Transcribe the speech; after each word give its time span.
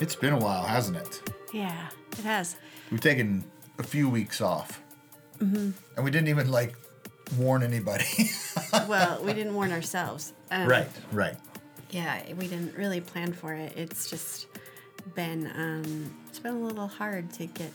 It's 0.00 0.14
been 0.16 0.32
a 0.32 0.38
while, 0.38 0.62
hasn't 0.64 0.96
it? 0.96 1.22
Yeah, 1.52 1.88
it 2.12 2.24
has. 2.24 2.56
We've 2.90 3.00
taken 3.00 3.44
a 3.78 3.82
few 3.82 4.08
weeks 4.08 4.40
off. 4.40 4.80
Mm-hmm. 5.38 5.70
And 5.96 6.04
we 6.04 6.10
didn't 6.10 6.28
even 6.28 6.50
like 6.50 6.74
warn 7.36 7.62
anybody. 7.62 8.04
Well, 8.86 9.22
we 9.24 9.32
didn't 9.32 9.54
warn 9.54 9.72
ourselves. 9.72 10.32
Um, 10.50 10.68
right, 10.68 10.88
right. 11.12 11.36
Yeah, 11.90 12.20
we 12.34 12.48
didn't 12.48 12.76
really 12.76 13.00
plan 13.00 13.32
for 13.32 13.54
it. 13.54 13.72
It's 13.76 14.10
just 14.10 14.46
been 15.14 15.50
um, 15.56 16.14
it's 16.28 16.38
been 16.38 16.54
a 16.54 16.58
little 16.58 16.86
hard 16.86 17.32
to 17.34 17.46
get 17.46 17.72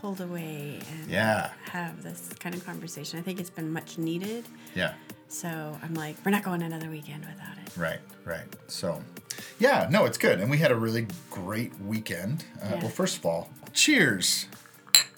pulled 0.00 0.20
away 0.20 0.78
and 0.92 1.10
Yeah. 1.10 1.50
have 1.64 2.02
this 2.04 2.28
kind 2.38 2.54
of 2.54 2.64
conversation. 2.64 3.18
I 3.18 3.22
think 3.22 3.40
it's 3.40 3.50
been 3.50 3.72
much 3.72 3.98
needed. 3.98 4.44
Yeah. 4.76 4.94
So 5.28 5.48
I'm 5.82 5.94
like, 5.94 6.16
we're 6.24 6.30
not 6.30 6.44
going 6.44 6.62
another 6.62 6.88
weekend 6.88 7.24
without 7.24 7.56
it. 7.66 7.76
Right, 7.76 8.00
right. 8.24 8.46
So, 8.68 9.02
yeah, 9.62 9.86
no, 9.90 10.04
it's 10.04 10.18
good. 10.18 10.40
And 10.40 10.50
we 10.50 10.58
had 10.58 10.70
a 10.72 10.76
really 10.76 11.06
great 11.30 11.72
weekend. 11.80 12.44
Uh, 12.60 12.66
Yeah. 12.72 12.80
Well, 12.80 12.88
first 12.90 13.16
of 13.18 13.24
all, 13.26 13.48
cheers. 13.72 14.46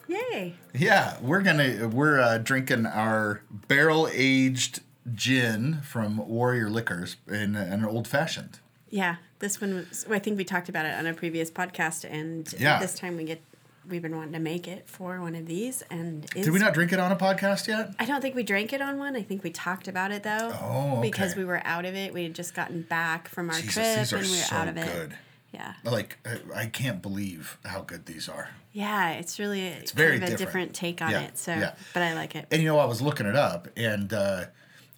Yay! 0.06 0.54
Yeah, 0.74 1.16
we're 1.22 1.40
gonna 1.40 1.88
we're 1.88 2.20
uh, 2.20 2.36
drinking 2.38 2.84
our 2.86 3.40
barrel 3.68 4.06
aged 4.12 4.80
gin 5.14 5.80
from 5.82 6.18
Warrior 6.28 6.68
Liquors 6.68 7.16
in 7.26 7.56
an 7.56 7.84
old 7.86 8.06
fashioned. 8.06 8.58
Yeah, 8.90 9.16
this 9.38 9.60
one 9.62 9.74
was. 9.74 10.06
I 10.10 10.18
think 10.18 10.36
we 10.36 10.44
talked 10.44 10.68
about 10.68 10.84
it 10.84 10.94
on 10.98 11.06
a 11.06 11.14
previous 11.14 11.50
podcast, 11.50 12.04
and 12.08 12.52
Yeah. 12.58 12.78
this 12.80 12.94
time 12.94 13.16
we 13.16 13.24
get. 13.24 13.40
We've 13.88 14.02
been 14.02 14.16
wanting 14.16 14.32
to 14.32 14.38
make 14.38 14.66
it 14.66 14.88
for 14.88 15.20
one 15.20 15.34
of 15.34 15.46
these, 15.46 15.82
and 15.90 16.24
it's, 16.36 16.46
Did 16.46 16.50
we 16.50 16.58
not 16.58 16.72
drink 16.74 16.92
it 16.92 16.98
on 17.00 17.12
a 17.12 17.16
podcast 17.16 17.66
yet? 17.68 17.90
I 17.98 18.04
don't 18.06 18.20
think 18.20 18.34
we 18.34 18.42
drank 18.42 18.72
it 18.72 18.80
on 18.80 18.98
one. 18.98 19.14
I 19.16 19.22
think 19.22 19.42
we 19.44 19.50
talked 19.50 19.88
about 19.88 20.10
it 20.10 20.22
though. 20.22 20.52
Oh, 20.62 20.92
okay. 20.92 21.00
Because 21.02 21.36
we 21.36 21.44
were 21.44 21.60
out 21.64 21.84
of 21.84 21.94
it. 21.94 22.14
We 22.14 22.22
had 22.22 22.34
just 22.34 22.54
gotten 22.54 22.82
back 22.82 23.28
from 23.28 23.50
our 23.50 23.56
Jesus, 23.56 24.08
trip, 24.10 24.20
and 24.22 24.30
we 24.30 24.36
were 24.36 24.42
so 24.42 24.56
out 24.56 24.68
of 24.68 24.76
it. 24.76 24.86
good. 24.86 25.16
Yeah, 25.52 25.74
Like 25.84 26.18
I, 26.26 26.62
I 26.62 26.66
can't 26.66 27.00
believe 27.00 27.58
how 27.64 27.82
good 27.82 28.06
these 28.06 28.28
are. 28.28 28.48
yeah. 28.72 29.10
It's 29.12 29.38
really 29.38 29.66
it's 29.68 29.92
very 29.92 30.18
kind 30.18 30.24
of 30.24 30.28
a 30.30 30.32
different. 30.32 30.72
different 30.72 30.74
take 30.74 31.00
on 31.02 31.10
Yeah, 31.12 31.20
it. 31.22 31.38
So, 31.38 31.54
yeah. 31.54 31.74
but 31.92 32.02
I 32.02 32.14
like 32.14 32.34
it. 32.34 32.46
And 32.50 32.60
you 32.60 32.66
know, 32.68 32.78
I 32.80 32.86
was 32.86 33.00
looking 33.00 33.26
it 33.26 33.36
up, 33.36 33.68
and 33.76 34.12
uh, 34.12 34.46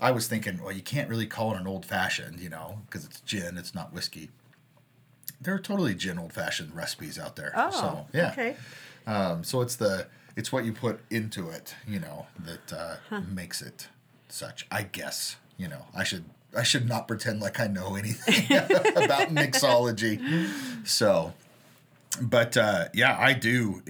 I 0.01 0.13
was 0.13 0.29
thinking, 0.29 0.63
well, 0.63 0.73
you 0.73 0.81
can't 0.81 1.11
really 1.11 1.27
call 1.27 1.55
it 1.55 1.61
an 1.61 1.67
old 1.67 1.85
fashioned, 1.85 2.41
you 2.41 2.49
know, 2.49 2.79
because 2.87 3.05
it's 3.05 3.21
gin, 3.21 3.59
it's 3.59 3.75
not 3.75 3.93
whiskey. 3.93 4.31
There 5.41 5.55
are 5.55 5.59
totally 5.59 5.95
gin 5.95 6.19
old 6.19 6.33
fashioned 6.33 6.75
recipes 6.75 7.19
out 7.19 7.37
there. 7.37 7.53
Oh, 7.55 7.71
so, 7.71 8.07
yeah. 8.13 8.31
okay. 8.33 8.57
Um, 9.07 9.45
so 9.45 9.61
it's 9.61 9.77
the 9.77 10.07
it's 10.35 10.53
what 10.53 10.65
you 10.65 10.73
put 10.73 11.01
into 11.11 11.49
it, 11.49 11.75
you 11.87 11.99
know, 11.99 12.27
that 12.39 12.73
uh, 12.73 13.21
makes 13.21 13.63
it 13.63 13.89
such. 14.29 14.67
I 14.71 14.83
guess 14.83 15.37
you 15.57 15.69
know 15.69 15.87
I 15.95 16.05
should 16.05 16.25
I 16.57 16.63
should 16.63 16.89
not 16.89 17.07
pretend 17.07 17.41
like 17.41 17.61
I 17.61 17.67
know 17.67 17.95
anything 17.97 18.57
about 18.57 19.29
mixology. 19.29 20.49
So, 20.87 21.35
but 22.21 22.57
uh, 22.57 22.89
yeah, 22.93 23.17
I 23.19 23.33
do 23.33 23.83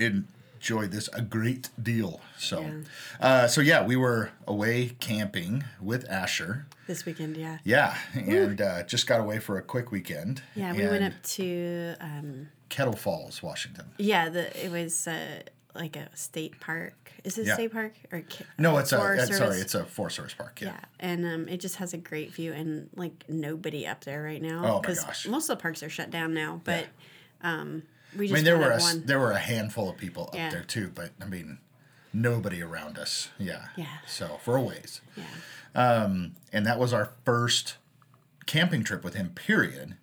enjoy 0.67 0.89
this 0.89 1.09
a 1.13 1.23
great 1.23 1.69
deal. 1.81 2.21
So, 2.39 2.61
Yeah. 2.61 2.71
uh, 3.21 3.47
so 3.47 3.61
yeah, 3.61 3.85
we 3.87 3.95
were 3.95 4.31
away 4.49 4.97
camping 4.99 5.63
with 5.81 6.09
Asher. 6.11 6.67
This 6.89 7.05
weekend, 7.07 7.37
yeah. 7.37 7.59
Yeah, 7.65 7.97
and 8.15 8.61
uh, 8.61 8.83
just 8.83 9.07
got 9.07 9.21
away 9.21 9.39
for 9.39 9.59
a 9.59 9.63
quick 9.63 9.93
weekend. 9.93 10.43
Yeah, 10.57 10.73
we 10.73 10.85
went 10.85 11.05
up 11.05 11.23
to 11.37 11.95
um, 12.01 12.49
Kettle 12.69 12.97
Falls, 12.97 13.43
Washington. 13.45 13.87
yeah. 13.99 14.29
The 14.29 14.65
it 14.65 14.71
was 14.73 15.07
uh, 15.07 15.43
like 15.75 15.95
a 15.97 16.09
state 16.17 16.59
park. 16.61 16.95
Is 17.23 17.39
it 17.39 17.47
Yeah. 17.47 17.53
a 17.53 17.55
state 17.55 17.73
park 17.73 17.93
or 18.13 18.23
No, 18.59 18.79
it's 18.79 18.93
a 18.93 18.99
Forest 18.99 19.35
sorry, 19.35 19.59
it's 19.61 19.75
a 19.77 19.85
Forest 19.85 20.17
Service 20.17 20.35
park. 20.35 20.61
Yeah. 20.61 20.69
Yeah, 20.69 20.81
and 20.99 21.25
um, 21.25 21.49
it 21.49 21.59
just 21.61 21.77
has 21.77 21.93
a 21.95 21.99
great 21.99 22.33
view 22.33 22.53
and 22.53 22.89
like 22.97 23.25
nobody 23.29 23.87
up 23.87 24.03
there 24.05 24.23
right 24.25 24.43
now. 24.43 24.65
Oh 24.65 24.83
my 24.85 24.95
gosh. 24.95 25.27
Most 25.29 25.49
of 25.49 25.59
the 25.59 25.63
parks 25.63 25.83
are 25.85 25.89
shut 25.91 26.11
down 26.11 26.35
now, 26.35 26.61
but 26.65 26.87
um, 27.43 27.83
we 28.17 28.31
I 28.31 28.35
mean, 28.35 28.45
there 28.45 28.59
were 28.59 28.71
a, 28.73 28.79
one. 28.79 29.05
there 29.07 29.19
were 29.19 29.33
a 29.33 29.39
handful 29.39 29.89
of 29.89 29.97
people 29.97 30.25
up 30.25 30.33
there 30.51 30.65
too, 30.67 30.91
but 30.95 31.11
I 31.21 31.25
mean, 31.27 31.59
nobody 32.13 32.63
around 32.63 32.99
us. 32.99 33.29
Yeah. 33.39 33.67
Yeah. 33.77 33.87
So 34.07 34.39
for 34.43 34.57
a 34.57 34.63
ways, 34.63 35.01
yeah, 35.17 35.25
and 36.53 36.67
that 36.67 36.79
was 36.79 36.93
our 36.93 37.11
first 37.25 37.77
camping 38.47 38.83
trip 38.85 39.05
with 39.05 39.15
him. 39.15 39.31
Period. 39.31 39.97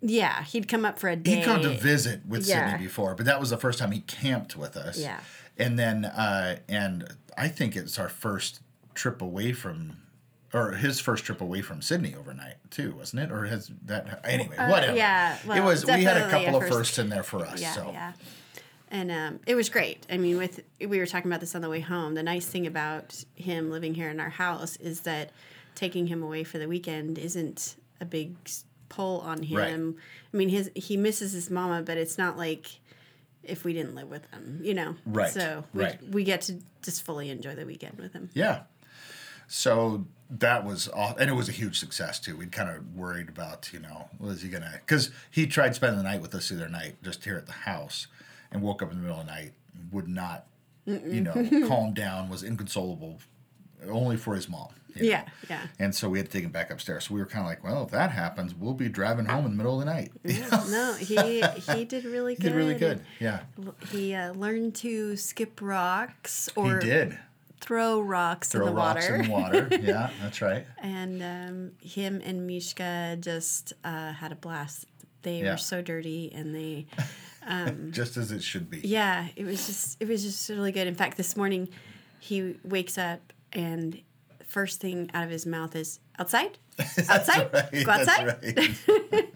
yeah, 0.00 0.42
he'd 0.44 0.66
come 0.68 0.84
up 0.84 0.98
for 0.98 1.08
a 1.08 1.16
day. 1.16 1.36
He'd 1.36 1.44
come 1.44 1.62
to 1.62 1.70
visit 1.70 2.26
with 2.26 2.46
Yeah. 2.46 2.70
Sydney 2.72 2.86
before, 2.86 3.14
but 3.14 3.26
that 3.26 3.38
was 3.40 3.50
the 3.50 3.58
first 3.58 3.78
time 3.78 3.92
he 3.92 4.00
camped 4.00 4.56
with 4.56 4.76
us. 4.76 4.98
Yeah. 4.98 5.20
And 5.58 5.78
then, 5.78 6.06
uh, 6.06 6.56
and 6.68 7.14
I 7.36 7.48
think 7.48 7.76
it's 7.76 7.98
our 7.98 8.08
first 8.08 8.60
trip 8.94 9.20
away 9.20 9.52
from, 9.52 9.98
or 10.52 10.72
his 10.72 11.00
first 11.00 11.24
trip 11.24 11.40
away 11.40 11.62
from 11.62 11.80
Sydney 11.82 12.14
overnight 12.14 12.56
too, 12.70 12.94
wasn't 12.96 13.22
it? 13.22 13.32
Or 13.32 13.46
has 13.46 13.70
that 13.86 14.20
anyway? 14.24 14.56
Uh, 14.56 14.68
whatever. 14.68 14.96
yeah, 14.96 15.38
well, 15.46 15.56
it 15.56 15.64
was. 15.64 15.84
We 15.86 16.04
had 16.04 16.16
a 16.16 16.20
definitely 16.20 16.46
a 16.46 16.50
couple 16.52 16.62
of 16.62 16.68
firsts 16.68 16.98
in 16.98 17.08
there 17.08 17.22
for 17.22 17.44
us. 17.44 17.60
Yeah, 17.60 17.72
so 17.72 17.90
yeah. 17.92 18.12
And 18.92 19.12
um, 19.12 19.40
it 19.46 19.54
was 19.54 19.68
great. 19.68 20.04
I 20.10 20.16
mean, 20.16 20.36
with 20.36 20.60
we 20.80 20.98
were 20.98 21.06
talking 21.06 21.30
about 21.30 21.40
this 21.40 21.54
on 21.54 21.62
the 21.62 21.68
way 21.68 21.80
home. 21.80 22.14
The 22.14 22.22
nice 22.24 22.46
thing 22.46 22.66
about 22.66 23.24
him 23.36 23.70
living 23.70 23.94
here 23.94 24.10
in 24.10 24.18
our 24.18 24.30
house 24.30 24.76
is 24.76 25.02
that 25.02 25.30
taking 25.76 26.08
him 26.08 26.22
away 26.22 26.42
for 26.42 26.58
the 26.58 26.66
weekend 26.66 27.16
isn't 27.16 27.76
a 28.00 28.04
big 28.04 28.34
pull 28.88 29.20
on 29.20 29.44
him. 29.44 29.56
Right. 29.58 29.96
I 30.34 30.36
mean, 30.36 30.48
his 30.48 30.70
he 30.74 30.96
misses 30.96 31.32
his 31.32 31.50
mama, 31.50 31.82
but 31.82 31.96
it's 31.96 32.18
not 32.18 32.36
like 32.36 32.66
if 33.44 33.64
we 33.64 33.72
didn't 33.72 33.94
live 33.94 34.08
with 34.10 34.28
him, 34.32 34.60
you 34.62 34.74
know. 34.74 34.96
Right, 35.06 35.30
So 35.30 35.64
we, 35.72 35.84
right. 35.84 36.10
we 36.10 36.24
get 36.24 36.42
to 36.42 36.58
just 36.82 37.04
fully 37.04 37.30
enjoy 37.30 37.54
the 37.54 37.64
weekend 37.64 37.98
with 37.98 38.12
him. 38.12 38.28
Yeah. 38.34 38.62
So 39.46 40.04
that 40.30 40.64
was 40.64 40.88
aw- 40.94 41.14
and 41.18 41.28
it 41.28 41.34
was 41.34 41.48
a 41.48 41.52
huge 41.52 41.78
success 41.78 42.20
too. 42.20 42.36
We'd 42.36 42.52
kind 42.52 42.68
of 42.70 42.94
worried 42.94 43.28
about, 43.28 43.72
you 43.72 43.80
know, 43.80 44.08
was 44.18 44.42
he 44.42 44.48
gonna? 44.48 44.74
Because 44.84 45.10
he 45.30 45.46
tried 45.46 45.74
spending 45.74 45.98
the 45.98 46.04
night 46.04 46.20
with 46.22 46.34
us 46.34 46.48
the 46.48 46.56
other 46.56 46.68
night, 46.68 47.02
just 47.02 47.24
here 47.24 47.36
at 47.36 47.46
the 47.46 47.52
house, 47.52 48.06
and 48.52 48.62
woke 48.62 48.82
up 48.82 48.90
in 48.92 48.96
the 48.98 49.02
middle 49.02 49.20
of 49.20 49.26
the 49.26 49.32
night, 49.32 49.52
would 49.92 50.08
not, 50.08 50.46
you 50.86 51.20
know, 51.20 51.32
calm 51.68 51.92
down, 51.94 52.28
was 52.28 52.42
inconsolable, 52.42 53.18
only 53.88 54.16
for 54.16 54.34
his 54.34 54.48
mom. 54.48 54.68
you 54.94 55.02
know. 55.02 55.08
Yeah, 55.08 55.24
yeah. 55.48 55.66
And 55.78 55.94
so 55.94 56.08
we 56.08 56.18
had 56.18 56.26
to 56.26 56.32
take 56.32 56.44
him 56.44 56.50
back 56.52 56.70
upstairs. 56.70 57.04
So 57.08 57.14
we 57.14 57.20
were 57.20 57.26
kind 57.26 57.44
of 57.44 57.48
like, 57.48 57.62
well, 57.64 57.84
if 57.84 57.90
that 57.90 58.10
happens, 58.10 58.54
we'll 58.54 58.74
be 58.74 58.88
driving 58.88 59.24
home 59.26 59.44
in 59.46 59.50
the 59.52 59.56
middle 59.56 59.80
of 59.80 59.86
the 59.86 59.92
night. 59.92 60.12
no, 60.68 60.94
he 60.94 61.42
he 61.72 61.84
did 61.84 62.04
really 62.04 62.34
good. 62.34 62.42
He 62.44 62.48
did 62.50 62.54
really 62.56 62.74
good. 62.74 63.02
Yeah, 63.18 63.40
He 63.90 64.14
uh, 64.14 64.32
learned 64.32 64.74
to 64.76 65.16
skip 65.16 65.60
rocks 65.62 66.48
he 66.54 66.60
or 66.60 66.78
did. 66.80 67.18
Throw 67.60 68.00
rocks 68.00 68.48
Throw 68.48 68.66
in 68.66 68.74
the 68.74 68.76
rocks 68.80 69.08
water. 69.08 69.14
in 69.16 69.22
the 69.26 69.30
water. 69.30 69.68
Yeah, 69.82 70.10
that's 70.22 70.40
right. 70.42 70.66
and 70.82 71.22
um, 71.22 71.72
him 71.80 72.20
and 72.24 72.46
Mishka 72.46 73.16
just 73.20 73.72
uh, 73.84 74.12
had 74.12 74.32
a 74.32 74.36
blast. 74.36 74.86
They 75.22 75.40
Yeah. 75.42 75.52
were 75.52 75.56
so 75.58 75.82
dirty, 75.82 76.32
and 76.34 76.54
they, 76.54 76.86
Just 77.90 78.16
as 78.16 78.32
it 78.32 78.42
should 78.42 78.70
be. 78.70 78.80
yeah, 78.80 79.28
it 79.36 79.44
was 79.44 79.66
just 79.66 79.96
it 80.00 80.08
was 80.08 80.22
just 80.22 80.48
really 80.48 80.72
good. 80.72 80.86
In 80.86 80.94
fact, 80.94 81.16
this 81.16 81.36
morning, 81.36 81.68
he 82.18 82.56
wakes 82.64 82.96
up 82.98 83.32
and 83.52 84.00
first 84.46 84.80
thing 84.80 85.10
out 85.14 85.24
of 85.24 85.30
his 85.30 85.46
mouth 85.46 85.74
is 85.76 86.00
outside, 86.18 86.58
outside, 87.08 87.50
Right, 87.52 87.84
go 87.84 87.90
outside. 87.90 88.36
right. 88.42 89.26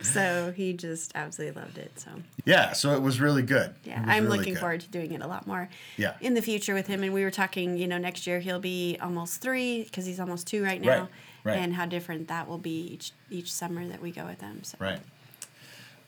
So 0.02 0.52
he 0.54 0.72
just 0.72 1.12
absolutely 1.14 1.60
loved 1.60 1.78
it. 1.78 1.98
So 1.98 2.10
Yeah, 2.44 2.72
so 2.72 2.92
it 2.94 3.02
was 3.02 3.20
really 3.20 3.42
good. 3.42 3.74
yeah, 3.84 4.02
I'm 4.06 4.24
really 4.24 4.38
looking 4.38 4.54
good. 4.54 4.60
forward 4.60 4.80
to 4.82 4.88
doing 4.88 5.12
it 5.12 5.22
a 5.22 5.26
lot 5.26 5.46
more. 5.46 5.68
Yeah. 5.96 6.14
in 6.20 6.34
the 6.34 6.42
future 6.42 6.74
with 6.74 6.86
him. 6.86 7.02
And 7.02 7.12
we 7.12 7.24
were 7.24 7.30
talking, 7.30 7.76
you 7.76 7.86
know, 7.88 7.98
next 7.98 8.26
year 8.26 8.40
he'll 8.40 8.60
be 8.60 8.98
almost 9.00 9.40
three 9.40 9.82
because 9.84 10.06
he's 10.06 10.20
almost 10.20 10.46
two 10.46 10.62
right 10.62 10.80
now, 10.80 11.08
Right, 11.44 11.54
right. 11.54 11.58
and 11.58 11.74
how 11.74 11.86
different 11.86 12.28
that 12.28 12.48
will 12.48 12.58
be 12.58 12.92
each 12.94 13.12
each 13.30 13.52
summer 13.52 13.86
that 13.88 14.00
we 14.00 14.10
go 14.12 14.24
with 14.26 14.38
them. 14.38 14.62
So. 14.62 14.76
Right. 14.80 15.00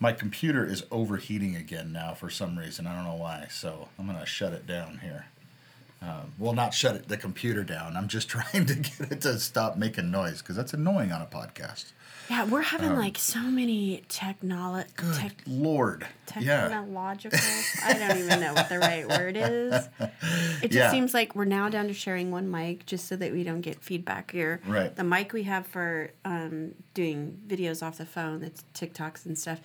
My 0.00 0.12
computer 0.12 0.64
is 0.64 0.84
overheating 0.92 1.56
again 1.56 1.90
now 1.92 2.14
for 2.14 2.30
some 2.30 2.56
reason. 2.56 2.86
I 2.86 2.94
don't 2.94 3.04
know 3.04 3.16
why. 3.16 3.48
So 3.50 3.88
I'm 3.98 4.06
gonna 4.06 4.26
shut 4.26 4.52
it 4.52 4.66
down 4.66 5.00
here. 5.02 5.26
Um, 6.00 6.32
well, 6.38 6.52
not 6.52 6.72
shut 6.74 6.94
it, 6.94 7.08
the 7.08 7.16
computer 7.16 7.64
down. 7.64 7.96
I'm 7.96 8.06
just 8.08 8.28
trying 8.34 8.66
to 8.66 8.74
get 8.74 9.12
it 9.12 9.20
to 9.22 9.38
stop 9.40 9.76
making 9.76 10.10
noise 10.10 10.40
because 10.42 10.54
that's 10.56 10.72
annoying 10.72 11.10
on 11.12 11.20
a 11.22 11.26
podcast. 11.26 11.86
Yeah, 12.30 12.44
we're 12.44 12.60
having 12.60 12.94
like 12.94 13.16
so 13.16 13.40
many 13.40 14.04
technolo- 14.10 14.82
Um, 14.82 14.86
Good 14.96 15.14
tech- 15.14 15.42
lord. 15.46 16.06
Yeah. 16.38 16.68
technological. 16.68 17.38
I 17.84 17.94
don't 17.94 18.18
even 18.18 18.38
know 18.40 18.52
what 18.52 18.68
the 18.68 18.78
right 18.78 19.08
word 19.08 19.34
is. 19.38 19.88
It 20.62 20.68
just 20.68 20.72
Yeah. 20.74 20.90
seems 20.90 21.14
like 21.14 21.34
we're 21.34 21.46
now 21.46 21.70
down 21.70 21.88
to 21.88 21.94
sharing 21.94 22.30
one 22.30 22.50
mic 22.50 22.84
just 22.84 23.08
so 23.08 23.16
that 23.16 23.32
we 23.32 23.44
don't 23.44 23.62
get 23.62 23.82
feedback 23.82 24.30
here. 24.30 24.60
Right. 24.66 24.94
The 24.94 25.04
mic 25.04 25.32
we 25.32 25.44
have 25.44 25.66
for 25.66 26.10
um, 26.26 26.74
doing 26.92 27.40
videos 27.48 27.82
off 27.84 27.96
the 27.96 28.04
phone, 28.06 28.40
the 28.40 28.52
TikToks 28.74 29.24
and 29.24 29.38
stuff. 29.38 29.60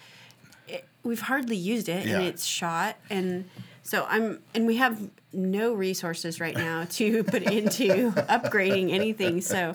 It, 0.65 0.87
we've 1.03 1.19
hardly 1.19 1.57
used 1.57 1.89
it, 1.89 2.07
Yeah. 2.07 2.15
and 2.19 2.23
it's 2.25 2.45
shot, 2.45 2.95
and 3.09 3.43
so 3.83 4.05
I'm, 4.09 4.39
and 4.55 4.65
we 4.65 4.77
have 4.77 5.09
no 5.33 5.73
resources 5.73 6.39
right 6.39 6.55
now 6.55 6.85
to 6.91 7.23
put 7.23 7.43
into 7.43 8.11
upgrading 8.11 8.91
anything. 8.91 9.41
So, 9.41 9.73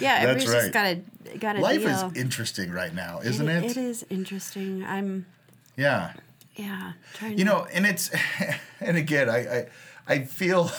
yeah, 0.00 0.14
everybody's 0.20 0.48
right. 0.48 0.60
just 0.60 0.72
got 0.72 0.82
to 1.32 1.38
got 1.38 1.52
to 1.54 1.60
Life 1.60 1.80
deal. 1.80 1.88
is 2.10 2.16
interesting 2.16 2.70
right 2.72 2.94
now, 2.94 3.20
isn't 3.22 3.48
It- 3.48 3.64
it? 3.64 3.70
It 3.72 3.76
is 3.76 4.04
interesting. 4.10 4.84
I'm 4.84 5.26
Yeah. 5.76 6.12
yeah 6.56 6.92
trying. 7.14 7.38
You 7.38 7.44
know, 7.44 7.66
and 7.72 7.86
it's 7.86 8.10
and 8.80 8.96
again, 8.96 9.28
I 9.28 9.38
I, 9.38 9.66
I 10.06 10.18
feel 10.24 10.70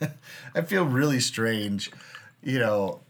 I 0.54 0.62
feel 0.62 0.84
really 0.86 1.20
strange, 1.20 1.90
you 2.42 2.58
know, 2.58 3.00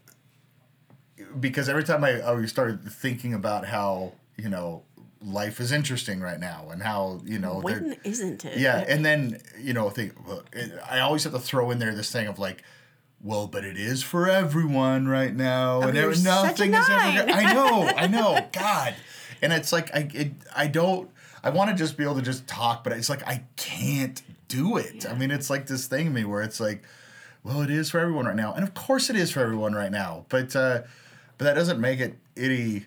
because 1.39 1.69
every 1.69 1.83
time 1.83 2.03
I, 2.03 2.21
I 2.27 2.45
started 2.45 2.83
thinking 2.91 3.33
about 3.33 3.65
how 3.65 4.13
you 4.37 4.49
know 4.49 4.83
life 5.21 5.59
is 5.59 5.71
interesting 5.71 6.19
right 6.19 6.39
now 6.39 6.67
and 6.71 6.81
how 6.83 7.19
you 7.25 7.39
know 7.39 7.59
When 7.59 7.95
isn't 8.03 8.45
it? 8.45 8.57
yeah, 8.57 8.85
and 8.87 9.05
then 9.05 9.41
you 9.59 9.73
know, 9.73 9.89
think 9.89 10.13
I 10.89 10.99
always 10.99 11.23
have 11.23 11.33
to 11.33 11.39
throw 11.39 11.71
in 11.71 11.79
there 11.79 11.93
this 11.95 12.11
thing 12.11 12.27
of 12.27 12.39
like, 12.39 12.63
well, 13.21 13.47
but 13.47 13.63
it 13.65 13.77
is 13.77 14.03
for 14.03 14.29
everyone 14.29 15.07
right 15.07 15.35
now, 15.35 15.81
and 15.81 15.95
you're 15.95 16.13
such 16.13 16.59
a 16.59 16.67
nothing 16.67 16.73
is 16.73 16.87
ever. 16.89 17.31
I 17.31 17.53
know, 17.53 17.91
I 17.95 18.07
know, 18.07 18.47
God, 18.51 18.95
and 19.41 19.51
it's 19.51 19.71
like 19.71 19.93
I, 19.95 20.07
it, 20.13 20.31
I 20.55 20.67
don't, 20.67 21.09
I 21.43 21.49
want 21.49 21.71
to 21.71 21.75
just 21.75 21.97
be 21.97 22.03
able 22.03 22.15
to 22.15 22.21
just 22.21 22.47
talk, 22.47 22.83
but 22.83 22.93
it's 22.93 23.09
like 23.09 23.27
I 23.27 23.43
can't 23.55 24.21
do 24.47 24.77
it. 24.77 25.05
I 25.09 25.15
mean, 25.15 25.31
it's 25.31 25.49
like 25.49 25.67
this 25.67 25.87
thing 25.87 26.07
in 26.07 26.13
me 26.13 26.25
where 26.25 26.41
it's 26.43 26.59
like, 26.59 26.83
well, 27.43 27.61
it 27.61 27.69
is 27.71 27.89
for 27.89 27.99
everyone 27.99 28.25
right 28.25 28.35
now, 28.35 28.53
and 28.53 28.63
of 28.63 28.73
course 28.75 29.09
it 29.09 29.15
is 29.15 29.31
for 29.31 29.39
everyone 29.41 29.73
right 29.73 29.91
now, 29.91 30.25
but 30.29 30.55
uh, 30.55 30.83
but 31.39 31.45
that 31.45 31.55
doesn't 31.55 31.79
make 31.81 31.99
it 31.99 32.15
any 32.35 32.85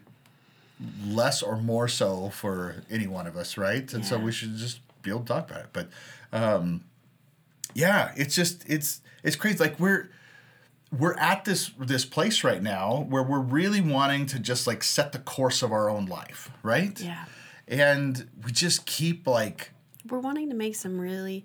less 1.07 1.43
or 1.43 1.57
more 1.57 1.89
so 1.89 2.31
for 2.31 2.83
any 2.91 3.07
one 3.07 3.27
of 3.27 3.37
us, 3.37 3.57
right? 3.57 3.93
And 3.93 4.05
so 4.05 4.19
we 4.19 4.33
should 4.33 4.57
just 4.57 4.81
be 5.03 5.11
able 5.11 5.21
to 5.21 5.27
talk 5.27 5.51
about 5.51 5.63
it. 5.65 5.71
But 5.73 5.89
um, 6.33 6.85
yeah, 7.75 8.13
it's 8.17 8.35
just 8.35 8.65
it's 8.69 9.01
it's 9.23 9.37
crazy. 9.37 9.59
Like 9.59 9.79
we're 9.79 10.11
we're 10.97 11.15
at 11.19 11.45
this 11.45 11.71
this 11.79 12.05
place 12.05 12.43
right 12.43 12.63
now 12.63 13.07
where 13.09 13.23
we're 13.23 13.41
really 13.41 13.81
wanting 13.81 14.27
to 14.27 14.39
just 14.39 14.67
like 14.67 14.83
set 14.83 15.13
the 15.13 15.19
course 15.19 15.63
of 15.63 15.71
our 15.73 15.89
own 15.91 16.07
life, 16.07 16.51
right? 16.63 16.99
Yeah. 17.01 17.25
And 17.69 18.29
we 18.45 18.51
just 18.51 18.87
keep 18.87 19.27
like 19.27 19.71
We're 20.09 20.19
wanting 20.19 20.49
to 20.51 20.57
make 20.57 20.75
some 20.75 20.99
really 21.01 21.45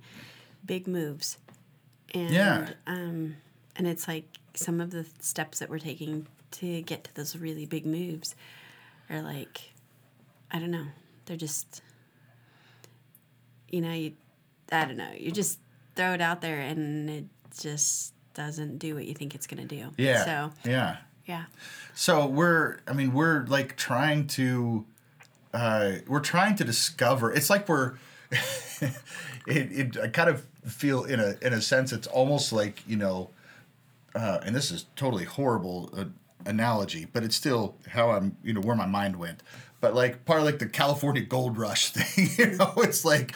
big 0.66 0.88
moves. 0.88 1.38
And 2.14 2.32
Yeah. 2.34 2.70
um 2.88 3.36
and 3.76 3.86
it's 3.88 4.08
like 4.08 4.26
some 4.54 4.80
of 4.80 4.92
the 4.92 5.06
steps 5.20 5.60
that 5.60 5.70
we're 5.70 5.80
taking 5.80 6.26
to 6.52 6.82
get 6.82 7.04
to 7.04 7.14
those 7.16 7.36
really 7.36 7.66
big 7.66 7.86
moves 7.86 8.34
are 9.10 9.22
like 9.22 9.74
I 10.52 10.60
don't 10.60 10.72
know. 10.72 10.88
They're 11.26 11.38
just 11.38 11.82
you 13.70 13.82
know, 13.82 13.92
you 13.92 14.14
I 14.72 14.86
don't 14.86 14.98
know. 14.98 15.12
You 15.18 15.32
just 15.32 15.60
throw 15.96 16.14
it 16.14 16.22
out 16.22 16.42
there 16.42 16.60
and 16.60 17.10
it 17.10 17.26
just 17.60 18.14
doesn't 18.34 18.78
do 18.78 18.96
what 18.96 19.06
you 19.06 19.14
think 19.14 19.36
it's 19.36 19.48
going 19.48 19.68
to 19.68 19.76
do. 19.76 19.92
yeah, 19.98 20.26
So, 20.26 20.70
yeah. 20.70 20.98
yeah. 21.26 21.46
So 21.94 22.26
we're, 22.28 22.80
I 22.88 22.94
mean, 22.94 23.14
we're 23.14 23.46
like 23.48 23.78
trying 23.78 24.28
to, 24.28 24.86
uh, 25.54 25.94
we're 26.08 26.20
trying 26.20 26.56
to 26.56 26.64
discover. 26.64 27.32
It's 27.32 27.50
like 27.50 27.68
we're, 27.70 27.94
it, 28.82 28.92
it. 29.48 29.98
I 29.98 30.08
kind 30.10 30.30
of 30.30 30.46
feel 30.66 31.04
in 31.04 31.20
a 31.20 31.36
in 31.42 31.54
a 31.54 31.62
sense, 31.62 31.94
it's 31.94 32.08
almost 32.08 32.52
like 32.52 32.84
you 32.88 32.98
know, 32.98 33.30
uh, 34.16 34.40
and 34.44 34.56
this 34.56 34.72
is 34.72 34.88
totally 34.96 35.24
horrible 35.24 35.92
uh, 35.96 36.06
analogy, 36.46 37.06
but 37.12 37.24
it's 37.24 37.36
still 37.36 37.76
how 37.88 38.12
I'm, 38.12 38.38
you 38.44 38.54
know, 38.54 38.62
where 38.62 38.76
my 38.76 38.86
mind 38.86 39.18
went. 39.18 39.42
But 39.82 39.94
like 39.94 40.26
part 40.26 40.40
of 40.40 40.46
like 40.46 40.60
the 40.60 40.68
California 40.68 41.22
gold 41.22 41.58
rush 41.58 41.90
thing, 41.92 42.30
you 42.38 42.58
know, 42.58 42.74
it's 42.78 43.06
like 43.06 43.34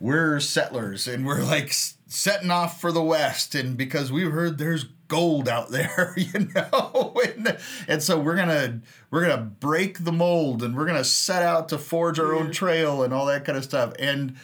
we're 0.00 0.40
settlers 0.40 1.08
and 1.08 1.24
we're 1.24 1.42
like 1.42 1.72
setting 1.72 2.50
off 2.50 2.80
for 2.80 2.92
the 2.92 3.02
west 3.02 3.54
and 3.54 3.76
because 3.76 4.12
we've 4.12 4.30
heard 4.30 4.58
there's 4.58 4.84
gold 5.08 5.48
out 5.48 5.70
there 5.70 6.12
you 6.16 6.48
know 6.54 7.14
and, 7.24 7.56
and 7.88 8.02
so 8.02 8.18
we're 8.18 8.36
gonna 8.36 8.80
we're 9.10 9.26
gonna 9.26 9.42
break 9.42 10.04
the 10.04 10.12
mold 10.12 10.62
and 10.62 10.76
we're 10.76 10.84
gonna 10.84 11.04
set 11.04 11.42
out 11.42 11.68
to 11.68 11.78
forge 11.78 12.18
our 12.18 12.34
own 12.34 12.50
trail 12.50 13.02
and 13.02 13.14
all 13.14 13.24
that 13.24 13.44
kind 13.44 13.56
of 13.56 13.64
stuff 13.64 13.94
and 13.98 14.36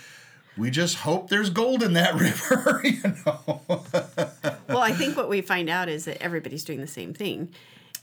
we 0.57 0.71
just 0.71 0.99
hope 0.99 1.29
there's 1.29 1.51
gold 1.51 1.83
in 1.83 1.93
that 1.93 2.15
river 2.15 2.81
you 2.85 3.03
know 3.27 3.61
well, 4.73 4.83
I 4.83 4.93
think 4.93 5.17
what 5.17 5.29
we 5.29 5.41
find 5.41 5.69
out 5.69 5.89
is 5.89 6.05
that 6.07 6.23
everybody's 6.23 6.65
doing 6.65 6.81
the 6.81 6.87
same 6.87 7.13
thing. 7.13 7.51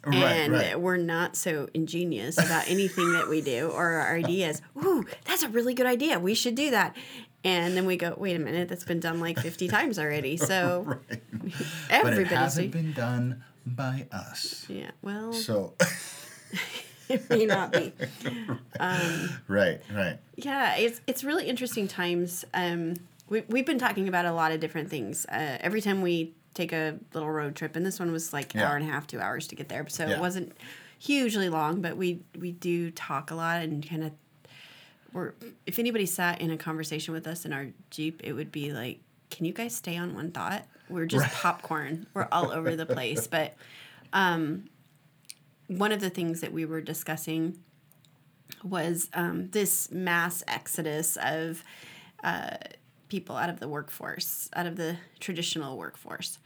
And 0.03 0.53
right. 0.53 0.79
we're 0.79 0.97
not 0.97 1.35
so 1.35 1.67
ingenious 1.73 2.37
about 2.37 2.69
anything 2.69 3.11
that 3.13 3.27
we 3.27 3.41
do 3.41 3.69
or 3.69 3.93
our 3.93 4.15
ideas. 4.15 4.61
Ooh, 4.77 5.05
that's 5.25 5.43
a 5.43 5.49
really 5.49 5.73
good 5.73 5.85
idea. 5.85 6.19
We 6.19 6.33
should 6.35 6.55
do 6.55 6.71
that. 6.71 6.95
And 7.43 7.75
then 7.75 7.85
we 7.85 7.97
go, 7.97 8.13
wait 8.17 8.35
a 8.35 8.39
minute, 8.39 8.67
that's 8.69 8.83
been 8.83 8.99
done 8.99 9.19
like 9.19 9.39
50 9.39 9.67
times 9.67 9.99
already. 9.99 10.37
So 10.37 10.85
right. 11.09 11.21
but 11.89 12.13
it 12.13 12.27
hasn't 12.27 12.71
been 12.71 12.93
done 12.93 13.43
by 13.65 14.07
us 14.11 14.65
Yeah, 14.67 14.91
well, 15.01 15.33
so 15.33 15.73
it 17.09 17.29
may 17.29 17.45
not 17.45 17.71
be. 17.71 17.93
right 18.79 19.81
right 19.93 20.17
Yeah, 20.35 20.75
it's 20.75 21.01
it's 21.07 21.23
really 21.23 21.47
interesting 21.47 21.87
times. 21.87 22.45
Um, 22.53 22.95
we 23.29 23.43
we've 23.47 23.65
been 23.65 23.79
talking 23.79 24.07
about 24.07 24.25
a 24.25 24.33
lot 24.33 24.51
of 24.51 24.59
different 24.59 24.89
things. 24.89 25.25
Uh, 25.25 25.57
every 25.61 25.81
time 25.81 26.01
we 26.01 26.33
take 26.59 26.73
a 26.73 26.97
little 27.13 27.31
road 27.31 27.55
trip, 27.55 27.75
and 27.75 27.85
this 27.85 27.99
one 27.99 28.11
was 28.11 28.33
like 28.33 28.53
Yeah. 28.53 28.67
hour 28.69 28.75
and 28.75 28.87
a 28.87 28.91
half, 28.91 29.07
two 29.07 29.19
hours 29.19 29.47
to 29.47 29.55
get 29.55 29.69
there, 29.69 29.87
so 29.87 30.05
Yeah. 30.05 30.15
it 30.15 30.19
wasn't 30.19 30.51
hugely 30.97 31.47
long. 31.49 31.81
But 31.81 31.95
we 31.97 32.21
we 32.37 32.51
do 32.51 32.91
talk 32.91 33.31
a 33.31 33.35
lot 33.35 33.61
and 33.63 33.87
kind 33.87 34.03
of. 34.03 34.11
We're, 35.11 35.33
if 35.65 35.79
anybody 35.79 36.05
sat 36.05 36.39
in 36.39 36.51
a 36.51 36.57
conversation 36.57 37.15
with 37.15 37.25
us 37.25 37.43
in 37.43 37.51
our 37.51 37.67
jeep, 37.89 38.21
it 38.23 38.33
would 38.33 38.51
be 38.51 38.71
like, 38.73 38.99
"Can 39.31 39.45
you 39.45 39.53
guys 39.53 39.73
stay 39.75 39.97
on 39.97 40.13
one 40.13 40.31
thought? 40.31 40.65
We're 40.89 41.07
just 41.07 41.25
popcorn. 41.33 42.05
We're 42.13 42.27
all 42.31 42.51
over 42.51 42.75
the 42.75 42.85
place." 42.85 43.25
But 43.25 43.55
um, 44.13 44.65
one 45.67 45.91
of 45.91 45.99
the 46.01 46.09
things 46.11 46.41
that 46.41 46.51
we 46.51 46.65
were 46.65 46.81
discussing 46.81 47.57
was 48.63 49.09
um, 49.13 49.49
this 49.51 49.89
mass 49.91 50.43
exodus 50.47 51.17
of 51.23 51.63
uh, 52.23 52.57
people 53.09 53.35
out 53.35 53.49
of 53.49 53.59
the 53.59 53.67
workforce, 53.67 54.49
out 54.53 54.65
of 54.65 54.75
the 54.75 54.97
traditional 55.19 55.77
workforce. 55.77 56.39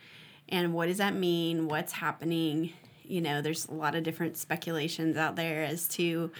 And 0.50 0.74
what 0.74 0.88
does 0.88 0.98
that 0.98 1.15
mean? 1.15 1.68
What's 1.68 1.94
happening? 1.94 2.74
You 3.04 3.21
know, 3.21 3.42
there's 3.42 3.68
a 3.68 3.74
lot 3.74 3.95
of 3.95 4.04
different 4.04 4.38
speculations 4.38 5.18
out 5.18 5.36
there 5.36 5.63
as 5.63 5.88
to 5.89 6.31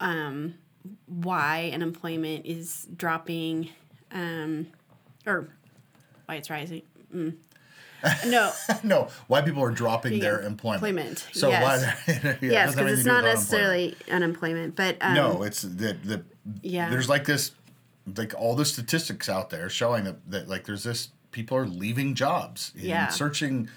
um, 0.00 0.54
why 1.06 1.70
unemployment 1.72 2.46
is 2.46 2.86
dropping 2.96 3.70
um, 4.12 4.68
or 5.26 5.48
why 6.26 6.36
it's 6.36 6.50
rising. 6.50 6.82
Mm. 7.14 7.36
No, 8.26 8.52
no 8.82 9.08
why 9.28 9.40
people 9.40 9.62
are 9.62 9.70
dropping 9.70 10.18
their 10.18 10.42
employment 10.42 10.84
employment, 10.84 11.26
so 11.32 11.48
yes. 11.48 11.62
why 11.62 12.12
yeah, 12.42 12.50
yes, 12.50 12.74
because 12.74 12.98
it's 12.98 13.06
not 13.06 13.24
necessarily 13.24 13.96
unemployment, 14.10 14.76
but 14.76 14.98
um, 15.00 15.14
No, 15.14 15.42
it's 15.42 15.62
the 15.62 15.96
the 16.04 16.22
Yeah. 16.60 16.90
There's 16.90 17.08
like 17.08 17.24
this, 17.24 17.52
like 18.16 18.34
all 18.36 18.54
the 18.54 18.64
statistics 18.64 19.28
out 19.28 19.50
there 19.50 19.68
showing 19.68 20.04
that, 20.04 20.30
that 20.30 20.48
like 20.48 20.64
there's 20.64 20.84
this 20.84 21.08
people 21.30 21.56
are 21.56 21.66
leaving 21.66 22.14
jobs 22.14 22.72
and 22.74 22.84
Yeah. 22.84 23.08
searching. 23.08 23.68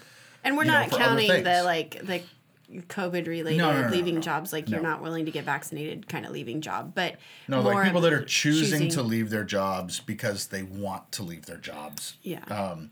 And 0.44 0.56
we're 0.56 0.66
you 0.66 0.72
know, 0.72 0.80
not 0.80 0.92
counting 0.92 1.44
the 1.44 1.64
like 1.64 2.06
the 2.06 2.22
COVID 2.70 3.28
related 3.28 3.58
No, 3.58 3.72
no, 3.72 3.82
no, 3.84 3.90
leaving 3.90 4.22
jobs, 4.22 4.52
like 4.52 4.70
you're 4.70 4.82
not 4.82 5.02
willing 5.02 5.26
to 5.26 5.32
get 5.32 5.46
vaccinated, 5.46 6.08
kind 6.10 6.26
of 6.26 6.32
leaving 6.32 6.62
job, 6.62 6.94
but 6.94 7.16
No, 7.48 7.62
like 7.62 7.86
people 7.86 8.02
that 8.02 8.14
are 8.14 8.20
of 8.20 8.28
choosing, 8.28 8.90
to 8.90 9.02
leave 9.02 9.30
their 9.30 9.46
jobs 9.46 10.00
because 10.00 10.48
they 10.48 10.64
want 10.64 11.12
to 11.14 11.24
leave 11.24 11.46
their 11.46 11.58
jobs. 11.58 12.16
yeah, 12.24 12.44
um, 12.50 12.92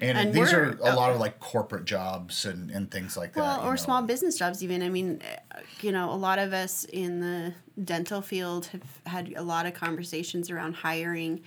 And, 0.00 0.18
And 0.18 0.34
these 0.34 0.52
are 0.52 0.78
a 0.82 0.94
lot 0.94 1.12
of 1.12 1.20
like 1.20 1.38
corporate 1.38 1.84
jobs 1.84 2.44
and, 2.44 2.70
and 2.70 2.90
things 2.90 3.16
like 3.16 3.36
well, 3.36 3.58
that. 3.58 3.62
you 3.62 3.68
or 3.68 3.72
know. 3.72 3.76
small 3.76 4.02
business 4.02 4.36
jobs 4.38 4.64
even. 4.64 4.82
I 4.82 4.88
mean, 4.88 5.20
you 5.80 5.92
know, 5.92 6.10
a 6.10 6.16
lot 6.16 6.38
of 6.38 6.52
us 6.52 6.84
in 6.84 7.20
the 7.20 7.54
dental 7.82 8.20
field 8.22 8.66
have 8.66 8.82
had 9.06 9.32
a 9.36 9.42
lot 9.42 9.66
of 9.66 9.74
conversations 9.74 10.50
around 10.50 10.74
hiring. 10.76 11.40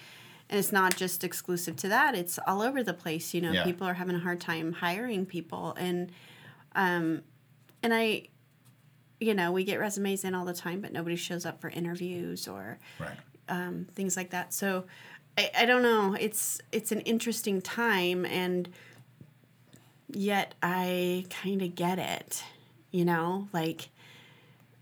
And 0.49 0.59
it's 0.59 0.71
not 0.71 0.95
just 0.95 1.23
exclusive 1.23 1.75
to 1.77 1.87
that; 1.89 2.13
it's 2.13 2.37
all 2.45 2.61
over 2.61 2.83
the 2.83 2.93
place. 2.93 3.33
You 3.33 3.41
know, 3.41 3.51
Yeah. 3.53 3.63
people 3.63 3.87
are 3.87 3.95
having 3.95 4.15
a 4.15 4.19
hard 4.19 4.39
time 4.39 4.73
hiring 4.73 5.25
people, 5.25 5.73
and 5.77 6.11
um, 6.75 7.21
and 7.81 7.93
I, 7.93 8.27
you 9.19 9.33
know, 9.33 9.51
we 9.51 9.63
get 9.63 9.79
resumes 9.79 10.23
in 10.23 10.35
all 10.35 10.45
the 10.45 10.53
time, 10.53 10.81
but 10.81 10.91
nobody 10.93 11.15
shows 11.15 11.45
up 11.47 11.59
for 11.61 11.69
interviews 11.69 12.47
or 12.47 12.77
Right. 12.99 13.17
um, 13.49 13.87
things 13.95 14.15
like 14.15 14.29
that. 14.31 14.53
So 14.53 14.85
I, 15.35 15.49
I 15.59 15.65
don't 15.65 15.81
know. 15.81 16.15
It's 16.19 16.61
it's 16.71 16.91
an 16.91 16.99
interesting 17.01 17.59
time, 17.59 18.23
and 18.25 18.69
yet 20.11 20.53
I 20.61 21.25
kind 21.29 21.61
of 21.63 21.73
get 21.75 21.97
it. 21.97 22.43
You 22.91 23.03
know, 23.05 23.47
like 23.51 23.89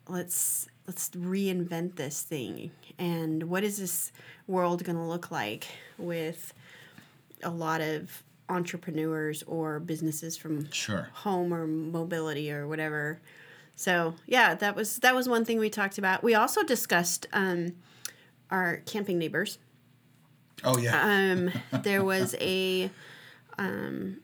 let's 0.10 0.68
let's 0.88 1.10
reinvent 1.12 1.96
this 1.96 2.22
thing. 2.22 2.72
And 3.00 3.44
what 3.44 3.64
is 3.64 3.78
this 3.78 4.12
world 4.48 4.84
going 4.84 4.98
to 4.98 5.04
look 5.04 5.32
like 5.32 5.68
with 5.98 6.54
a 7.42 7.50
lot 7.50 7.82
of 7.82 8.24
entrepreneurs 8.50 9.44
or 9.44 9.80
businesses 9.80 10.38
from 10.38 10.70
Sure. 10.72 11.10
home 11.14 11.54
or 11.54 11.66
mobility 11.66 12.52
or 12.52 12.68
whatever. 12.68 13.20
So 13.76 14.16
yeah, 14.28 14.54
that 14.56 14.76
was 14.76 14.98
that 14.98 15.16
was 15.16 15.28
one 15.28 15.46
thing 15.46 15.60
we 15.60 15.70
talked 15.70 15.98
about. 15.98 16.24
We 16.24 16.36
also 16.36 16.64
discussed 16.64 17.26
um, 17.34 17.74
our 18.52 18.78
camping 18.86 19.18
neighbors. 19.18 19.58
Oh 20.64 20.78
yeah. 20.78 21.02
Um, 21.32 21.52
there 21.84 22.04
was 22.04 22.36
a 22.40 22.92
um, 23.58 24.18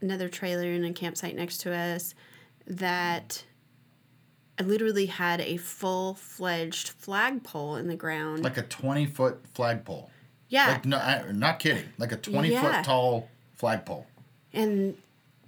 another 0.00 0.28
trailer 0.28 0.64
in 0.64 0.84
a 0.84 0.92
campsite 0.92 1.34
next 1.34 1.58
to 1.62 1.74
us 1.74 2.14
that 2.66 3.44
literally 4.62 5.06
had 5.06 5.40
a 5.40 5.56
full 5.56 6.14
fledged 6.14 6.88
flagpole 6.90 7.76
in 7.76 7.86
the 7.88 7.96
ground. 7.96 8.42
like 8.44 8.56
a 8.56 8.62
twenty 8.62 9.06
foot 9.06 9.40
flagpole. 9.54 10.10
yeah, 10.48 10.68
Like 10.72 10.84
no, 10.84 10.96
I, 10.98 11.30
not 11.32 11.58
kidding. 11.58 11.84
Like 11.98 12.12
a 12.12 12.16
twenty 12.16 12.50
Yeah. 12.50 12.62
foot 12.78 12.84
tall 12.84 13.28
flagpole. 13.54 14.06
and 14.52 14.96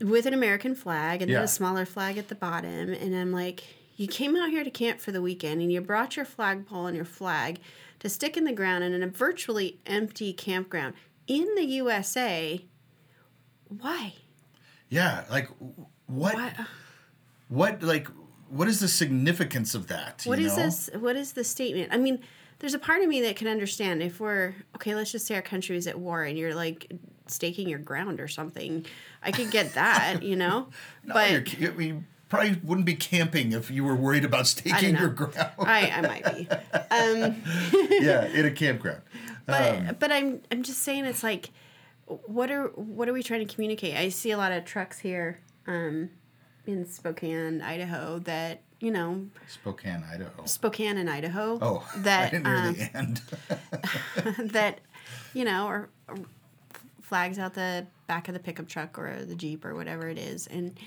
with 0.01 0.25
an 0.27 0.33
American 0.35 0.75
flag 0.75 1.21
and 1.23 1.31
then 1.31 1.43
a 1.43 1.49
smaller 1.49 1.85
flag 1.85 2.17
at 2.17 2.29
the 2.29 2.35
bottom. 2.35 2.91
And 2.93 3.15
I'm 3.15 3.33
like, 3.33 3.65
you 3.97 4.07
came 4.09 4.35
out 4.35 4.49
here 4.49 4.65
to 4.65 4.71
camp 4.71 4.99
for 4.99 5.13
the 5.13 5.21
weekend 5.21 5.61
and 5.61 5.71
you 5.71 5.81
brought 5.83 6.17
your 6.17 6.25
flagpole 6.25 6.87
and 6.87 6.97
your 6.97 7.05
flag 7.05 7.59
to 7.99 8.09
stick 8.09 8.37
in 8.39 8.45
the 8.45 8.53
ground 8.53 8.83
in 8.83 9.03
a 9.03 9.07
virtually 9.07 9.79
empty 9.87 10.33
campground 10.33 10.95
in 11.27 11.47
the 11.55 11.65
USA. 11.65 12.65
Why? 13.69 14.15
Yeah, 14.89 15.25
like 15.31 15.49
what? 16.07 16.35
Why? 16.35 16.55
Uh 16.59 16.65
what 17.49 17.83
like 17.83 18.07
what 18.51 18.69
is 18.69 18.81
the 18.81 18.89
significance 18.89 19.75
of 19.75 19.87
that? 19.87 20.23
What 20.25 20.39
you 20.39 20.47
is 20.47 20.57
know? 20.57 20.65
this? 20.65 20.91
What 20.99 21.17
is 21.17 21.33
the 21.33 21.45
statement? 21.45 21.89
I 21.93 21.97
mean, 21.97 22.21
there's 22.59 22.75
a 22.75 22.79
part 22.79 23.01
of 23.03 23.09
me 23.09 23.23
that 23.23 23.37
can 23.37 23.49
understand 23.49 24.03
if 24.03 24.21
we're 24.21 24.55
okay. 24.77 24.95
Let's 24.95 25.13
just 25.13 25.27
say 25.27 25.35
our 25.37 25.43
country 25.43 25.77
is 25.77 25.87
at 25.87 25.99
war 25.99 26.25
and 26.25 26.37
you're 26.37 26.55
like 26.55 26.91
staking 27.27 27.69
your 27.69 27.79
ground 27.79 28.21
or 28.21 28.29
something. 28.29 28.85
I 29.23 29.31
could 29.33 29.51
get 29.51 29.75
that, 29.75 30.23
you 30.23 30.37
know. 30.37 30.69
No, 31.05 31.15
but 31.15 31.31
you're, 31.31 31.43
ca- 31.43 31.69
I 31.69 31.71
mean, 31.73 32.07
probably 32.29 32.59
wouldn't 32.63 32.87
be 32.87 32.95
camping 32.95 33.53
if 33.53 33.71
you 33.71 33.85
were 33.85 33.95
worried 33.97 34.25
about 34.25 34.47
staking 34.47 34.97
your 34.97 35.09
ground. 35.09 35.53
I, 35.59 35.91
I 35.91 36.01
might 36.03 36.25
be. 36.25 36.49
Um, 36.91 37.43
yeah, 37.91 38.27
in 38.27 38.45
a 38.47 38.51
campground. 38.51 39.03
but 39.47 39.79
Um, 39.79 39.97
but 39.99 40.13
I'm 40.13 40.41
I'm 40.51 40.63
just 40.63 40.83
saying 40.83 41.05
it's 41.07 41.23
like, 41.23 41.51
what 42.07 42.51
are 42.51 42.67
what 42.75 43.09
are 43.09 43.13
we 43.13 43.23
trying 43.23 43.47
to 43.47 43.53
communicate? 43.55 43.97
I 43.97 44.09
see 44.11 44.31
a 44.33 44.37
lot 44.37 44.53
of 44.53 44.65
trucks 44.65 44.99
here, 44.99 45.41
um, 45.67 46.11
in 46.71 46.87
Spokane, 46.87 47.61
Idaho. 47.63 48.19
That 48.21 48.63
you 48.81 48.91
know, 48.91 49.27
Spokane, 49.49 50.03
Idaho. 50.11 50.45
Spokane 50.47 50.97
and 50.97 51.11
Idaho. 51.11 51.59
Oh, 51.61 51.89
that 51.99 52.31
didn't 52.33 52.47
hear 52.47 52.57
um, 52.57 52.75
the 52.75 52.97
end. 52.97 53.23
that 54.53 54.81
you 55.35 55.45
know 55.45 55.67
are, 55.67 55.89
are 56.09 56.17
flags 57.03 57.39
out 57.39 57.55
the 57.55 57.87
back 58.07 58.29
of 58.29 58.35
the 58.35 58.41
pickup 58.41 58.69
truck 58.69 58.99
or 58.99 59.25
the 59.25 59.35
jeep 59.35 59.65
or 59.65 59.75
whatever 59.75 60.09
it 60.09 60.19
is 60.19 60.47
and 60.47 60.79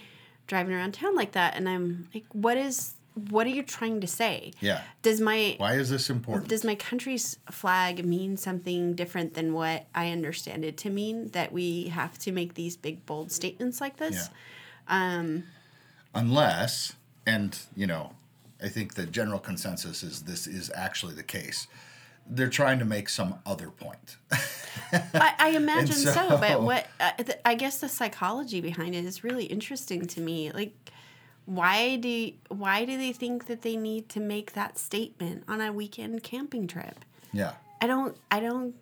driving 0.48 0.74
around 0.74 0.94
town 0.94 1.16
like 1.16 1.34
that 1.34 1.56
and 1.56 1.68
i'm 1.70 2.08
like 2.14 2.26
what 2.34 2.58
is 2.58 2.96
what 3.30 3.46
are 3.46 3.50
you 3.52 3.62
trying 3.64 4.00
to 4.02 4.08
say 4.08 4.52
Yeah. 4.62 4.82
does 5.02 5.20
my 5.22 5.56
Why 5.58 5.74
is 5.76 5.90
this 5.90 6.10
important? 6.10 6.48
does 6.50 6.64
my 6.64 6.76
country's 6.76 7.38
flag 7.52 8.06
mean 8.06 8.36
something 8.38 8.94
different 8.94 9.34
than 9.34 9.54
what 9.54 9.86
i 9.96 10.12
understand 10.12 10.64
it 10.66 10.78
to 10.78 10.90
mean 10.90 11.30
that 11.30 11.52
we 11.52 11.88
have 11.90 12.18
to 12.20 12.32
make 12.32 12.54
these 12.56 12.76
big 12.78 13.06
bold 13.06 13.32
statements 13.32 13.80
like 13.82 13.98
this 13.98 14.30
Yeah. 14.90 15.08
Unless, 16.14 16.94
and 17.26 17.58
you 17.76 17.88
know, 17.88 18.14
I 18.62 18.68
think 18.70 18.94
the 18.94 19.06
general 19.06 19.40
consensus 19.40 20.04
is 20.04 20.24
this 20.24 20.48
is 20.48 20.72
actually 20.76 21.16
the 21.16 21.24
case. 21.24 21.68
They're 22.26 22.50
trying 22.50 22.80
to 22.80 22.86
make 22.86 23.10
some 23.10 23.36
other 23.46 23.70
point. 23.70 24.16
I, 24.94 25.34
I 25.38 25.50
imagine 25.56 25.96
so, 25.96 26.12
so- 26.14 26.38
but 26.38 26.62
what 26.62 26.88
uh, 27.00 27.12
th- 27.18 27.40
I 27.44 27.56
guess 27.56 27.80
the 27.80 27.90
psychology 27.90 28.62
behind 28.62 28.96
it 28.96 29.04
is 29.06 29.24
really 29.24 29.46
interesting 29.46 30.06
to 30.08 30.22
me. 30.22 30.52
Like, 30.52 30.74
why 31.46 31.98
do 31.98 32.32
why 32.50 32.86
do 32.86 32.98
they 32.98 33.12
think 33.12 33.48
that 33.48 33.62
they 33.64 33.76
need 33.76 34.08
to 34.10 34.20
make 34.22 34.54
that 34.54 34.78
statement 34.78 35.44
on 35.48 35.60
a 35.62 35.74
weekend 35.74 36.24
camping 36.24 36.68
trip? 36.68 37.04
yeah. 37.34 37.54
I 37.82 37.88
don't 37.88 38.16
I 38.32 38.40
don't 38.40 38.76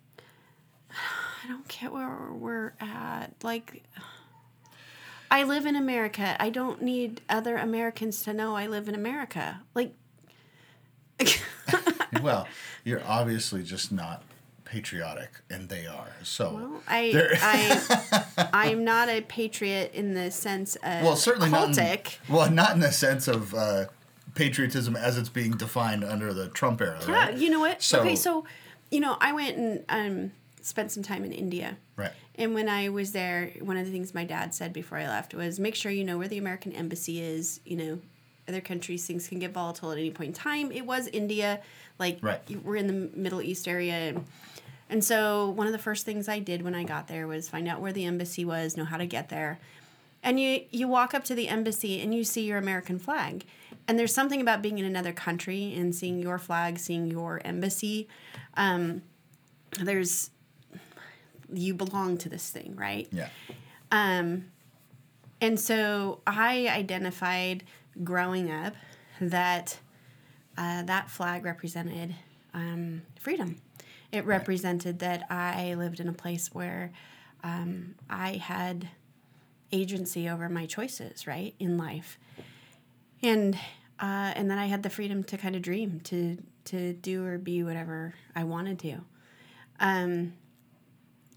I 0.91 1.47
don't 1.47 1.67
get 1.67 1.91
where 1.91 2.29
we're 2.33 2.73
at. 2.79 3.33
Like, 3.41 3.83
I 5.31 5.43
live 5.43 5.65
in 5.65 5.75
America. 5.77 6.35
I 6.39 6.49
don't 6.49 6.81
need 6.81 7.21
other 7.29 7.55
Americans 7.55 8.21
to 8.23 8.33
know 8.33 8.55
I 8.55 8.67
live 8.67 8.87
in 8.89 8.93
America. 8.95 9.61
Like, 9.73 9.93
Well, 12.21 12.47
you're 12.83 13.01
obviously 13.05 13.63
just 13.63 13.91
not 13.91 14.23
patriotic, 14.65 15.29
and 15.49 15.69
they 15.69 15.85
are. 15.87 16.11
So, 16.23 16.53
well, 16.53 16.83
I, 16.87 17.29
I, 17.41 18.49
I'm 18.53 18.83
not 18.83 19.07
a 19.09 19.21
patriot 19.21 19.91
in 19.93 20.13
the 20.13 20.29
sense 20.31 20.75
of 20.77 21.03
well, 21.03 21.15
certainly 21.15 21.49
not. 21.49 21.77
In, 21.77 21.99
well, 22.29 22.51
not 22.51 22.73
in 22.73 22.79
the 22.81 22.91
sense 22.91 23.27
of 23.27 23.53
uh, 23.53 23.85
patriotism 24.35 24.95
as 24.95 25.17
it's 25.17 25.29
being 25.29 25.51
defined 25.51 26.03
under 26.03 26.33
the 26.33 26.49
Trump 26.49 26.81
era, 26.81 26.99
Yeah, 27.07 27.13
right? 27.13 27.37
you 27.37 27.49
know 27.49 27.59
what? 27.59 27.81
So- 27.81 28.01
okay, 28.01 28.15
so 28.15 28.45
you 28.91 28.99
know, 28.99 29.17
I 29.21 29.31
went 29.31 29.57
and 29.57 29.83
um, 29.87 30.31
spent 30.65 30.91
some 30.91 31.03
time 31.03 31.23
in 31.23 31.31
India. 31.31 31.77
Right. 31.95 32.11
And 32.35 32.53
when 32.53 32.69
I 32.69 32.89
was 32.89 33.11
there, 33.11 33.51
one 33.59 33.77
of 33.77 33.85
the 33.85 33.91
things 33.91 34.13
my 34.13 34.23
dad 34.23 34.53
said 34.53 34.73
before 34.73 34.97
I 34.97 35.07
left 35.07 35.33
was 35.33 35.59
make 35.59 35.75
sure 35.75 35.91
you 35.91 36.03
know 36.03 36.17
where 36.17 36.27
the 36.27 36.37
American 36.37 36.71
embassy 36.71 37.21
is. 37.21 37.59
You 37.65 37.77
know, 37.77 37.99
other 38.47 38.61
countries 38.61 39.05
things 39.05 39.27
can 39.27 39.39
get 39.39 39.51
volatile 39.51 39.91
at 39.91 39.97
any 39.97 40.11
point 40.11 40.29
in 40.29 40.33
time. 40.33 40.71
It 40.71 40.85
was 40.85 41.07
India, 41.07 41.59
like 41.99 42.19
Right. 42.21 42.41
we're 42.63 42.77
in 42.77 42.87
the 42.87 43.17
Middle 43.17 43.41
East 43.41 43.67
area. 43.67 43.93
And, 43.93 44.25
and 44.89 45.03
so 45.03 45.49
one 45.49 45.67
of 45.67 45.73
the 45.73 45.79
first 45.79 46.05
things 46.05 46.27
I 46.27 46.39
did 46.39 46.61
when 46.61 46.75
I 46.75 46.83
got 46.83 47.07
there 47.07 47.27
was 47.27 47.49
find 47.49 47.67
out 47.67 47.81
where 47.81 47.93
the 47.93 48.05
embassy 48.05 48.43
was, 48.45 48.75
know 48.77 48.85
how 48.85 48.97
to 48.97 49.05
get 49.05 49.29
there. 49.29 49.59
And 50.23 50.39
you 50.39 50.61
you 50.69 50.87
walk 50.87 51.13
up 51.13 51.23
to 51.25 51.35
the 51.35 51.47
embassy 51.47 51.99
and 51.99 52.13
you 52.13 52.23
see 52.23 52.45
your 52.45 52.57
American 52.59 52.99
flag. 52.99 53.43
And 53.87 53.97
there's 53.97 54.13
something 54.13 54.39
about 54.39 54.61
being 54.61 54.77
in 54.77 54.85
another 54.85 55.11
country 55.11 55.73
and 55.75 55.95
seeing 55.95 56.19
your 56.19 56.37
flag, 56.37 56.77
seeing 56.77 57.07
your 57.07 57.41
embassy. 57.43 58.07
Um, 58.55 59.01
there's 59.79 60.29
you 61.53 61.73
belong 61.73 62.17
to 62.19 62.29
this 62.29 62.49
thing, 62.49 62.75
right? 62.75 63.07
Yeah. 63.11 63.29
Um, 63.91 64.45
and 65.39 65.59
so 65.59 66.21
I 66.25 66.67
identified 66.67 67.63
growing 68.03 68.51
up 68.51 68.73
that 69.19 69.79
uh, 70.57 70.83
that 70.83 71.09
flag 71.09 71.45
represented 71.45 72.15
um, 72.53 73.01
freedom. 73.19 73.57
It 74.11 74.25
represented 74.25 74.99
that 74.99 75.23
I 75.31 75.73
lived 75.75 75.99
in 75.99 76.07
a 76.07 76.13
place 76.13 76.53
where 76.53 76.91
um, 77.43 77.95
I 78.09 78.33
had 78.33 78.89
agency 79.71 80.27
over 80.27 80.49
my 80.49 80.65
choices, 80.65 81.25
right, 81.25 81.55
in 81.59 81.77
life, 81.77 82.19
and 83.23 83.55
uh, 83.99 84.33
and 84.35 84.51
that 84.51 84.57
I 84.57 84.65
had 84.65 84.83
the 84.83 84.89
freedom 84.89 85.23
to 85.25 85.37
kind 85.37 85.55
of 85.55 85.61
dream, 85.61 86.01
to 86.05 86.37
to 86.65 86.93
do 86.93 87.25
or 87.25 87.37
be 87.37 87.63
whatever 87.63 88.13
I 88.35 88.43
wanted 88.43 88.79
to. 88.79 88.97
Um, 89.79 90.33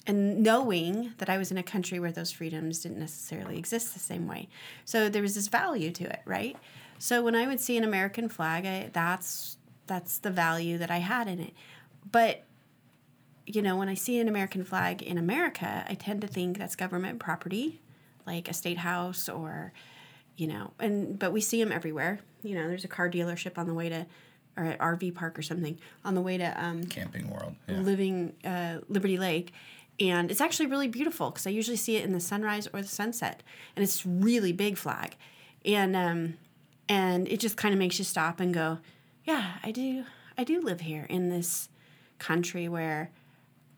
and 0.06 0.42
knowing 0.42 1.14
that 1.18 1.30
I 1.30 1.38
was 1.38 1.50
in 1.50 1.56
a 1.56 1.62
country 1.62 1.98
where 1.98 2.12
those 2.12 2.30
freedoms 2.30 2.80
didn't 2.80 2.98
necessarily 2.98 3.58
exist 3.58 3.94
the 3.94 4.00
same 4.00 4.26
way. 4.26 4.48
So 4.84 5.08
there 5.08 5.22
was 5.22 5.34
this 5.34 5.48
value 5.48 5.90
to 5.92 6.04
it, 6.04 6.20
right? 6.24 6.56
So 6.98 7.22
when 7.22 7.34
I 7.34 7.46
would 7.46 7.60
see 7.60 7.76
an 7.76 7.84
American 7.84 8.28
flag, 8.28 8.66
I, 8.66 8.90
that's 8.92 9.56
that's 9.86 10.18
the 10.18 10.30
value 10.30 10.78
that 10.78 10.90
I 10.90 10.98
had 10.98 11.28
in 11.28 11.40
it. 11.40 11.52
But 12.10 12.44
you 13.46 13.60
know, 13.60 13.76
when 13.76 13.88
I 13.88 13.94
see 13.94 14.18
an 14.18 14.28
American 14.28 14.64
flag 14.64 15.02
in 15.02 15.18
America, 15.18 15.84
I 15.88 15.94
tend 15.94 16.22
to 16.22 16.26
think 16.26 16.56
that's 16.58 16.76
government 16.76 17.18
property, 17.18 17.82
like 18.26 18.48
a 18.48 18.54
state 18.54 18.78
house 18.78 19.28
or 19.28 19.72
you 20.36 20.46
know, 20.46 20.72
and 20.78 21.18
but 21.18 21.32
we 21.32 21.40
see 21.40 21.62
them 21.62 21.72
everywhere. 21.72 22.20
You 22.42 22.56
know, 22.56 22.68
there's 22.68 22.84
a 22.84 22.88
car 22.88 23.08
dealership 23.10 23.56
on 23.58 23.66
the 23.66 23.74
way 23.74 23.88
to 23.88 24.06
or 24.56 24.64
an 24.64 24.78
RV 24.78 25.14
park 25.14 25.38
or 25.38 25.42
something 25.42 25.78
on 26.04 26.14
the 26.14 26.20
way 26.20 26.38
to 26.38 26.64
um, 26.64 26.84
Camping 26.84 27.30
World. 27.30 27.54
Yeah. 27.68 27.80
living 27.80 28.34
uh, 28.44 28.78
Liberty 28.88 29.18
Lake, 29.18 29.52
and 30.00 30.30
it's 30.30 30.40
actually 30.40 30.66
really 30.66 30.88
beautiful 30.88 31.30
because 31.30 31.46
I 31.46 31.50
usually 31.50 31.76
see 31.76 31.96
it 31.96 32.04
in 32.04 32.12
the 32.12 32.20
sunrise 32.20 32.68
or 32.72 32.82
the 32.82 32.88
sunset, 32.88 33.42
and 33.76 33.82
it's 33.82 34.04
really 34.04 34.52
big 34.52 34.76
flag, 34.76 35.16
and 35.64 35.94
um, 35.94 36.34
and 36.88 37.28
it 37.28 37.40
just 37.40 37.56
kind 37.56 37.72
of 37.72 37.78
makes 37.78 37.98
you 37.98 38.04
stop 38.04 38.40
and 38.40 38.52
go, 38.52 38.78
yeah, 39.24 39.54
I 39.62 39.70
do, 39.70 40.04
I 40.36 40.44
do 40.44 40.60
live 40.60 40.80
here 40.80 41.06
in 41.08 41.30
this 41.30 41.68
country 42.18 42.68
where 42.68 43.10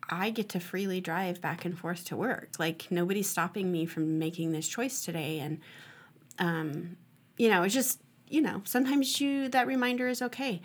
I 0.09 0.29
get 0.29 0.49
to 0.49 0.59
freely 0.59 1.01
drive 1.01 1.41
back 1.41 1.65
and 1.65 1.77
forth 1.77 2.05
to 2.05 2.15
work. 2.15 2.51
Like 2.57 2.87
nobody's 2.89 3.29
stopping 3.29 3.71
me 3.71 3.85
from 3.85 4.17
making 4.17 4.51
this 4.51 4.67
choice 4.67 5.05
today, 5.05 5.39
and 5.39 5.59
um, 6.39 6.97
you 7.37 7.49
know, 7.49 7.63
it's 7.63 7.73
just 7.73 8.01
you 8.27 8.41
know 8.41 8.61
sometimes 8.65 9.21
you 9.21 9.49
that 9.49 9.67
reminder 9.67 10.07
is 10.07 10.21
okay, 10.21 10.61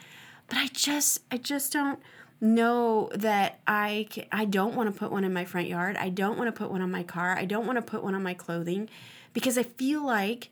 but 0.49 0.56
I 0.56 0.68
just 0.68 1.21
I 1.30 1.37
just 1.37 1.73
don't 1.73 2.00
know 2.42 3.08
that 3.14 3.61
I 3.66 4.08
ca- 4.12 4.28
I 4.32 4.44
don't 4.44 4.75
want 4.75 4.92
to 4.92 4.99
put 4.99 5.11
one 5.11 5.25
in 5.25 5.32
my 5.32 5.44
front 5.44 5.68
yard. 5.68 5.96
I 5.96 6.08
don't 6.11 6.37
want 6.37 6.49
to 6.49 6.52
put 6.52 6.70
one 6.70 6.82
on 6.82 6.90
my 6.90 7.04
car. 7.04 7.38
I 7.38 7.44
don't 7.44 7.66
want 7.66 7.76
to 7.76 7.82
put 7.82 8.02
one 8.02 8.14
on 8.14 8.22
my 8.22 8.34
clothing 8.34 8.90
because 9.32 9.56
I 9.56 9.62
feel 9.62 10.04
like 10.04 10.50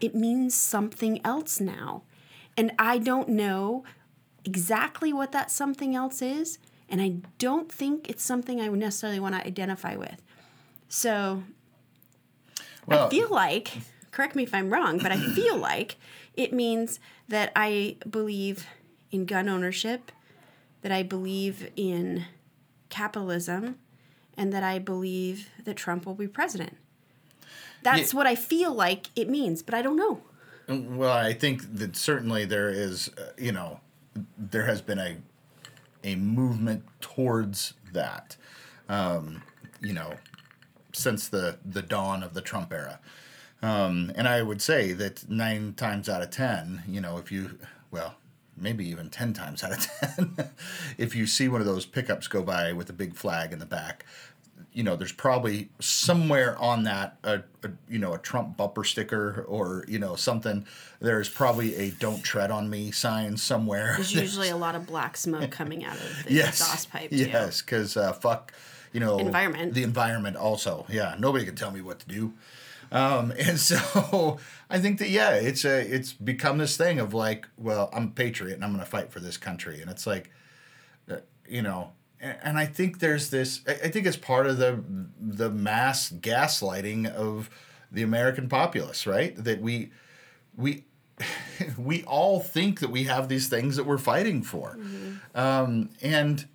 it 0.00 0.14
means 0.14 0.54
something 0.54 1.20
else 1.24 1.60
now. 1.60 2.02
And 2.56 2.72
I 2.78 2.98
don't 2.98 3.28
know 3.28 3.84
exactly 4.44 5.12
what 5.12 5.32
that 5.32 5.50
something 5.50 5.94
else 5.94 6.22
is. 6.22 6.58
And 6.88 7.00
I 7.00 7.16
don't 7.38 7.70
think 7.70 8.08
it's 8.08 8.22
something 8.22 8.60
I 8.60 8.68
necessarily 8.68 9.20
want 9.20 9.34
to 9.36 9.46
identify 9.46 9.94
with. 9.96 10.20
So 10.88 11.44
Well, 12.86 13.06
I 13.06 13.10
feel 13.10 13.28
like, 13.30 13.72
correct 14.10 14.34
me 14.34 14.42
if 14.42 14.54
I'm 14.54 14.70
wrong, 14.70 14.98
but 14.98 15.12
I 15.12 15.18
feel 15.34 15.56
like 15.56 15.96
it 16.34 16.52
means 16.52 16.98
that 17.28 17.52
I 17.54 17.96
believe 18.08 18.66
in 19.12 19.26
gun 19.26 19.48
ownership, 19.48 20.10
that 20.82 20.92
I 20.92 21.02
believe 21.02 21.70
in 21.76 22.24
capitalism, 22.88 23.76
and 24.36 24.52
that 24.52 24.62
I 24.62 24.78
believe 24.78 25.48
that 25.64 25.76
Trump 25.76 26.06
will 26.06 26.14
be 26.14 26.26
president. 26.28 26.76
That's 27.82 28.12
Yeah. 28.12 28.16
what 28.18 28.26
I 28.26 28.34
feel 28.34 28.74
like 28.74 29.06
it 29.16 29.28
means, 29.28 29.62
but 29.62 29.74
I 29.74 29.82
don't 29.82 29.96
know. 29.96 30.22
Well, 30.68 31.12
I 31.16 31.32
think 31.32 31.76
that 31.76 31.96
certainly 31.96 32.44
there 32.44 32.68
is, 32.70 33.08
uh, 33.18 33.32
you 33.36 33.52
know, 33.52 33.80
there 34.36 34.66
has 34.66 34.80
been 34.82 34.98
a 34.98 35.16
a 36.02 36.14
movement 36.16 36.82
towards 37.02 37.74
that, 37.92 38.36
um, 38.88 39.42
you 39.82 39.92
know, 39.92 40.14
since 40.92 41.28
the 41.28 41.58
the 41.64 41.82
dawn 41.82 42.22
of 42.22 42.32
the 42.34 42.40
Trump 42.40 42.72
era. 42.72 42.98
Um, 43.62 44.10
and 44.14 44.26
I 44.26 44.40
would 44.42 44.62
say 44.62 44.92
that 44.94 45.28
nine 45.28 45.74
times 45.74 46.08
out 46.08 46.22
of 46.22 46.30
ten, 46.30 46.82
you 46.88 47.00
know, 47.02 47.18
if 47.18 47.30
you, 47.30 47.58
well, 47.90 48.14
maybe 48.60 48.88
even 48.88 49.10
10 49.10 49.32
times 49.32 49.64
out 49.64 49.72
of 49.72 49.78
10, 50.16 50.50
if 50.98 51.14
you 51.14 51.26
see 51.26 51.48
one 51.48 51.60
of 51.60 51.66
those 51.66 51.86
pickups 51.86 52.28
go 52.28 52.42
by 52.42 52.72
with 52.72 52.90
a 52.90 52.92
big 52.92 53.14
flag 53.14 53.52
in 53.52 53.58
the 53.58 53.66
back, 53.66 54.04
you 54.72 54.84
know, 54.84 54.94
there's 54.94 55.12
probably 55.12 55.68
somewhere 55.80 56.56
on 56.58 56.84
that, 56.84 57.18
a, 57.24 57.42
a, 57.64 57.70
you 57.88 57.98
know, 57.98 58.14
a 58.14 58.18
Trump 58.18 58.56
bumper 58.56 58.84
sticker 58.84 59.44
or, 59.48 59.84
you 59.88 59.98
know, 59.98 60.14
something. 60.14 60.64
There's 61.00 61.28
probably 61.28 61.74
a 61.76 61.90
don't 61.90 62.22
tread 62.22 62.50
on 62.50 62.70
me 62.70 62.92
sign 62.92 63.36
somewhere. 63.36 63.94
There's 63.96 64.14
usually 64.14 64.48
a 64.48 64.56
lot 64.56 64.76
of 64.76 64.86
black 64.86 65.16
smoke 65.16 65.50
coming 65.50 65.84
out 65.84 65.96
of 65.96 66.24
the 66.24 66.34
yes. 66.34 66.60
exhaust 66.60 66.90
pipe, 66.90 67.10
too. 67.10 67.16
Yes, 67.16 67.62
because 67.62 67.96
uh, 67.96 68.12
fuck, 68.12 68.52
you 68.92 69.00
know, 69.00 69.18
Environment. 69.18 69.74
The 69.74 69.82
environment 69.82 70.36
also. 70.36 70.86
Yeah, 70.88 71.16
nobody 71.18 71.44
can 71.44 71.56
tell 71.56 71.72
me 71.72 71.80
what 71.80 71.98
to 72.00 72.06
do. 72.06 72.34
Um, 72.92 73.32
and 73.38 73.58
so 73.58 74.38
I 74.68 74.78
think 74.78 74.98
that 74.98 75.08
yeah, 75.08 75.34
it's 75.34 75.64
a 75.64 75.80
it's 75.80 76.12
become 76.12 76.58
this 76.58 76.76
thing 76.76 76.98
of 76.98 77.14
like, 77.14 77.46
well, 77.56 77.90
I'm 77.92 78.04
a 78.04 78.10
patriot 78.10 78.54
and 78.54 78.64
I'm 78.64 78.72
going 78.72 78.84
to 78.84 78.90
fight 78.90 79.12
for 79.12 79.20
this 79.20 79.36
country, 79.36 79.80
and 79.80 79.90
it's 79.90 80.06
like, 80.06 80.30
uh, 81.10 81.16
you 81.48 81.62
know, 81.62 81.92
and, 82.20 82.38
and 82.42 82.58
I 82.58 82.66
think 82.66 83.00
there's 83.00 83.30
this. 83.30 83.60
I, 83.66 83.72
I 83.72 83.88
think 83.90 84.06
it's 84.06 84.16
part 84.16 84.46
of 84.46 84.58
the 84.58 84.82
the 85.18 85.50
mass 85.50 86.10
gaslighting 86.10 87.12
of 87.12 87.50
the 87.92 88.02
American 88.02 88.48
populace, 88.48 89.06
right? 89.06 89.34
That 89.36 89.60
we 89.60 89.90
we 90.56 90.84
we 91.78 92.02
all 92.04 92.40
think 92.40 92.80
that 92.80 92.90
we 92.90 93.04
have 93.04 93.28
these 93.28 93.48
things 93.48 93.76
that 93.76 93.84
we're 93.84 93.98
fighting 93.98 94.42
for, 94.42 94.78
um, 95.34 95.90
and 96.00 96.46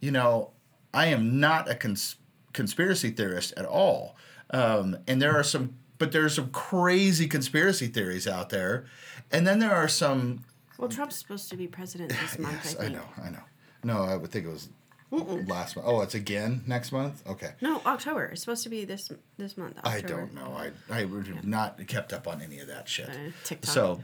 you 0.00 0.10
know, 0.10 0.50
I 0.92 1.06
am 1.06 1.40
not 1.40 1.70
a 1.70 1.74
cons- 1.74 2.16
conspiracy 2.52 3.10
theorist 3.10 3.52
at 3.56 3.64
all. 3.64 4.16
Um, 4.52 4.98
and 5.06 5.22
there 5.22 5.36
are 5.36 5.44
some, 5.44 5.76
but 6.00 6.12
there 6.12 6.24
are 6.24 6.30
some 6.30 6.48
crazy 6.50 7.28
conspiracy 7.28 7.86
theories 7.86 8.26
out 8.26 8.48
there, 8.48 8.86
and 9.30 9.46
then 9.46 9.60
there 9.60 9.72
are 9.72 9.86
some. 9.86 10.44
Well, 10.78 10.88
Trump's 10.88 11.16
supposed 11.16 11.50
to 11.50 11.56
be 11.56 11.68
president 11.68 12.10
this 12.10 12.38
month, 12.38 12.60
Yes, 12.64 12.76
I 12.80 12.86
I 12.86 12.88
know, 12.88 13.04
I 13.22 13.28
know. 13.28 13.42
No, 13.84 14.02
I 14.02 14.16
would 14.16 14.30
think 14.32 14.46
it 14.46 14.48
was 14.48 14.70
last 15.10 15.76
month. 15.76 15.86
Oh, 15.86 16.00
it's 16.00 16.14
again 16.14 16.62
next 16.66 16.90
month. 16.90 17.22
Okay. 17.28 17.52
No, 17.60 17.82
October. 17.84 18.24
It's 18.24 18.40
supposed 18.40 18.62
to 18.64 18.70
be 18.70 18.86
this 18.86 19.12
this 19.36 19.58
month. 19.58 19.76
October. 19.84 19.94
I 19.94 20.00
don't 20.00 20.34
know. 20.34 20.56
I 20.56 20.70
I 20.90 21.04
would 21.04 21.26
have 21.28 21.44
not 21.44 21.86
kept 21.86 22.14
up 22.14 22.26
on 22.26 22.40
any 22.40 22.60
of 22.60 22.68
that 22.68 22.88
shit. 22.88 23.10
Uh, 23.10 23.30
TikTok. 23.44 23.70
So, 23.70 24.00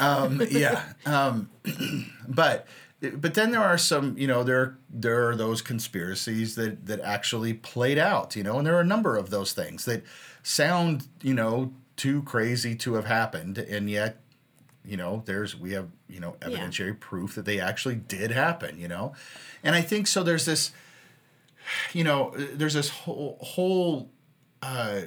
um, 0.00 0.40
yeah. 0.50 0.84
Um, 1.04 1.50
but 2.28 2.66
but 3.10 3.34
then 3.34 3.50
there 3.50 3.62
are 3.62 3.78
some, 3.78 4.16
you 4.16 4.28
know, 4.28 4.44
there 4.44 4.78
there 4.88 5.28
are 5.28 5.34
those 5.34 5.62
conspiracies 5.62 6.54
that 6.54 6.86
that 6.86 7.00
actually 7.00 7.54
played 7.54 7.98
out, 7.98 8.36
you 8.36 8.44
know, 8.44 8.58
and 8.58 8.66
there 8.66 8.76
are 8.76 8.80
a 8.80 8.84
number 8.84 9.16
of 9.16 9.30
those 9.30 9.52
things 9.52 9.84
that 9.86 10.04
sound, 10.42 11.08
you 11.22 11.34
know, 11.34 11.72
too 11.96 12.22
crazy 12.22 12.74
to 12.76 12.94
have 12.94 13.04
happened, 13.06 13.58
and 13.58 13.88
yet, 13.90 14.20
you 14.84 14.96
know, 14.96 15.22
there's 15.26 15.56
we 15.56 15.72
have 15.72 15.88
you 16.08 16.20
know 16.20 16.36
evidentiary 16.40 16.98
proof 16.98 17.34
that 17.34 17.44
they 17.44 17.60
actually 17.60 17.94
did 17.96 18.30
happen, 18.30 18.78
you 18.78 18.88
know, 18.88 19.12
and 19.62 19.74
I 19.74 19.80
think 19.82 20.06
so. 20.06 20.22
There's 20.22 20.44
this, 20.46 20.72
you 21.92 22.04
know, 22.04 22.34
there's 22.36 22.74
this 22.74 22.88
whole 22.88 23.38
whole. 23.40 24.10
Uh, 24.62 25.02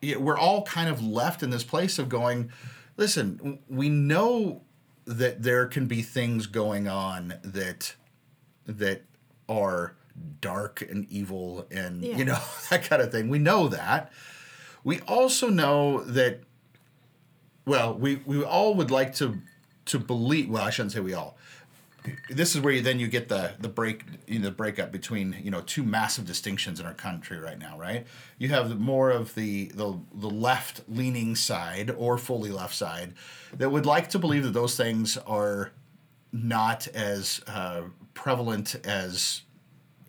yeah, 0.00 0.16
we're 0.16 0.38
all 0.38 0.62
kind 0.62 0.88
of 0.88 1.02
left 1.04 1.42
in 1.42 1.50
this 1.50 1.64
place 1.64 1.98
of 1.98 2.08
going, 2.08 2.50
listen, 2.96 3.58
we 3.68 3.88
know 3.88 4.62
that 5.06 5.42
there 5.42 5.66
can 5.66 5.86
be 5.86 6.02
things 6.02 6.46
going 6.46 6.86
on 6.88 7.34
that 7.42 7.94
that 8.66 9.02
are 9.48 9.94
dark 10.40 10.82
and 10.82 11.06
evil 11.10 11.66
and 11.70 12.02
Yeah. 12.04 12.16
you 12.16 12.24
know 12.24 12.38
that 12.70 12.84
kind 12.84 13.02
of 13.02 13.10
thing. 13.10 13.28
We 13.28 13.38
know 13.38 13.68
that. 13.68 14.12
We 14.84 15.00
also 15.00 15.48
know 15.48 16.02
that 16.04 16.40
well, 17.68 17.92
we, 17.94 18.16
we 18.24 18.42
all 18.42 18.74
would 18.74 18.90
like 18.90 19.14
to 19.16 19.38
to 19.86 19.98
believe 19.98 20.48
well, 20.48 20.64
I 20.64 20.70
shouldn't 20.70 20.92
say 20.92 21.00
we 21.00 21.14
all. 21.14 21.36
This 22.30 22.54
is 22.54 22.62
where 22.62 22.72
you, 22.72 22.80
then 22.80 22.98
you 22.98 23.08
get 23.08 23.28
the 23.28 23.52
the 23.60 23.68
break 23.68 24.04
you 24.26 24.38
know, 24.38 24.46
the 24.46 24.50
breakup 24.50 24.90
between 24.90 25.36
you 25.42 25.50
know 25.50 25.60
two 25.60 25.82
massive 25.82 26.24
distinctions 26.24 26.80
in 26.80 26.86
our 26.86 26.94
country 26.94 27.38
right 27.38 27.58
now, 27.58 27.78
right? 27.78 28.06
You 28.38 28.48
have 28.48 28.80
more 28.80 29.10
of 29.10 29.34
the 29.34 29.66
the 29.74 29.98
the 30.14 30.30
left 30.30 30.82
leaning 30.88 31.36
side 31.36 31.90
or 31.90 32.16
fully 32.16 32.50
left 32.50 32.74
side 32.74 33.14
that 33.56 33.70
would 33.70 33.84
like 33.84 34.08
to 34.10 34.18
believe 34.18 34.44
that 34.44 34.54
those 34.54 34.76
things 34.76 35.18
are 35.18 35.72
not 36.32 36.86
as 36.88 37.42
uh, 37.46 37.82
prevalent 38.14 38.76
as 38.84 39.42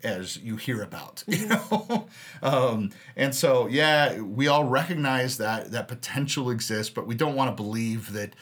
as 0.03 0.37
you 0.37 0.55
hear 0.55 0.81
about 0.81 1.23
you 1.27 1.47
know? 1.47 2.07
Um, 2.41 2.91
and 3.15 3.33
so 3.33 3.67
yeah 3.67 4.19
we 4.19 4.47
all 4.47 4.63
recognize 4.63 5.37
that 5.37 5.71
that 5.71 5.87
potential 5.87 6.49
exists 6.49 6.93
but 6.93 7.07
we 7.07 7.15
don't 7.15 7.35
want 7.35 7.55
to 7.55 7.61
believe 7.61 8.13
that 8.13 8.35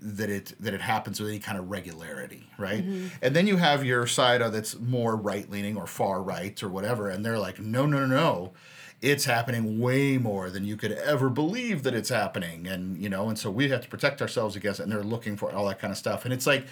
that 0.00 0.30
it 0.30 0.54
that 0.60 0.74
it 0.74 0.80
happens 0.80 1.20
with 1.20 1.28
any 1.28 1.38
kind 1.38 1.58
of 1.58 1.70
regularity 1.70 2.48
right? 2.58 2.84
And 3.22 3.34
then 3.34 3.46
you 3.46 3.56
have 3.56 3.84
your 3.84 4.06
side 4.06 4.40
that's 4.40 4.78
more 4.78 5.16
right 5.16 5.48
leaning 5.50 5.76
or 5.76 5.86
far 5.86 6.22
right 6.22 6.60
or 6.62 6.68
whatever 6.68 7.08
and 7.08 7.24
they're 7.24 7.38
like 7.38 7.60
no 7.60 7.86
no 7.86 8.00
no 8.00 8.06
no. 8.06 8.52
It's 9.00 9.26
happening 9.26 9.78
way 9.78 10.18
more 10.18 10.50
than 10.50 10.64
you 10.64 10.76
could 10.76 10.90
ever 10.90 11.30
believe 11.30 11.84
that 11.84 11.94
it's 11.94 12.08
happening 12.08 12.66
and 12.66 13.00
you 13.00 13.08
know 13.08 13.28
and 13.28 13.38
so 13.38 13.50
we 13.50 13.68
have 13.68 13.82
to 13.82 13.88
protect 13.88 14.20
ourselves 14.20 14.56
against 14.56 14.80
it 14.80 14.84
and 14.84 14.92
they're 14.92 15.04
looking 15.04 15.36
for 15.36 15.52
all 15.52 15.66
that 15.68 15.78
kind 15.78 15.92
of 15.92 15.98
stuff. 15.98 16.24
And 16.24 16.34
it's 16.34 16.46
like 16.46 16.66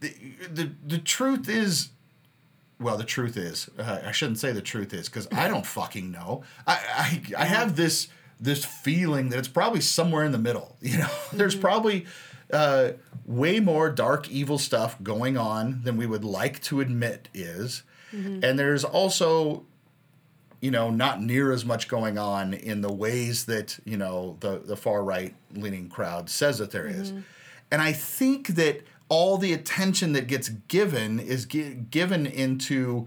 the 0.00 0.14
the, 0.52 0.72
the 0.86 0.98
truth 0.98 1.48
is 1.48 1.90
well, 2.80 2.96
the 2.96 3.04
truth 3.04 3.36
is, 3.36 3.68
uh, 3.78 4.00
I 4.04 4.12
shouldn't 4.12 4.38
say 4.38 4.52
the 4.52 4.62
truth 4.62 4.94
is 4.94 5.08
because 5.08 5.28
I 5.32 5.48
don't 5.48 5.66
fucking 5.66 6.10
know. 6.10 6.42
I, 6.66 7.22
I 7.36 7.42
I 7.42 7.44
have 7.44 7.76
this 7.76 8.08
this 8.40 8.64
feeling 8.64 9.28
that 9.28 9.38
it's 9.38 9.48
probably 9.48 9.80
somewhere 9.82 10.24
in 10.24 10.32
the 10.32 10.38
middle. 10.38 10.76
You 10.82 10.98
know, 10.98 11.10
there's 11.32 11.54
probably 11.54 12.06
uh, 12.52 12.92
way 13.26 13.60
more 13.60 13.90
dark, 13.90 14.30
evil 14.30 14.58
stuff 14.58 15.00
going 15.02 15.36
on 15.36 15.82
than 15.84 15.96
we 15.96 16.06
would 16.06 16.24
like 16.24 16.60
to 16.62 16.80
admit 16.80 17.28
is, 17.34 17.82
and 18.42 18.58
there's 18.58 18.82
also 18.82 19.66
you 20.60 20.70
know, 20.70 20.90
not 20.90 21.22
near 21.22 21.52
as 21.52 21.64
much 21.64 21.88
going 21.88 22.18
on 22.18 22.52
in 22.52 22.82
the 22.82 22.92
ways 22.92 23.46
that, 23.46 23.78
you 23.86 23.96
know, 23.96 24.36
the, 24.40 24.58
the 24.58 24.76
far 24.76 25.02
right 25.02 25.34
leaning 25.54 25.88
crowd 25.88 26.28
says 26.28 26.58
that 26.58 26.70
there 26.70 26.86
is. 26.86 27.12
And 27.70 27.80
I 27.80 27.92
think 27.92 28.48
that 28.48 28.82
all 29.10 29.36
the 29.36 29.52
attention 29.52 30.14
that 30.14 30.26
gets 30.26 30.48
given 30.48 31.20
is 31.20 31.44
gi- 31.44 31.74
given 31.90 32.24
into 32.24 33.06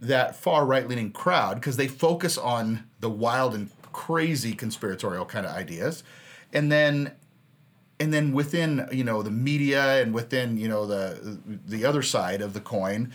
that 0.00 0.36
far 0.36 0.66
right 0.66 0.86
leaning 0.86 1.12
crowd 1.12 1.54
because 1.54 1.78
they 1.78 1.88
focus 1.88 2.36
on 2.36 2.84
the 3.00 3.08
wild 3.08 3.54
and 3.54 3.70
crazy 3.92 4.52
conspiratorial 4.52 5.24
kind 5.24 5.46
of 5.46 5.52
ideas. 5.52 6.04
And 6.52 6.70
then 6.70 7.12
and 8.00 8.12
then 8.12 8.32
within 8.32 8.88
you 8.92 9.04
know 9.04 9.22
the 9.22 9.30
media 9.30 10.02
and 10.02 10.12
within 10.12 10.58
you 10.58 10.68
know 10.68 10.84
the 10.86 11.38
the 11.66 11.84
other 11.84 12.02
side 12.02 12.42
of 12.42 12.52
the 12.52 12.60
coin 12.60 13.12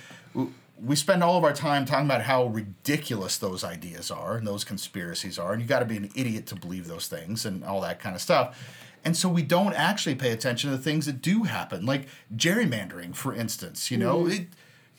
we 0.81 0.95
spend 0.95 1.21
all 1.21 1.37
of 1.37 1.43
our 1.43 1.51
time 1.51 1.83
talking 1.83 2.05
about 2.05 2.21
how 2.21 2.45
ridiculous 2.45 3.37
those 3.37 3.65
ideas 3.65 4.09
are 4.09 4.37
and 4.37 4.47
those 4.47 4.63
conspiracies 4.63 5.37
are 5.37 5.51
and 5.51 5.61
you 5.61 5.67
got 5.67 5.79
to 5.79 5.85
be 5.85 5.97
an 5.97 6.09
idiot 6.15 6.47
to 6.47 6.55
believe 6.55 6.87
those 6.87 7.07
things 7.07 7.45
and 7.45 7.63
all 7.63 7.81
that 7.81 7.99
kind 7.99 8.15
of 8.15 8.21
stuff 8.21 8.57
and 9.03 9.15
so 9.15 9.29
we 9.29 9.41
don't 9.41 9.73
actually 9.73 10.15
pay 10.15 10.31
attention 10.31 10.69
to 10.69 10.77
the 10.77 10.81
things 10.81 11.05
that 11.05 11.21
do 11.21 11.43
happen 11.43 11.85
like 11.85 12.07
gerrymandering 12.35 13.15
for 13.15 13.33
instance 13.33 13.89
you 13.89 13.97
know? 13.97 14.27
It, 14.27 14.47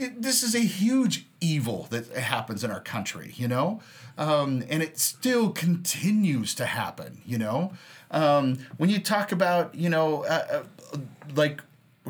it, 0.01 0.23
this 0.23 0.43
is 0.43 0.55
a 0.55 0.61
huge 0.61 1.27
evil 1.43 1.87
that 1.91 2.09
happens 2.17 2.65
in 2.65 2.71
our 2.71 2.81
country, 2.81 3.35
you 3.37 3.47
know, 3.47 3.81
um, 4.17 4.65
and 4.71 4.83
it 4.83 4.99
still 4.99 5.51
continues 5.51 6.55
to 6.55 6.65
happen, 6.65 7.21
you 7.27 7.37
know. 7.37 7.75
Um, 8.11 8.67
when 8.79 8.89
you 8.89 8.99
talk 8.99 9.31
about, 9.31 9.75
you 9.75 9.91
know, 9.91 10.25
uh, 10.25 10.63
uh, 10.95 10.99
like 11.35 11.61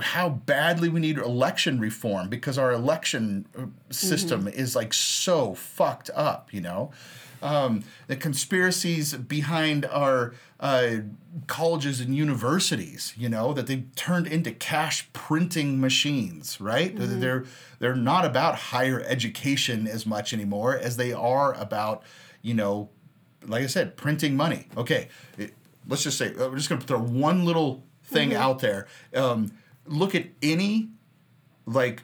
how 0.00 0.28
badly 0.28 0.88
we 0.88 1.00
need 1.00 1.18
election 1.18 1.80
reform 1.80 2.28
because 2.28 2.56
our 2.58 2.72
election 2.72 3.46
uh, 3.58 3.64
system 3.92 4.46
is 4.46 4.76
like 4.76 4.92
so 4.94 5.54
fucked 5.54 6.10
up, 6.14 6.52
you 6.52 6.60
know. 6.60 6.90
Um, 7.42 7.84
the 8.06 8.16
conspiracies 8.16 9.14
behind 9.14 9.86
our 9.86 10.34
uh, 10.60 10.96
colleges 11.46 11.98
and 11.98 12.14
universities, 12.14 13.14
you 13.16 13.30
know, 13.30 13.54
that 13.54 13.66
they've 13.66 13.86
turned 13.96 14.26
into 14.26 14.52
cash 14.52 15.08
printing 15.14 15.80
machines, 15.80 16.60
right? 16.60 16.94
They're 16.94 17.44
they're 17.78 17.96
not 17.96 18.26
about 18.26 18.56
higher 18.56 19.00
education 19.06 19.86
as 19.86 20.04
much 20.04 20.34
anymore 20.34 20.76
as 20.76 20.98
they 20.98 21.12
are 21.14 21.54
about, 21.54 22.02
you 22.42 22.52
know, 22.52 22.90
like 23.46 23.62
I 23.62 23.68
said, 23.68 23.96
printing 23.96 24.36
money. 24.36 24.68
Okay, 24.76 25.08
it- 25.38 25.54
let's 25.88 26.02
just 26.02 26.18
say 26.18 26.34
uh, 26.34 26.48
we're 26.50 26.56
just 26.56 26.68
gonna 26.68 26.82
throw 26.82 27.00
one 27.00 27.46
little 27.46 27.84
thing 28.04 28.34
out 28.34 28.58
there. 28.58 28.86
Um, 29.14 29.50
look 29.90 30.14
at 30.14 30.26
any 30.42 30.88
like 31.66 32.02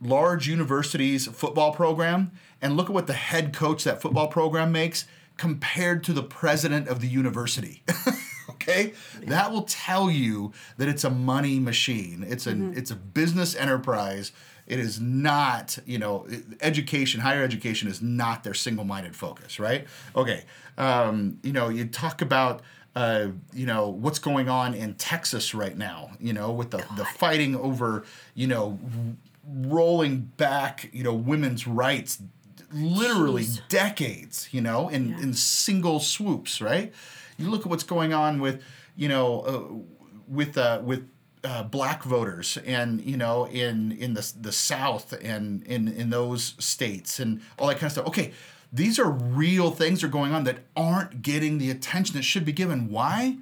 large 0.00 0.46
university's 0.46 1.26
football 1.26 1.72
program 1.72 2.32
and 2.60 2.76
look 2.76 2.88
at 2.88 2.92
what 2.92 3.06
the 3.06 3.14
head 3.14 3.54
coach 3.54 3.84
that 3.84 4.02
football 4.02 4.28
program 4.28 4.70
makes 4.72 5.06
compared 5.36 6.04
to 6.04 6.12
the 6.12 6.22
president 6.22 6.88
of 6.88 7.00
the 7.00 7.08
university. 7.08 7.82
okay? 8.50 8.92
That 9.22 9.50
will 9.52 9.62
tell 9.62 10.10
you 10.10 10.52
that 10.76 10.88
it's 10.88 11.04
a 11.04 11.10
money 11.10 11.58
machine. 11.58 12.24
It's 12.28 12.46
a 12.46 12.70
it's 12.72 12.90
a 12.90 12.96
business 12.96 13.54
enterprise. 13.54 14.32
It 14.66 14.78
is 14.78 15.00
not, 15.00 15.78
you 15.86 15.98
know, 15.98 16.26
education, 16.60 17.22
higher 17.22 17.42
education 17.42 17.88
is 17.88 18.02
not 18.02 18.44
their 18.44 18.52
single-minded 18.52 19.16
focus, 19.16 19.58
right? 19.58 19.86
Okay. 20.14 20.44
Um, 20.76 21.38
you 21.42 21.54
know, 21.54 21.70
you 21.70 21.86
talk 21.86 22.20
about 22.20 22.60
uh, 23.00 23.26
you 23.60 23.66
know 23.66 23.88
what's 24.04 24.18
going 24.18 24.48
on 24.48 24.74
in 24.74 24.94
Texas 24.94 25.54
right 25.54 25.76
now. 25.76 26.00
You 26.26 26.32
know, 26.38 26.48
with 26.58 26.70
the 26.70 26.78
the 26.96 27.04
fighting 27.22 27.54
over 27.68 28.04
you 28.34 28.46
know 28.48 28.78
rolling 29.46 30.20
back 30.36 30.90
you 30.92 31.04
know 31.04 31.14
women's 31.14 31.66
rights, 31.66 32.18
literally 32.72 33.44
Jeez. 33.44 33.68
decades. 33.68 34.48
You 34.52 34.60
know, 34.62 34.88
in 34.88 35.10
Yeah. 35.10 35.20
in 35.22 35.34
single 35.34 36.00
swoops. 36.00 36.60
Right. 36.60 36.92
You 37.38 37.50
look 37.50 37.60
at 37.62 37.66
what's 37.66 37.84
going 37.96 38.12
on 38.12 38.40
with 38.40 38.62
you 38.96 39.08
know 39.08 39.40
uh, 39.40 39.62
with 40.28 40.58
uh, 40.58 40.80
with 40.84 41.02
uh, 41.44 41.62
black 41.62 42.02
voters 42.02 42.58
and 42.66 43.00
you 43.02 43.16
know 43.16 43.46
in 43.46 43.92
in 43.92 44.14
the 44.14 44.32
the 44.40 44.52
South 44.52 45.12
and 45.22 45.62
in 45.74 45.88
in 45.88 46.10
those 46.10 46.54
states 46.58 47.20
and 47.20 47.40
all 47.58 47.68
that 47.68 47.74
kind 47.78 47.84
of 47.86 47.92
stuff. 47.92 48.06
Okay, 48.08 48.32
these 48.72 48.98
are 48.98 49.10
real 49.10 49.70
things 49.70 50.00
that 50.00 50.08
are 50.08 50.10
going 50.10 50.32
on 50.32 50.44
that 50.44 50.58
aren't 50.76 51.22
getting 51.22 51.58
the 51.58 51.70
attention 51.70 52.16
that 52.16 52.22
should 52.22 52.44
be 52.44 52.52
given. 52.52 52.90
Why? 52.90 53.38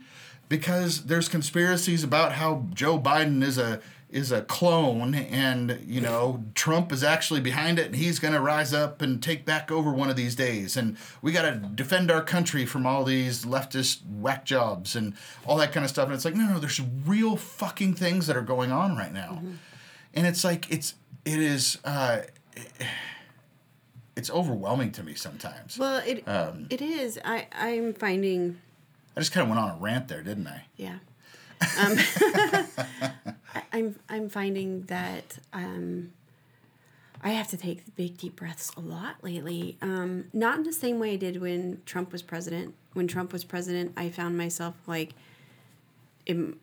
Because 0.48 1.06
there's 1.06 1.28
conspiracies 1.28 2.04
about 2.04 2.32
how 2.32 2.66
Joe 2.72 2.98
Biden 2.98 3.42
is 3.42 3.58
a 3.58 3.80
is 4.08 4.30
a 4.30 4.40
clone 4.42 5.14
and 5.14 5.80
you 5.84 6.00
know 6.00 6.44
Trump 6.54 6.92
is 6.92 7.02
actually 7.02 7.40
behind 7.40 7.76
it 7.76 7.86
and 7.86 7.96
he's 7.96 8.20
going 8.20 8.32
to 8.32 8.40
rise 8.40 8.72
up 8.72 9.02
and 9.02 9.20
take 9.20 9.44
back 9.44 9.72
over 9.72 9.90
one 9.90 10.08
of 10.08 10.14
these 10.14 10.36
days 10.36 10.76
and 10.76 10.96
we 11.22 11.32
got 11.32 11.42
to 11.42 11.56
defend 11.74 12.08
our 12.08 12.22
country 12.22 12.64
from 12.64 12.86
all 12.86 13.02
these 13.02 13.44
leftist 13.44 14.06
whack 14.08 14.44
jobs 14.44 14.94
and 14.94 15.14
all 15.44 15.56
that 15.56 15.72
kind 15.72 15.82
of 15.82 15.90
stuff 15.90 16.06
and 16.06 16.14
it's 16.14 16.24
like 16.24 16.36
no 16.36 16.46
no 16.46 16.60
there's 16.60 16.80
real 17.04 17.36
fucking 17.36 17.94
things 17.94 18.28
that 18.28 18.36
are 18.36 18.42
going 18.42 18.70
on 18.70 18.96
right 18.96 19.12
now 19.12 19.42
and 20.14 20.24
it's 20.24 20.44
like 20.44 20.70
it's 20.70 20.94
it 21.24 21.40
is 21.40 21.78
uh 21.84 22.20
it's 24.16 24.30
overwhelming 24.30 24.90
to 24.92 25.02
me 25.02 25.14
sometimes 25.14 25.78
Well, 25.78 25.98
it 26.06 26.26
Um, 26.26 26.66
it 26.70 26.80
is. 26.82 27.18
I 27.24 27.46
I'm 27.52 27.94
finding 27.94 28.58
i 29.16 29.20
just 29.20 29.32
kind 29.32 29.42
of 29.42 29.48
went 29.48 29.60
on 29.60 29.76
a 29.76 29.80
rant 29.80 30.08
there 30.08 30.22
didn't 30.22 30.46
i 30.46 30.64
yeah. 30.76 30.98
Um, 31.80 31.96
I'm 33.72 33.96
I'm 34.10 34.28
finding 34.28 34.82
that 34.82 35.38
um, 35.54 36.12
I 37.22 37.30
have 37.30 37.48
to 37.48 37.56
take 37.56 37.96
big 37.96 38.18
deep 38.18 38.36
breaths 38.36 38.70
a 38.76 38.80
lot 38.80 39.16
lately. 39.22 39.78
Um, 39.80 40.26
not 40.34 40.58
in 40.58 40.64
the 40.64 40.72
same 40.72 40.98
way 40.98 41.14
I 41.14 41.16
did 41.16 41.40
when 41.40 41.80
Trump 41.86 42.12
was 42.12 42.20
president. 42.22 42.74
When 42.92 43.08
Trump 43.08 43.32
was 43.32 43.42
president, 43.42 43.92
I 43.96 44.10
found 44.10 44.36
myself 44.36 44.74
like, 44.86 45.14
im- 46.26 46.60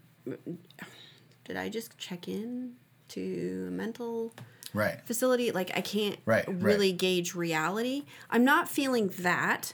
did 1.46 1.58
I 1.58 1.70
just 1.70 1.98
check 1.98 2.28
in 2.28 2.74
to 3.10 3.66
a 3.70 3.72
mental 3.72 4.32
right 4.74 5.00
facility? 5.06 5.52
Like 5.52 5.72
I 5.76 5.82
can't 5.82 6.18
Right, 6.26 6.48
right. 6.48 6.62
really 6.62 6.92
gauge 6.92 7.36
reality. 7.36 8.04
I'm 8.30 8.44
not 8.44 8.70
feeling 8.70 9.10
that, 9.20 9.74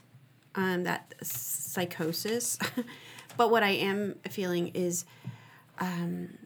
um, 0.55 0.83
that 0.83 1.13
psychosis, 1.21 2.57
but 3.37 3.51
what 3.51 3.63
I 3.63 3.69
am 3.71 4.15
feeling 4.29 4.69
is, 4.69 5.05
um, 5.79 6.37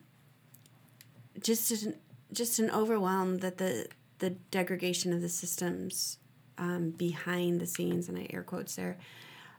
just 1.42 1.72
an, 1.84 1.96
just 2.32 2.60
an 2.60 2.70
overwhelm 2.72 3.40
that 3.40 3.58
the 3.58 3.88
the 4.20 4.30
degradation 4.52 5.12
of 5.12 5.22
the 5.22 5.28
systems 5.30 6.18
um, 6.58 6.92
behind 6.92 7.60
the 7.60 7.66
scenes, 7.68 8.08
and 8.08 8.18
I 8.18 8.28
air 8.30 8.44
quotes 8.44 8.76
there, 8.76 8.98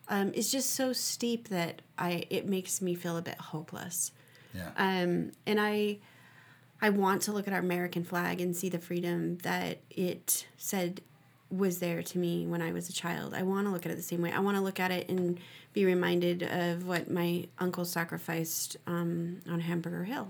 um, 0.09 0.33
is 0.33 0.51
just 0.51 0.71
so 0.71 0.93
steep 0.93 1.49
that 1.49 1.83
I 1.99 2.25
it 2.31 2.47
makes 2.49 2.81
me 2.81 2.95
feel 2.95 3.17
a 3.17 3.23
bit 3.23 3.39
hopeless. 3.39 4.13
yeah 4.55 4.71
Um, 4.77 5.33
and 5.47 5.61
I, 5.61 5.99
I 6.85 6.91
want 6.91 7.23
to 7.23 7.33
look 7.33 7.49
at 7.49 7.55
our 7.55 7.61
American 7.61 8.05
flag 8.05 8.43
and 8.43 8.55
see 8.55 8.69
the 8.69 8.79
freedom 8.79 9.39
that 9.39 9.79
it 9.89 10.47
said 10.59 11.01
was 11.51 11.79
there 11.79 12.03
to 12.03 12.19
me 12.19 12.47
when 12.47 12.61
I 12.61 12.73
was 12.73 12.91
a 12.91 12.93
child. 12.93 13.33
I 13.33 13.43
want 13.43 13.67
to 13.67 13.73
look 13.73 13.87
at 13.87 13.93
it 13.93 13.95
the 13.95 14.03
same 14.03 14.21
way. 14.21 14.31
I 14.31 14.41
want 14.41 14.59
to 14.59 14.63
look 14.63 14.79
at 14.79 14.91
it 14.91 15.09
and 15.09 15.39
be 15.73 15.87
reminded 15.87 16.43
of 16.43 16.87
what 16.87 17.11
my 17.11 17.49
uncle 17.59 17.87
sacrificed 17.87 18.77
um, 18.87 19.41
on 19.49 19.61
Hamburger 19.61 20.05
Hill. 20.05 20.29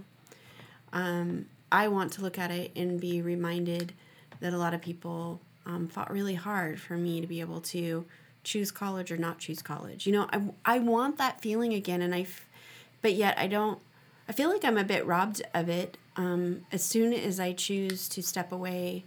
Um, 0.92 1.46
I 1.72 1.88
want 1.88 2.12
to 2.12 2.22
look 2.22 2.38
at 2.38 2.52
it 2.52 2.70
and 2.76 3.00
be 3.00 3.20
reminded 3.20 3.92
that 4.38 4.52
a 4.52 4.56
lot 4.56 4.74
of 4.74 4.80
people 4.80 5.40
um, 5.66 5.88
fought 5.88 6.12
really 6.12 6.36
hard 6.36 6.80
for 6.80 6.96
me 6.96 7.20
to 7.20 7.26
be 7.26 7.40
able 7.40 7.62
to 7.62 8.04
choose 8.44 8.70
college 8.70 9.10
or 9.10 9.16
not 9.16 9.40
choose 9.40 9.60
college. 9.60 10.06
You 10.06 10.12
know, 10.12 10.28
I, 10.32 10.76
I 10.76 10.78
want 10.78 11.18
that 11.18 11.40
feeling 11.40 11.74
again, 11.74 12.00
and 12.00 12.14
I, 12.14 12.28
but 13.02 13.14
yet 13.14 13.36
I 13.38 13.48
don't. 13.48 13.80
I 14.28 14.32
feel 14.32 14.50
like 14.50 14.64
I'm 14.64 14.78
a 14.78 14.84
bit 14.84 15.04
robbed 15.04 15.42
of 15.52 15.68
it. 15.68 15.98
Um, 16.16 16.64
as 16.70 16.82
soon 16.84 17.12
as 17.12 17.40
I 17.40 17.52
choose 17.52 18.08
to 18.10 18.22
step 18.22 18.52
away 18.52 19.04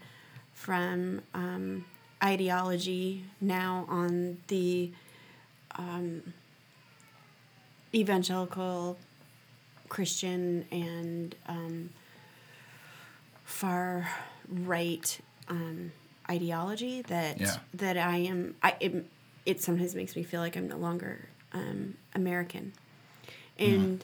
from 0.53 1.21
um, 1.33 1.85
ideology 2.23 3.23
now 3.39 3.85
on 3.87 4.37
the 4.47 4.91
um, 5.77 6.33
evangelical 7.93 8.97
Christian 9.89 10.65
and 10.71 11.35
um, 11.47 11.89
far 13.45 14.09
right 14.49 15.19
um, 15.47 15.91
ideology 16.29 17.01
that 17.03 17.39
Yeah. 17.39 17.57
that 17.73 17.97
I 17.97 18.17
am. 18.17 18.55
I 18.61 18.75
it, 18.79 19.05
it 19.45 19.61
sometimes 19.61 19.95
makes 19.95 20.15
me 20.15 20.23
feel 20.23 20.41
like 20.41 20.57
I'm 20.57 20.67
no 20.67 20.77
longer 20.77 21.29
um, 21.53 21.95
American, 22.13 22.73
and 23.57 24.03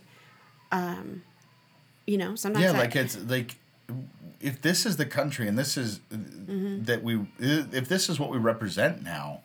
um, 0.71 1.23
you 2.05 2.17
know 2.17 2.35
sometimes 2.35 2.63
yeah 2.65 2.71
I- 2.71 2.77
like 2.83 2.95
it's 2.95 3.17
like 3.25 3.55
if 4.41 4.61
this 4.61 4.85
is 4.85 4.97
the 4.97 5.05
country 5.05 5.47
and 5.47 5.57
this 5.57 5.77
is 5.77 5.99
Mm-hmm. 6.11 6.83
that 6.83 7.01
we 7.03 7.25
if 7.39 7.87
this 7.87 8.09
is 8.09 8.19
what 8.19 8.29
we 8.29 8.37
represent 8.37 9.01
now 9.03 9.41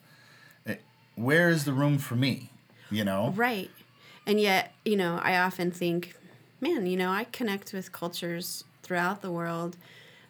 it, 0.66 0.82
where 1.14 1.48
is 1.48 1.64
the 1.64 1.72
room 1.72 1.98
for 1.98 2.16
me 2.16 2.50
you 2.90 3.04
know 3.04 3.32
Right. 3.36 3.70
And 4.26 4.38
yet, 4.38 4.74
you 4.84 4.94
know, 4.96 5.18
I 5.22 5.38
often 5.38 5.70
think, 5.70 6.14
man, 6.60 6.84
you 6.86 6.98
know, 6.98 7.10
I 7.10 7.24
connect 7.24 7.72
with 7.72 7.92
cultures 7.92 8.64
throughout 8.82 9.22
the 9.22 9.30
world. 9.30 9.78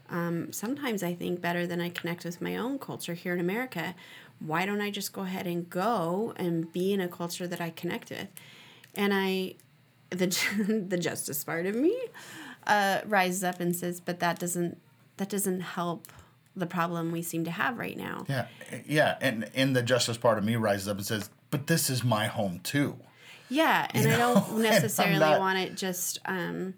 Um, 0.08 0.52
sometimes 0.52 1.02
I 1.02 1.14
think 1.14 1.40
better 1.40 1.66
than 1.66 1.80
I 1.80 1.88
connect 1.90 2.24
with 2.24 2.40
my 2.40 2.56
own 2.56 2.78
culture 2.78 3.14
here 3.14 3.32
in 3.34 3.40
America. 3.40 3.96
Why 4.38 4.66
don't 4.66 4.80
I 4.80 4.90
just 4.92 5.12
go 5.12 5.22
ahead 5.22 5.48
and 5.48 5.68
go 5.68 6.32
and 6.36 6.72
be 6.72 6.92
in 6.92 7.00
a 7.00 7.08
culture 7.08 7.48
that 7.48 7.60
I 7.60 7.70
connect 7.70 8.10
with? 8.10 8.28
And 8.94 9.12
I, 9.12 9.54
the 10.10 10.84
the 10.88 10.98
justice 10.98 11.42
part 11.44 11.66
of 11.66 11.74
me, 11.74 11.96
uh, 12.66 13.00
rises 13.06 13.44
up 13.44 13.60
and 13.60 13.74
says, 13.76 14.00
but 14.00 14.20
that 14.20 14.38
doesn't 14.38 14.78
that 15.16 15.28
doesn't 15.28 15.60
help 15.60 16.06
the 16.56 16.66
problem 16.66 17.12
we 17.12 17.22
seem 17.22 17.44
to 17.44 17.50
have 17.50 17.78
right 17.78 17.96
now. 17.96 18.24
yeah 18.28 18.46
yeah 18.86 19.16
and 19.20 19.48
and 19.54 19.76
the 19.76 19.82
justice 19.82 20.16
part 20.16 20.38
of 20.38 20.44
me 20.44 20.56
rises 20.56 20.88
up 20.88 20.96
and 20.96 21.06
says 21.06 21.30
but 21.50 21.66
this 21.68 21.88
is 21.88 22.02
my 22.02 22.26
home 22.26 22.58
too 22.62 22.96
Yeah, 23.48 23.86
and 23.94 24.04
You 24.04 24.10
I 24.10 24.16
know, 24.18 24.34
don't 24.34 24.58
necessarily 24.62 25.18
not- 25.20 25.38
want 25.40 25.58
it 25.58 25.76
just 25.76 26.18
um, 26.24 26.74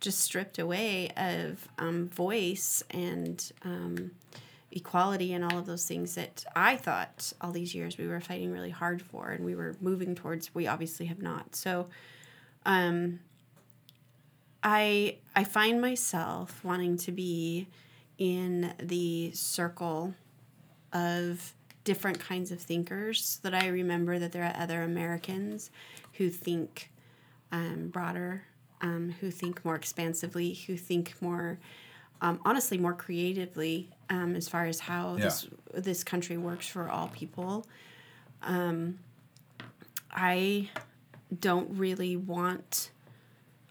just 0.00 0.20
stripped 0.20 0.58
away 0.58 1.10
of 1.16 1.68
um, 1.78 2.08
voice 2.08 2.82
and 2.90 3.52
um, 3.64 4.12
equality 4.72 5.32
and 5.32 5.44
all 5.44 5.58
of 5.58 5.66
those 5.66 5.86
things 5.86 6.14
that 6.14 6.44
I 6.56 6.76
thought 6.76 7.32
all 7.40 7.52
these 7.52 7.74
years 7.74 7.98
we 7.98 8.06
were 8.06 8.20
fighting 8.20 8.50
really 8.52 8.70
hard 8.70 9.02
for 9.02 9.28
and 9.30 9.44
we 9.44 9.54
were 9.54 9.76
moving 9.80 10.14
towards. 10.14 10.54
We 10.54 10.66
obviously 10.66 11.06
have 11.06 11.20
not. 11.22 11.54
So, 11.56 11.88
um, 12.66 13.20
I 14.62 15.18
I 15.34 15.44
find 15.44 15.80
myself 15.80 16.64
wanting 16.64 16.96
to 16.98 17.12
be 17.12 17.68
in 18.18 18.74
the 18.82 19.30
circle 19.32 20.14
of 20.92 21.54
different 21.84 22.18
kinds 22.18 22.50
of 22.50 22.60
thinkers 22.60 23.38
that 23.42 23.54
I 23.54 23.68
remember 23.68 24.18
that 24.18 24.32
there 24.32 24.42
are 24.44 24.54
other 24.60 24.82
Americans 24.82 25.70
who 26.14 26.28
think 26.28 26.90
um, 27.52 27.88
broader, 27.88 28.42
um, 28.80 29.14
who 29.20 29.30
think 29.30 29.64
more 29.64 29.74
expansively, 29.76 30.52
who 30.54 30.76
think 30.76 31.14
more, 31.22 31.58
um, 32.20 32.40
honestly, 32.44 32.76
more 32.76 32.92
creatively 32.92 33.88
um, 34.10 34.34
as 34.34 34.48
far 34.48 34.66
as 34.66 34.80
how 34.80 35.14
Yeah. 35.16 35.24
this 35.24 35.46
this 35.72 36.04
country 36.04 36.36
works 36.36 36.66
for 36.66 36.90
all 36.90 37.08
people. 37.08 37.64
Um, 38.42 38.98
I 40.10 40.68
don't 41.40 41.68
really 41.76 42.16
want. 42.16 42.90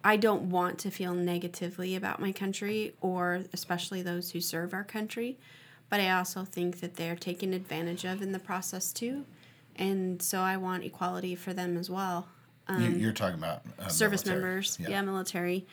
I 0.04 0.16
don't 0.16 0.50
want 0.50 0.80
to 0.80 0.92
feel 0.92 1.14
negatively 1.14 1.96
about 1.96 2.20
my 2.22 2.32
country 2.32 2.94
or 3.02 3.42
especially 3.54 4.02
those 4.02 4.32
who 4.32 4.40
serve 4.40 4.74
our 4.74 4.84
country, 4.84 5.38
but 5.90 6.00
I 6.00 6.12
also 6.12 6.46
think 6.46 6.80
that 6.80 6.96
they're 6.96 7.16
taken 7.16 7.54
advantage 7.54 8.06
of 8.06 8.22
in 8.22 8.32
the 8.32 8.40
process 8.40 8.94
too. 8.94 9.26
And 9.76 10.22
so 10.22 10.40
I 10.40 10.56
want 10.58 10.84
equality 10.86 11.36
for 11.36 11.54
them 11.54 11.78
as 11.78 11.90
well. 11.90 12.28
you, 12.70 12.90
you're 12.92 13.12
talking 13.12 13.38
about 13.38 13.64
uh, 13.80 13.84
Um, 13.84 13.90
Service 13.90 14.24
military. 14.26 14.44
members, 14.46 14.78
yeah, 14.80 15.02
military. 15.02 15.66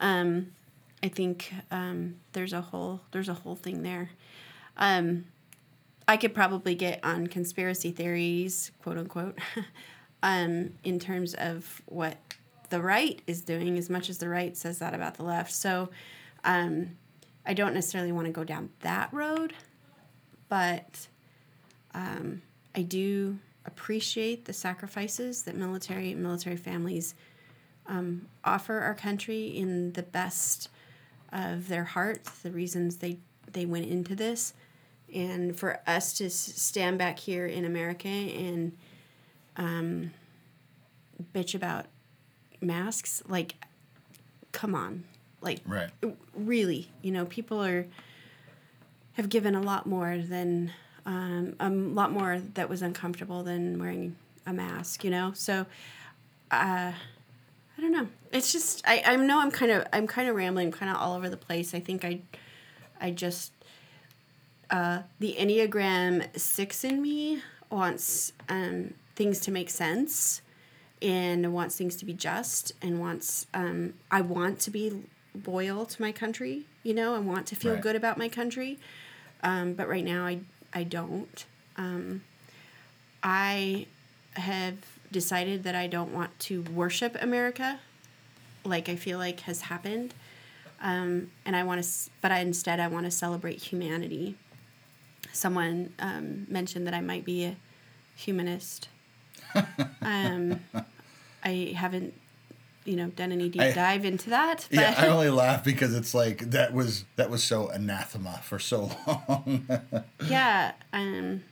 Um, 0.00 0.52
I 1.02 1.08
think 1.08 1.52
um, 1.70 2.16
there's 2.32 2.52
a 2.52 2.60
whole 2.60 3.00
there's 3.10 3.28
a 3.28 3.34
whole 3.34 3.56
thing 3.56 3.82
there. 3.82 4.10
Um, 4.76 5.26
I 6.08 6.16
could 6.16 6.34
probably 6.34 6.74
get 6.74 7.00
on 7.04 7.26
conspiracy 7.28 7.90
theories, 7.92 8.70
quote 8.82 8.98
unquote, 8.98 9.38
um, 10.22 10.70
in 10.84 10.98
terms 10.98 11.34
of 11.34 11.82
what 11.86 12.16
the 12.70 12.80
right 12.80 13.20
is 13.26 13.42
doing, 13.42 13.76
as 13.76 13.90
much 13.90 14.08
as 14.08 14.18
the 14.18 14.28
right 14.28 14.56
says 14.56 14.78
that 14.78 14.94
about 14.94 15.14
the 15.14 15.24
left. 15.24 15.52
So 15.52 15.90
um, 16.44 16.96
I 17.44 17.54
don't 17.54 17.74
necessarily 17.74 18.12
want 18.12 18.26
to 18.26 18.32
go 18.32 18.44
down 18.44 18.70
that 18.80 19.12
road, 19.12 19.52
but 20.48 21.06
um, 21.94 22.42
I 22.74 22.82
do 22.82 23.38
appreciate 23.66 24.44
the 24.44 24.52
sacrifices 24.52 25.42
that 25.42 25.56
military 25.56 26.12
and 26.12 26.22
military 26.22 26.56
families 26.56 27.14
um, 27.86 28.26
offer 28.44 28.78
our 28.78 28.94
country 28.94 29.46
in 29.46 29.92
the 29.92 30.02
best 30.02 30.68
of 31.32 31.68
their 31.68 31.84
hearts, 31.84 32.30
the 32.40 32.50
reasons 32.50 32.96
they, 32.96 33.18
they 33.52 33.66
went 33.66 33.86
into 33.86 34.14
this. 34.14 34.54
And 35.14 35.58
for 35.58 35.80
us 35.86 36.14
to 36.14 36.30
stand 36.30 36.98
back 36.98 37.18
here 37.18 37.46
in 37.46 37.64
America 37.64 38.08
and 38.08 38.76
um, 39.56 40.12
bitch 41.34 41.54
about 41.54 41.86
masks, 42.60 43.22
like, 43.28 43.54
come 44.52 44.74
on. 44.74 45.04
Like, 45.40 45.60
right. 45.66 45.90
really, 46.34 46.88
you 47.02 47.10
know, 47.10 47.26
people 47.26 47.62
are 47.62 47.86
have 49.14 49.28
given 49.28 49.54
a 49.54 49.60
lot 49.60 49.86
more 49.86 50.16
than 50.16 50.72
um, 51.04 51.54
a 51.60 51.68
lot 51.68 52.12
more 52.12 52.40
that 52.54 52.68
was 52.68 52.80
uncomfortable 52.80 53.42
than 53.42 53.78
wearing 53.78 54.16
a 54.46 54.52
mask, 54.52 55.04
you 55.04 55.10
know. 55.10 55.32
So, 55.34 55.66
uh, 56.50 56.92
I 57.76 57.80
don't 57.80 57.92
know. 57.92 58.08
It's 58.32 58.52
just 58.52 58.82
I, 58.86 59.02
I 59.04 59.16
know 59.16 59.40
I'm 59.40 59.50
kind 59.50 59.72
of 59.72 59.86
I'm 59.92 60.06
kind 60.06 60.28
of 60.28 60.36
rambling, 60.36 60.70
kind 60.70 60.90
of 60.90 60.96
all 60.96 61.14
over 61.16 61.28
the 61.28 61.36
place. 61.36 61.74
I 61.74 61.80
think 61.80 62.04
I 62.04 62.20
I 63.00 63.10
just 63.10 63.52
uh, 64.70 65.00
the 65.18 65.36
Enneagram 65.38 66.38
six 66.38 66.84
in 66.84 67.02
me 67.02 67.42
wants 67.70 68.32
um, 68.48 68.94
things 69.14 69.40
to 69.40 69.50
make 69.50 69.70
sense 69.70 70.40
and 71.00 71.52
wants 71.52 71.76
things 71.76 71.96
to 71.96 72.04
be 72.04 72.12
just 72.12 72.72
and 72.80 73.00
wants 73.00 73.46
um, 73.54 73.94
I 74.10 74.20
want 74.20 74.60
to 74.60 74.70
be 74.70 75.02
loyal 75.46 75.84
to 75.86 76.00
my 76.02 76.12
country. 76.12 76.64
You 76.82 76.94
know, 76.94 77.14
I 77.14 77.18
want 77.18 77.46
to 77.48 77.56
feel 77.56 77.74
Right. 77.74 77.82
good 77.82 77.96
about 77.96 78.18
my 78.18 78.28
country. 78.28 78.78
Um, 79.42 79.74
but 79.74 79.88
right 79.88 80.04
now 80.04 80.24
I 80.26 80.40
I 80.72 80.84
don't. 80.84 81.44
Um, 81.76 82.22
I 83.22 83.86
have 84.34 84.76
decided 85.10 85.64
that 85.64 85.74
I 85.74 85.86
don't 85.86 86.12
want 86.14 86.38
to 86.40 86.62
worship 86.62 87.16
America, 87.20 87.80
like 88.64 88.88
I 88.88 88.96
feel 88.96 89.18
like 89.18 89.40
has 89.40 89.62
happened, 89.62 90.14
um, 90.80 91.30
and 91.44 91.54
I 91.54 91.64
want 91.64 91.82
to. 91.82 91.88
But 92.20 92.32
I 92.32 92.38
instead 92.38 92.80
I 92.80 92.88
want 92.88 93.04
to 93.06 93.10
celebrate 93.10 93.58
humanity. 93.62 94.36
Someone 95.32 95.92
um, 95.98 96.46
mentioned 96.48 96.86
that 96.86 96.94
I 96.94 97.00
might 97.00 97.24
be 97.24 97.44
a 97.44 97.56
humanist. 98.16 98.88
um, 100.02 100.60
I 101.44 101.74
haven't, 101.76 102.14
you 102.84 102.96
know, 102.96 103.08
done 103.08 103.32
any 103.32 103.48
deep 103.48 103.62
I- 103.62 103.72
dive 103.72 104.04
into 104.04 104.30
that. 104.30 104.66
But 104.70 104.80
Yeah, 104.80 104.94
I 104.96 105.08
only 105.08 105.30
laugh 105.44 105.64
because 105.64 105.94
it's 105.94 106.14
like 106.14 106.50
that 106.50 106.72
was 106.72 107.04
that 107.16 107.30
was 107.30 107.42
so 107.44 107.68
anathema 107.68 108.40
for 108.44 108.58
so 108.58 108.90
long. 109.06 109.66
yeah, 110.28 110.72
um, 110.92 111.42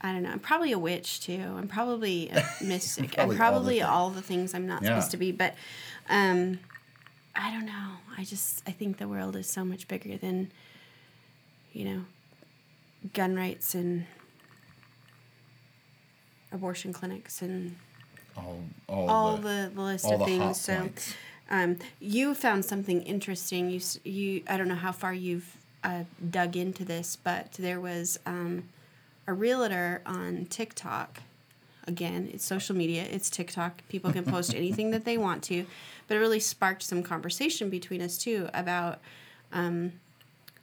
I 0.00 0.12
don't 0.12 0.22
know. 0.22 0.30
I'm 0.30 0.38
probably 0.38 0.72
a 0.72 0.78
witch 0.78 1.20
too. 1.20 1.42
I'm 1.56 1.68
probably 1.68 2.30
a 2.30 2.44
mystic. 2.62 3.18
I'm 3.18 3.36
Probably 3.36 3.82
all 3.82 4.10
the 4.10 4.22
things. 4.22 4.32
all 4.34 4.46
the 4.46 4.50
things 4.50 4.54
I'm 4.54 4.66
not 4.66 4.82
Yeah. 4.82 4.88
supposed 4.90 5.10
to 5.12 5.16
be. 5.18 5.30
But 5.32 5.54
um, 6.08 6.58
I 7.34 7.50
don't 7.52 7.66
know. 7.66 7.92
I 8.16 8.24
just 8.24 8.62
I 8.66 8.70
think 8.72 8.96
the 8.98 9.08
world 9.08 9.36
is 9.36 9.46
so 9.48 9.64
much 9.64 9.88
bigger 9.88 10.16
than 10.16 10.50
you 11.72 11.84
know 11.84 12.00
gun 13.14 13.34
rights 13.36 13.74
and 13.74 14.06
abortion 16.52 16.92
clinics 16.92 17.42
and 17.42 17.76
all 18.36 18.60
all, 18.88 19.10
all 19.10 19.36
the, 19.36 19.42
the, 19.42 19.72
the 19.74 19.82
list 19.82 20.04
all 20.04 20.14
of 20.14 20.20
the 20.20 20.26
things. 20.26 20.60
So 20.60 20.90
um, 21.50 21.78
you 21.98 22.34
found 22.34 22.64
something 22.64 23.02
interesting. 23.02 23.70
You 23.70 23.80
you 24.04 24.42
I 24.48 24.56
don't 24.56 24.68
know 24.68 24.74
how 24.74 24.92
far 24.92 25.12
you've 25.12 25.56
uh, 25.82 26.04
dug 26.30 26.56
into 26.56 26.84
this, 26.84 27.16
but 27.16 27.52
there 27.52 27.80
was 27.80 28.18
um, 28.26 28.64
a 29.26 29.32
realtor 29.32 30.02
on 30.06 30.46
TikTok. 30.46 31.20
Again, 31.86 32.28
it's 32.32 32.44
social 32.44 32.76
media. 32.76 33.06
It's 33.10 33.30
TikTok. 33.30 33.82
People 33.88 34.12
can 34.12 34.24
post 34.24 34.54
anything 34.56 34.90
that 34.90 35.04
they 35.04 35.18
want 35.18 35.42
to, 35.44 35.66
but 36.06 36.16
it 36.16 36.20
really 36.20 36.40
sparked 36.40 36.82
some 36.82 37.02
conversation 37.02 37.70
between 37.70 38.02
us 38.02 38.18
too 38.18 38.48
about 38.54 39.00
um, 39.52 39.92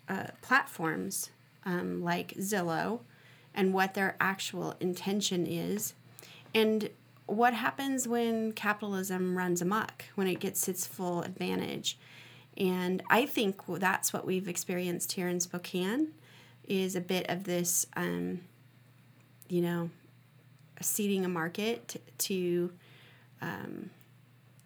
uh, 0.08 0.28
platforms 0.41 1.32
um, 1.65 2.02
like 2.04 2.34
Zillow 2.36 3.00
and 3.58 3.74
what 3.74 3.96
their 3.96 4.15
actual 4.22 4.76
intention 4.80 5.48
is 5.48 5.96
and 6.54 6.91
what 7.26 7.54
happens 7.54 8.08
when 8.08 8.54
capitalism 8.54 9.38
runs 9.38 9.62
amok, 9.62 10.06
when 10.15 10.28
it 10.28 10.39
gets 10.39 10.70
its 10.70 10.88
full 10.88 11.24
advantage. 11.24 11.98
And 12.56 13.04
I 13.10 13.26
think 13.26 13.62
that's 13.67 14.13
what 14.13 14.26
we've 14.26 14.48
experienced 14.48 15.12
here 15.13 15.28
in 15.28 15.39
Spokane 15.39 16.13
is 16.67 16.96
a 16.96 17.02
bit 17.02 17.30
of 17.30 17.43
this, 17.43 17.86
um, 17.96 18.41
you 19.50 19.62
know, 19.62 19.89
seeding 20.82 21.26
a 21.26 21.30
market 21.30 22.02
to, 22.20 22.72
um, 23.41 23.89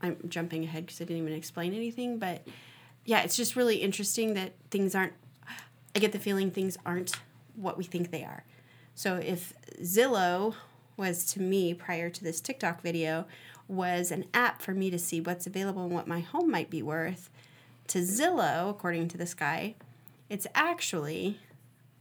I'm 0.02 0.18
jumping 0.28 0.64
ahead 0.66 0.86
because 0.86 1.02
I 1.02 1.06
didn't 1.06 1.24
even 1.24 1.34
explain 1.34 1.74
anything, 1.74 2.20
but 2.20 2.46
yeah, 3.06 3.22
it's 3.22 3.38
just 3.38 3.56
really 3.56 3.78
interesting 3.78 4.34
that 4.36 4.54
things 4.70 4.96
aren't, 4.96 5.14
I 5.96 6.00
get 6.00 6.12
the 6.12 6.20
feeling 6.20 6.52
things 6.52 6.78
aren't 6.86 7.14
what 7.56 7.78
we 7.78 7.84
think 7.84 8.12
they 8.12 8.24
are. 8.24 8.44
So 9.02 9.16
if 9.16 9.54
Zillow 9.82 10.54
was 10.96 11.26
to 11.34 11.42
me 11.42 11.74
prior 11.74 12.12
to 12.12 12.24
this 12.24 12.40
TikTok 12.40 12.84
video 12.84 13.26
was 13.68 14.12
an 14.12 14.26
app 14.32 14.62
for 14.62 14.76
me 14.76 14.92
to 14.92 15.00
see 15.00 15.20
what's 15.20 15.48
available 15.48 15.86
and 15.86 15.92
what 15.92 16.08
my 16.08 16.20
home 16.20 16.52
might 16.52 16.70
be 16.70 16.84
worth, 16.84 17.32
to 17.88 17.98
Zillow, 17.98 18.70
according 18.70 19.08
to 19.08 19.18
this 19.18 19.34
guy, 19.34 19.74
it's 20.30 20.46
actually 20.54 21.40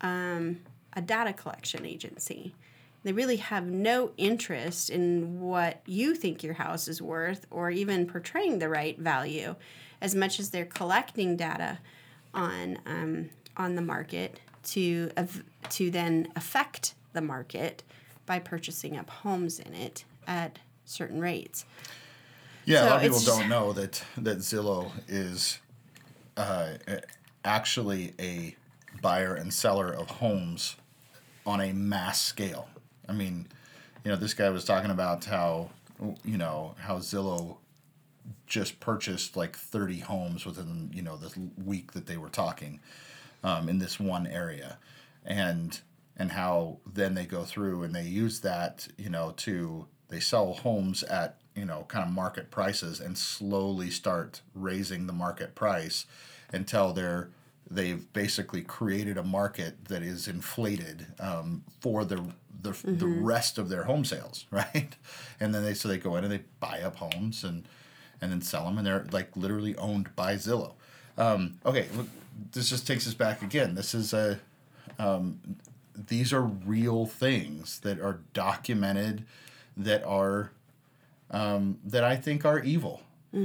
um, 0.03 0.61
a 0.93 1.01
data 1.01 1.33
collection 1.33 1.87
agency. 1.87 2.55
They 3.03 3.13
really 3.15 3.37
have 3.37 3.65
no 3.65 4.11
interest 4.19 4.91
in 4.91 5.41
what 5.41 5.81
you 5.87 6.15
think 6.15 6.43
your 6.43 6.53
house 6.53 6.87
is 6.87 7.01
worth 7.01 7.47
or 7.51 7.71
even 7.71 8.07
portraying 8.09 8.59
the 8.59 8.69
right 8.69 8.99
value 8.99 9.57
as 10.03 10.15
much 10.15 10.39
as 10.39 10.51
they're 10.51 10.67
collecting 10.67 11.39
data 11.39 11.79
on 12.35 12.79
um, 12.85 13.31
on 13.57 13.75
the 13.75 13.83
market 13.83 14.39
to 14.65 15.11
to 15.71 15.91
then 15.91 16.29
affect 16.37 16.95
the 17.13 17.21
market 17.21 17.83
by 18.27 18.39
purchasing 18.39 18.97
up 18.97 19.11
homes 19.11 19.59
in 19.59 19.75
it 19.75 20.05
at 20.27 20.59
certain 20.85 21.21
rates. 21.21 21.65
Yeah, 22.65 22.85
a 22.85 22.87
lot 22.87 22.97
of 22.97 23.03
people 23.03 23.21
don't 23.21 23.49
know 23.49 23.73
that 23.73 24.05
that 24.19 24.39
Zillow 24.39 24.93
is 25.09 25.59
uh, 26.37 26.75
actually 27.45 28.15
a 28.21 28.55
buyer 29.03 29.35
and 29.35 29.53
seller 29.53 29.93
of 29.93 30.09
homes 30.09 30.77
on 31.47 31.61
a 31.61 31.73
mass 31.73 32.21
scale. 32.21 32.69
I 33.09 33.13
mean, 33.13 33.49
you 34.05 34.11
know, 34.11 34.17
this 34.17 34.35
guy 34.35 34.51
was 34.51 34.65
talking 34.65 34.91
about 34.91 35.25
how 35.25 35.71
you 36.25 36.39
know 36.39 36.75
how 36.79 36.99
Zillow 36.99 37.57
just 38.47 38.81
purchased 38.81 39.37
like 39.37 39.57
30 39.57 40.01
homes 40.01 40.45
within 40.45 40.91
you 40.93 41.03
know 41.03 41.17
the 41.17 41.33
week 41.65 41.93
that 41.93 42.07
they 42.07 42.17
were 42.17 42.29
talking 42.29 42.81
um, 43.43 43.69
in 43.69 43.79
this 43.79 43.99
one 43.99 44.27
area. 44.27 44.79
And 45.25 45.81
and 46.21 46.33
how 46.33 46.77
then 46.85 47.15
they 47.15 47.25
go 47.25 47.45
through 47.45 47.83
and 47.83 47.95
they 47.95 48.05
use 48.05 48.41
that 48.41 48.89
you 48.99 49.09
know 49.09 49.33
to 49.39 49.87
they 50.09 50.21
sell 50.21 50.53
homes 50.53 51.03
at 51.05 51.41
you 51.55 51.65
know 51.65 51.87
kind 51.89 52.07
of 52.07 52.13
market 52.13 52.51
prices 52.51 53.01
and 53.01 53.17
slowly 53.17 53.91
start 53.91 54.43
raising 54.55 55.07
the 55.07 55.13
market 55.13 55.55
price 55.55 56.05
until 56.53 56.93
they're 56.93 57.31
they've 57.71 58.13
basically 58.13 58.61
created 58.63 59.17
a 59.17 59.23
market 59.23 59.87
that 59.87 60.03
is 60.03 60.29
inflated 60.29 61.07
um, 61.19 61.65
for 61.81 62.05
the 62.05 62.23
the, 62.63 62.77
the 62.85 63.07
rest 63.07 63.57
of 63.57 63.71
their 63.71 63.85
home 63.85 64.05
sales 64.05 64.45
right? 64.51 64.97
And 65.41 65.55
then 65.55 65.65
they 65.65 65.73
so 65.73 65.89
they 65.89 65.97
go 65.97 66.17
in 66.17 66.25
and 66.25 66.33
they 66.33 66.43
buy 66.61 66.83
up 66.83 66.97
homes 66.97 67.45
and 67.45 67.67
and 68.21 68.31
then 68.31 68.43
sell 68.43 68.67
them 68.67 68.77
and 68.77 68.87
they're 68.87 69.07
like 69.11 69.35
literally 69.35 69.75
owned 69.77 70.15
by 70.15 70.35
Zillow 70.35 70.75
um, 71.21 71.59
okay 71.65 71.87
this 72.53 72.71
just 72.71 72.87
takes 72.87 73.07
us 73.07 73.15
back 73.15 73.43
again 73.43 73.75
this 73.75 73.95
is 73.95 74.13
a 74.13 74.41
these 76.09 76.33
are 76.33 76.43
real 76.43 77.07
things 77.07 77.81
that 77.81 78.01
are 78.01 78.21
documented 78.33 79.25
that 79.77 80.05
are 80.05 80.53
um, 81.31 81.79
that 81.85 82.05
I 82.05 82.17
think 82.17 82.45
are 82.45 82.59
evil. 82.61 83.03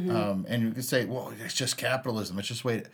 Um, 0.10 0.46
and 0.50 0.64
you 0.64 0.72
can 0.72 0.82
say, 0.82 1.06
well, 1.06 1.32
it's 1.44 1.54
just 1.54 1.78
capitalism. 1.78 2.40
It's 2.40 2.48
just 2.48 2.66
wait. 2.66 2.88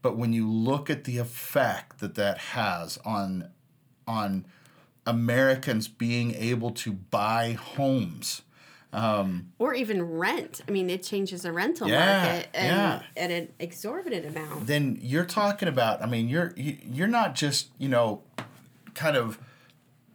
But 0.00 0.16
when 0.16 0.32
you 0.32 0.50
look 0.50 0.88
at 0.88 1.04
the 1.04 1.18
effect 1.18 1.98
that 1.98 2.14
that 2.14 2.38
has 2.38 2.98
on 3.04 3.50
on 4.06 4.46
Americans 5.06 5.88
being 5.88 6.34
able 6.34 6.70
to 6.70 6.92
buy 6.92 7.52
homes, 7.52 8.42
Or 9.58 9.74
even 9.74 10.02
rent. 10.02 10.62
I 10.66 10.70
mean, 10.70 10.88
it 10.90 11.02
changes 11.02 11.42
the 11.42 11.52
rental 11.52 11.88
Yeah, 11.88 12.22
market 12.22 12.48
and, 12.54 12.66
yeah. 12.66 13.02
at 13.24 13.30
an 13.30 13.48
exorbitant 13.58 14.26
amount. 14.26 14.66
then 14.66 14.98
you're 15.00 15.26
talking 15.26 15.68
about. 15.68 16.02
I 16.02 16.06
mean, 16.06 16.28
you're 16.28 16.52
you- 16.56 16.78
you're 16.82 17.06
not 17.08 17.34
just 17.34 17.68
you 17.78 17.88
know, 17.88 18.22
kind 18.94 19.16
of 19.16 19.38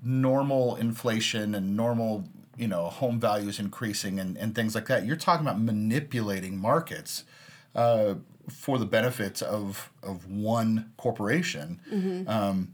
normal 0.04 0.76
inflation 0.76 1.56
and 1.56 1.76
normal 1.78 2.26
you 2.58 2.68
know 2.68 2.86
home 2.88 3.20
values 3.20 3.60
increasing 3.60 4.20
and, 4.20 4.38
and 4.38 4.54
things 4.56 4.76
like 4.76 4.88
that. 4.88 5.06
You're 5.06 5.16
talking 5.16 5.46
about 5.46 5.60
manipulating 5.62 6.58
markets 6.58 7.24
uh, 7.76 8.16
for 8.50 8.78
the 8.78 8.86
benefits 8.86 9.42
of 9.42 9.92
of 10.02 10.30
one 10.30 10.92
corporation 10.98 12.26
um, 12.28 12.74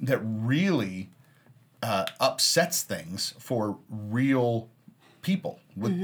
that 0.00 0.18
really 0.22 1.10
uh, 1.82 2.06
upsets 2.20 2.82
things 2.82 3.34
for 3.38 3.78
real 3.90 4.68
people 5.32 5.54
with, 5.76 5.94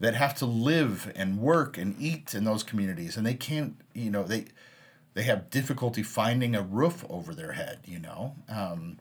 that 0.00 0.14
have 0.14 0.34
to 0.36 0.46
live 0.46 1.12
and 1.14 1.38
work 1.38 1.78
and 1.78 1.94
eat 2.00 2.34
in 2.34 2.44
those 2.44 2.62
communities, 2.70 3.16
and 3.16 3.24
they 3.26 3.34
can't. 3.48 3.74
You 3.94 4.10
know 4.10 4.22
they 4.32 4.42
they 5.14 5.24
have 5.24 5.50
difficulty 5.50 6.02
finding 6.02 6.54
a 6.56 6.62
roof 6.62 7.04
over 7.08 7.34
their 7.34 7.52
head. 7.52 7.78
You 7.84 7.98
know. 8.06 8.34
Um, 8.48 8.96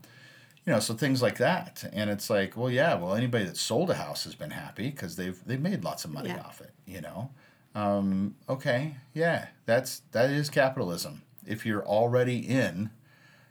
you 0.66 0.74
know, 0.74 0.80
so 0.82 0.94
things 0.94 1.22
like 1.22 1.38
that, 1.38 1.84
and 1.94 2.10
it's 2.12 2.30
like, 2.30 2.56
well, 2.58 2.70
yeah, 2.70 2.94
well, 3.00 3.16
anybody 3.16 3.46
that 3.46 3.58
sold 3.58 3.90
a 3.90 3.96
house 3.96 4.26
has 4.26 4.36
been 4.36 4.52
happy 4.52 4.90
because 4.92 5.16
they've 5.16 5.40
they've 5.48 5.62
made 5.70 5.84
lots 5.84 6.06
of 6.06 6.12
money 6.12 6.30
Yeah. 6.30 6.42
off 6.48 6.62
it. 6.62 6.74
You 6.86 7.02
know, 7.02 7.30
um, 7.76 8.36
okay, 8.48 8.96
yeah, 9.14 9.48
that's 9.66 10.02
that 10.12 10.30
is 10.30 10.50
capitalism. 10.50 11.22
If 11.48 11.66
you're 11.66 11.86
already 11.86 12.38
in, 12.64 12.90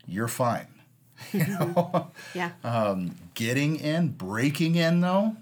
you're 0.06 0.28
fine. 0.46 0.68
You 1.32 1.46
know, 1.48 2.10
Yeah. 2.34 2.50
um, 2.62 3.16
getting 3.34 3.76
in, 3.92 4.10
breaking 4.12 4.76
in 4.76 5.00
though, 5.00 5.34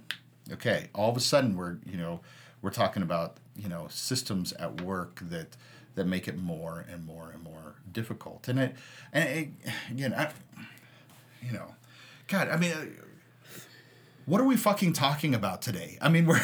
okay, 0.52 0.88
all 0.94 1.10
of 1.10 1.16
a 1.16 1.20
sudden 1.20 1.56
we're 1.56 1.78
you 1.84 1.96
know 1.96 2.20
we're 2.62 2.70
talking 2.70 3.02
about 3.02 3.36
you 3.56 3.68
know 3.68 3.86
systems 3.90 4.52
at 4.54 4.80
work 4.80 5.20
that 5.22 5.56
that 5.94 6.06
make 6.06 6.28
it 6.28 6.36
more 6.38 6.84
and 6.90 7.04
more 7.06 7.30
and 7.32 7.42
more 7.42 7.76
difficult, 7.92 8.48
and 8.48 8.58
it 8.58 8.76
and 9.12 9.28
it, 9.28 9.48
again, 9.90 10.14
I, 10.14 10.30
you 11.42 11.52
know, 11.52 11.74
God, 12.28 12.48
I 12.48 12.56
mean. 12.56 12.72
Uh, 12.72 12.84
what 14.26 14.40
are 14.40 14.44
we 14.44 14.56
fucking 14.56 14.92
talking 14.92 15.36
about 15.36 15.62
today? 15.62 15.98
I 16.00 16.08
mean, 16.08 16.26
we're 16.26 16.40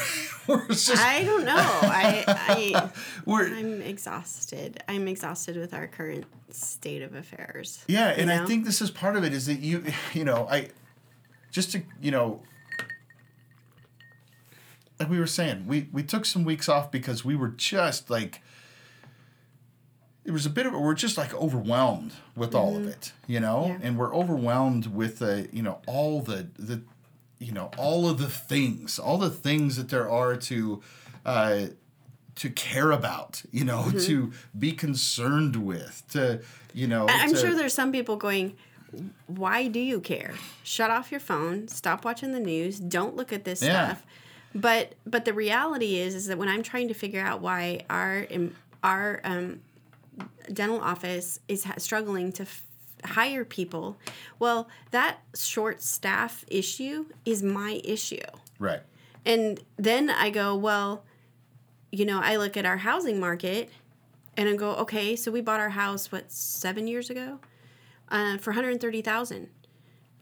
we're 0.47 0.69
just 0.69 0.97
I 0.97 1.25
don't 1.25 1.45
know. 1.45 1.53
I, 1.57 2.25
I 2.29 2.91
we're 3.27 3.53
I'm 3.53 3.83
exhausted. 3.83 4.83
I'm 4.89 5.09
exhausted 5.09 5.57
with 5.57 5.75
our 5.75 5.89
current 5.89 6.25
state 6.51 7.03
of 7.03 7.15
affairs. 7.15 7.85
Yeah, 7.89 8.09
and 8.11 8.31
I 8.31 8.47
think 8.47 8.65
this 8.65 8.81
is 8.81 8.91
part 8.91 9.17
of 9.17 9.25
it 9.25 9.33
is 9.33 9.47
that 9.47 9.59
you 9.59 9.85
you 10.15 10.25
know, 10.25 10.47
I 10.49 10.69
just 11.51 11.73
to 11.73 11.83
you 12.01 12.13
know 12.13 12.41
like 15.03 15.11
we 15.11 15.19
were 15.19 15.27
saying, 15.27 15.67
we 15.67 15.89
we 15.93 16.03
took 16.03 16.25
some 16.25 16.45
weeks 16.45 16.69
off 16.69 16.91
because 16.91 17.25
we 17.25 17.35
were 17.37 17.49
just 17.49 18.09
like 18.11 18.41
it 20.25 20.31
was 20.31 20.47
a 20.47 20.51
bit 20.51 20.67
of 20.67 20.73
we're 20.73 20.95
just 20.95 21.19
like 21.19 21.35
overwhelmed 21.35 22.13
with 22.37 22.55
all 22.55 22.77
of 22.77 22.87
it, 22.87 23.13
you 23.27 23.41
know? 23.41 23.65
Mm-hmm. 23.71 23.83
Yeah. 23.83 23.89
And 23.89 23.99
we're 23.99 24.15
overwhelmed 24.15 24.87
with 24.87 25.19
the, 25.19 25.49
you 25.53 25.63
know, 25.63 25.81
all 25.87 26.21
the 26.21 26.49
the 26.59 26.83
you 27.41 27.51
know, 27.53 27.71
all 27.77 28.09
of 28.09 28.19
the 28.19 28.29
things, 28.29 29.01
all 29.01 29.19
the 29.19 29.31
things 29.31 29.77
that 29.77 29.89
there 29.89 30.09
are 30.09 30.37
to 30.37 30.81
uh 31.27 31.67
to 32.37 32.51
care 32.51 32.93
about, 32.93 33.43
you 33.51 33.65
know, 33.65 33.91
to 34.07 34.33
be 34.59 34.73
concerned 34.73 35.57
with, 35.57 36.03
to 36.13 36.41
you 36.73 36.87
know, 36.87 37.07
Mm-hmm. 37.07 37.21
I'm 37.21 37.31
to- 37.35 37.37
sure 37.41 37.55
there's 37.55 37.75
some 37.75 37.91
people 37.93 38.17
going, 38.17 38.57
why 39.27 39.67
do 39.69 39.81
you 39.81 40.01
care? 40.01 40.35
Shut 40.63 40.91
off 40.91 41.11
your 41.11 41.21
phone. 41.21 41.67
Stop 41.67 42.05
watching 42.05 42.33
the 42.33 42.41
news. 42.41 42.79
Don't 42.79 43.17
look 43.17 43.33
at 43.33 43.45
this 43.45 43.61
Yeah. 43.63 43.87
stuff. 43.95 44.07
But 44.55 44.95
but 45.07 45.25
the 45.25 45.33
reality 45.33 45.97
is 45.99 46.15
is 46.15 46.27
that 46.27 46.39
when 46.39 46.49
I'm 46.49 46.63
trying 46.63 46.89
to 46.89 46.95
figure 46.95 47.23
out 47.23 47.41
why 47.41 47.85
our 47.89 48.27
our 48.83 49.21
um, 49.25 49.61
dental 50.53 50.81
office 50.81 51.41
is 51.49 51.65
ha- 51.65 51.75
struggling 51.79 52.33
to 52.33 52.43
f- 52.43 52.67
hire 53.05 53.45
people, 53.45 53.97
well, 54.39 54.69
that 54.91 55.19
short 55.35 55.81
staff 55.81 56.45
issue 56.49 57.07
is 57.25 57.43
my 57.43 57.81
issue. 57.85 58.21
right. 58.59 58.81
And 59.25 59.61
then 59.77 60.11
I 60.11 60.31
go, 60.31 60.57
well, 60.57 61.05
you 61.93 62.05
know, 62.05 62.21
I 62.21 62.37
look 62.37 62.57
at 62.57 62.67
our 62.67 62.79
housing 62.79 63.21
market 63.21 63.71
and 64.37 64.49
I 64.49 64.57
go, 64.57 64.75
okay, 64.77 65.15
so 65.15 65.31
we 65.31 65.41
bought 65.41 65.61
our 65.61 65.71
house 65.71 66.11
what 66.11 66.33
seven 66.33 66.89
years 66.89 67.09
ago 67.09 67.39
uh, 68.09 68.37
for 68.39 68.51
one 68.51 68.57
hundred 68.57 68.81
thirty 68.81 69.01
thousand, 69.01 69.49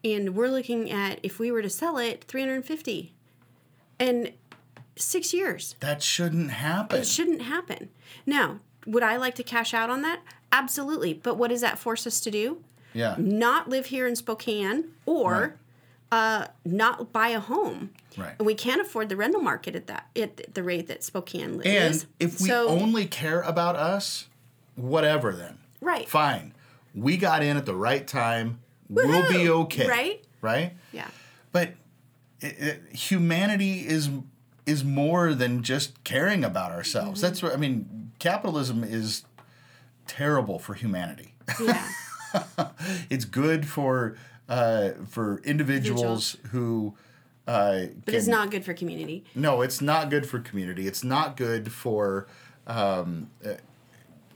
and 0.04 0.36
we're 0.36 0.48
looking 0.48 0.90
at 0.90 1.18
if 1.22 1.38
we 1.38 1.50
were 1.50 1.62
to 1.62 1.70
sell 1.70 1.96
it, 1.98 2.24
three 2.24 2.42
hundred 2.42 2.64
fifty, 2.66 3.14
and 4.00 4.32
six 4.96 5.32
years. 5.32 5.76
That 5.80 6.02
shouldn't 6.02 6.50
happen. 6.50 7.00
It 7.00 7.06
shouldn't 7.06 7.42
happen. 7.42 7.90
Now, 8.26 8.58
would 8.86 9.02
I 9.04 9.16
like 9.16 9.34
to 9.36 9.42
cash 9.44 9.72
out 9.74 9.90
on 9.90 10.02
that? 10.02 10.20
Absolutely. 10.50 11.14
But 11.14 11.36
what 11.36 11.48
does 11.50 11.60
that 11.60 11.78
force 11.78 12.06
us 12.06 12.18
to 12.20 12.30
do? 12.30 12.64
yeah. 12.92 13.14
Not 13.18 13.68
live 13.68 13.86
here 13.86 14.08
in 14.08 14.16
Spokane 14.16 14.86
or 15.06 15.54
uh, 16.10 16.46
not 16.64 17.12
buy 17.12 17.28
a 17.28 17.38
home. 17.38 17.90
Right. 18.16 18.34
And 18.38 18.44
we 18.46 18.54
can't 18.56 18.80
afford 18.80 19.08
the 19.08 19.16
rental 19.16 19.40
market 19.40 19.76
at 19.76 19.86
that 19.86 20.08
at 20.16 20.52
the 20.54 20.64
rate 20.64 20.88
that 20.88 21.04
Spokane 21.04 21.60
And 21.64 21.66
is. 21.66 22.02
And 22.02 22.10
if 22.18 22.40
we 22.40 22.48
So- 22.48 22.68
only 22.68 23.06
care 23.06 23.42
about 23.42 23.76
us, 23.76 24.26
whatever 24.74 25.32
then. 25.32 25.58
Right. 25.80 26.08
Fine. 26.08 26.52
We 26.94 27.16
got 27.16 27.44
in 27.44 27.56
at 27.56 27.64
the 27.64 27.76
right 27.76 28.04
time. 28.06 28.58
We'll 28.88 29.28
be 29.30 29.48
okay. 29.48 29.86
Right? 29.86 30.24
Right? 30.40 30.72
yeah. 30.92 31.06
But 31.52 31.74
it, 32.40 32.58
it, 32.58 32.96
humanity 32.96 33.80
is 33.80 34.10
is 34.66 34.84
more 34.84 35.34
than 35.34 35.62
just 35.62 36.02
caring 36.04 36.44
about 36.44 36.70
ourselves. 36.70 37.20
Mm-hmm. 37.20 37.26
That's 37.26 37.42
what 37.42 37.52
I 37.52 37.56
mean. 37.56 38.12
Capitalism 38.18 38.84
is 38.84 39.24
terrible 40.06 40.58
for 40.58 40.74
humanity. 40.74 41.34
Yeah. 41.62 41.88
it's 43.10 43.24
good 43.24 43.66
for 43.66 44.16
uh, 44.48 44.90
for 45.08 45.40
individuals 45.44 46.36
who. 46.50 46.94
Uh, 47.46 47.86
But 48.04 48.14
it's 48.14 48.26
not 48.26 48.50
good 48.50 48.64
for 48.64 48.74
community. 48.74 49.24
No, 49.34 49.62
it's 49.62 49.80
not 49.80 50.10
good 50.10 50.26
for 50.26 50.38
community. 50.38 50.86
It's 50.86 51.02
not 51.02 51.36
good 51.36 51.72
for 51.72 52.28
um, 52.66 53.30
uh, 53.44 53.54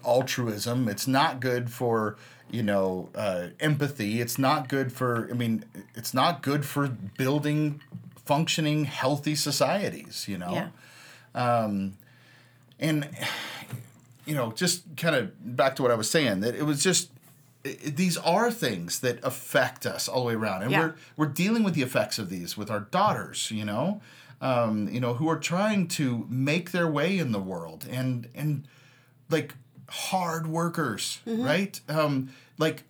altruism. 0.06 0.88
It's 0.88 1.06
not 1.06 1.40
good 1.40 1.70
for 1.70 2.16
you 2.50 2.62
know 2.62 3.08
uh, 3.14 3.48
empathy. 3.60 4.20
It's 4.20 4.38
not 4.38 4.68
good 4.68 4.92
for. 4.92 5.28
I 5.30 5.34
mean, 5.34 5.64
it's 5.94 6.14
not 6.14 6.42
good 6.42 6.64
for 6.64 6.88
building 6.88 7.80
functioning, 8.24 8.84
healthy 8.86 9.34
societies. 9.34 10.26
You 10.28 10.38
know, 10.38 10.52
Yeah. 11.34 11.78
and 12.80 13.08
you 14.26 14.34
know, 14.34 14.52
just 14.52 14.84
kind 14.96 15.14
of 15.14 15.56
back 15.56 15.76
to 15.76 15.82
what 15.82 15.90
I 15.90 15.94
was 15.94 16.10
saying 16.10 16.40
that 16.40 16.54
it 16.54 16.64
was 16.64 16.82
just. 16.82 17.10
These 17.82 18.18
are 18.18 18.50
things 18.50 19.00
that 19.00 19.24
affect 19.24 19.86
us 19.86 20.06
all 20.06 20.20
the 20.20 20.26
way 20.28 20.34
around, 20.34 20.62
and 20.64 20.70
Yeah. 20.70 20.80
we're 20.80 20.94
we're 21.16 21.26
dealing 21.32 21.62
with 21.62 21.72
the 21.72 21.80
effects 21.80 22.18
of 22.18 22.28
these 22.28 22.58
with 22.58 22.70
our 22.70 22.80
daughters, 22.80 23.50
you 23.50 23.64
know, 23.64 24.02
um, 24.42 24.86
you 24.90 25.00
know, 25.00 25.14
who 25.14 25.30
are 25.30 25.38
trying 25.38 25.88
to 25.88 26.26
make 26.28 26.72
their 26.72 26.86
way 26.86 27.18
in 27.18 27.32
the 27.32 27.40
world, 27.40 27.86
and 27.90 28.28
and 28.34 28.68
like 29.30 29.54
hard 29.94 30.46
workers, 30.46 31.20
right? 31.26 31.80
Um, 31.88 32.30
like 32.58 32.84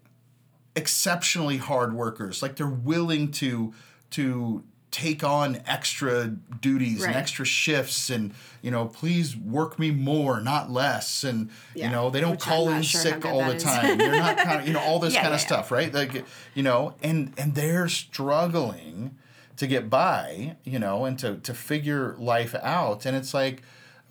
exceptionally 0.76 1.58
hard 1.58 1.94
workers. 1.94 2.42
Like 2.42 2.56
they're 2.56 2.66
willing 2.66 3.30
to 3.32 3.72
to 4.10 4.64
take 4.90 5.24
on 5.24 5.60
extra 5.66 6.28
duties 6.28 7.00
Right. 7.00 7.08
and 7.08 7.16
extra 7.16 7.44
shifts 7.44 8.10
and 8.10 8.32
you 8.62 8.70
know 8.70 8.86
please 8.86 9.36
work 9.36 9.76
me 9.76 9.90
more 9.90 10.40
not 10.40 10.70
less 10.70 11.24
and 11.24 11.50
you 11.74 11.88
know 11.88 12.10
they 12.10 12.20
don't 12.20 12.32
Which 12.32 12.40
call 12.42 12.68
in 12.68 12.82
sure 12.82 13.00
sick 13.00 13.26
all 13.26 13.40
the 13.44 13.56
is. 13.56 13.62
time 13.64 13.98
they're 13.98 14.12
not 14.20 14.36
kind 14.46 14.60
of 14.60 14.68
you 14.68 14.72
know 14.72 14.78
all 14.78 15.00
this 15.00 15.14
Yeah, 15.14 15.22
kind 15.22 15.34
of 15.34 15.40
yeah, 15.40 15.42
yeah. 15.42 15.46
stuff 15.48 15.72
right 15.72 15.92
like 15.92 16.24
you 16.54 16.62
know 16.62 16.94
and 17.02 17.32
and 17.36 17.56
they're 17.56 17.88
struggling 17.88 19.16
to 19.56 19.66
get 19.66 19.90
by 19.90 20.54
you 20.62 20.78
know 20.78 21.04
and 21.06 21.18
to 21.18 21.38
to 21.38 21.52
figure 21.54 22.14
life 22.16 22.54
out 22.62 23.04
and 23.04 23.16
it's 23.16 23.34
like 23.34 23.62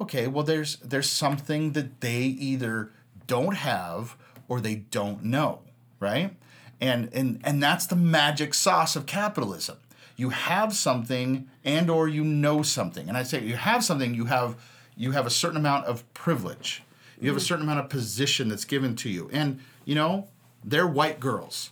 okay 0.04 0.28
well 0.28 0.44
there's 0.44 0.78
there's 0.78 1.10
something 1.10 1.74
that 1.74 2.02
they 2.02 2.22
either 2.22 2.92
don't 3.28 3.56
have 3.56 4.16
or 4.48 4.62
they 4.62 4.76
don't 4.76 5.24
know 5.24 5.60
right? 6.04 6.36
And 6.80 7.10
and 7.14 7.40
and 7.44 7.64
that's 7.64 7.88
the 7.88 7.96
magic 7.96 8.54
sauce 8.54 8.96
of 8.96 9.06
capitalism. 9.08 9.78
You 10.16 10.30
have 10.30 10.76
something 10.76 11.50
and 11.64 11.90
or 11.90 12.08
you 12.08 12.24
know 12.24 12.62
something. 12.62 13.08
And 13.08 13.18
i 13.18 13.24
say 13.24 13.42
you 13.44 13.56
have 13.56 13.84
something 13.84 14.14
you 14.14 14.26
have 14.26 14.56
you 14.96 15.12
have 15.12 15.26
a 15.26 15.32
certain 15.32 15.58
amount 15.58 15.86
of 15.86 16.04
privilege. 16.14 16.84
You 17.20 17.30
have 17.30 17.38
a 17.38 17.40
mm-hmm. 17.40 17.48
certain 17.48 17.64
amount 17.64 17.80
of 17.80 17.90
position 17.90 18.50
that's 18.50 18.66
given 18.66 18.96
to 18.98 19.10
you. 19.10 19.30
And 19.32 19.62
you 19.86 19.96
know 19.96 20.28
they're 20.64 20.88
white 20.88 21.20
girls. 21.20 21.72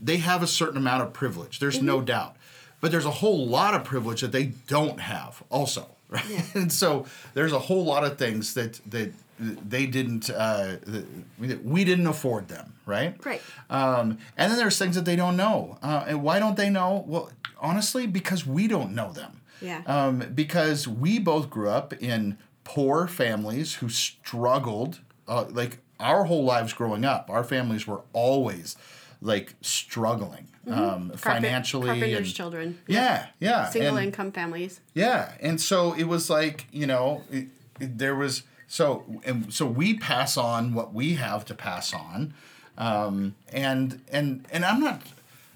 They 0.00 0.18
have 0.18 0.42
a 0.42 0.46
certain 0.46 0.76
amount 0.76 1.02
of 1.02 1.14
privilege. 1.14 1.58
There's 1.58 1.82
no 1.82 1.96
mm-hmm. 1.96 2.06
doubt. 2.06 2.36
But 2.82 2.92
there's 2.92 3.06
a 3.06 3.10
whole 3.22 3.46
lot 3.46 3.74
of 3.74 3.84
privilege 3.84 4.20
that 4.20 4.32
they 4.32 4.52
don't 4.66 5.00
have 5.00 5.42
also 5.50 5.96
right? 6.10 6.44
And 6.54 6.72
so 6.72 7.06
there's 7.34 7.52
a 7.52 7.58
whole 7.58 7.84
lot 7.84 8.04
of 8.04 8.18
things 8.18 8.54
that 8.54 8.80
that 8.90 9.12
they 9.38 9.86
didn't 9.86 10.28
uh, 10.28 10.76
that 10.86 11.64
we 11.64 11.84
didn't 11.84 12.06
afford 12.06 12.48
them 12.48 12.74
right? 12.86 13.14
Right. 13.24 13.40
um, 13.70 14.18
and 14.36 14.50
then 14.50 14.58
there's 14.58 14.76
things 14.78 14.96
that 14.96 15.04
they 15.04 15.16
don't 15.16 15.36
know. 15.36 15.78
Uh, 15.82 16.04
and 16.08 16.22
why 16.22 16.38
don't 16.40 16.56
they 16.56 16.70
know? 16.70 17.04
Well 17.06 17.30
honestly 17.60 18.06
because 18.06 18.46
we 18.46 18.66
don't 18.68 18.94
know 18.94 19.12
them. 19.12 19.40
Yeah. 19.62 19.82
um, 19.86 20.20
because 20.34 20.88
we 20.88 21.18
both 21.18 21.50
grew 21.50 21.68
up 21.68 21.92
in 22.02 22.38
poor 22.64 23.06
families 23.06 23.74
who 23.74 23.88
struggled 23.90 25.00
uh, 25.28 25.44
like 25.50 25.78
our 25.98 26.24
whole 26.24 26.44
lives 26.44 26.72
growing 26.72 27.04
up 27.04 27.28
our 27.28 27.44
families 27.44 27.86
were 27.86 28.00
always 28.14 28.74
like 29.20 29.54
struggling 29.60 30.48
um, 30.66 30.74
Mm-hmm. 30.74 31.08
Carpet- 31.08 31.20
financially 31.20 31.86
carpenters' 31.88 32.28
and 32.28 32.34
children. 32.36 32.78
yeah 32.86 33.26
yeah 33.40 33.68
Single 33.70 33.96
and- 33.96 34.06
income 34.06 34.30
families. 34.32 34.80
yeah, 34.94 35.32
and 35.40 35.60
so 35.60 35.92
it 35.94 36.04
was 36.04 36.28
like 36.30 36.66
you 36.72 36.86
know, 36.86 37.22
it, 37.30 37.48
it- 37.80 37.98
there 37.98 38.14
was 38.14 38.42
so 38.68 39.04
and 39.24 39.52
so 39.52 39.66
we 39.66 39.94
pass 39.98 40.36
on 40.36 40.74
what 40.74 40.92
we 40.94 41.14
have 41.14 41.44
to 41.46 41.54
pass 41.54 41.92
on, 41.94 42.34
um, 42.78 43.34
and 43.52 44.00
and 44.12 44.46
and 44.52 44.64
I'm 44.64 44.80
not 44.80 45.02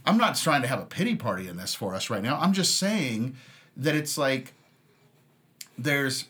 I'm 0.06 0.18
not 0.18 0.36
trying 0.36 0.62
to 0.62 0.68
have 0.68 0.80
a 0.80 0.86
pity 0.86 1.14
party 1.16 1.46
in 1.48 1.56
this 1.56 1.74
for 1.74 1.94
us 1.94 2.10
right 2.10 2.22
now. 2.22 2.38
I'm 2.40 2.52
just 2.52 2.76
saying 2.76 3.36
that 3.76 3.94
it's 3.94 4.18
like 4.18 4.52
there's 5.78 6.24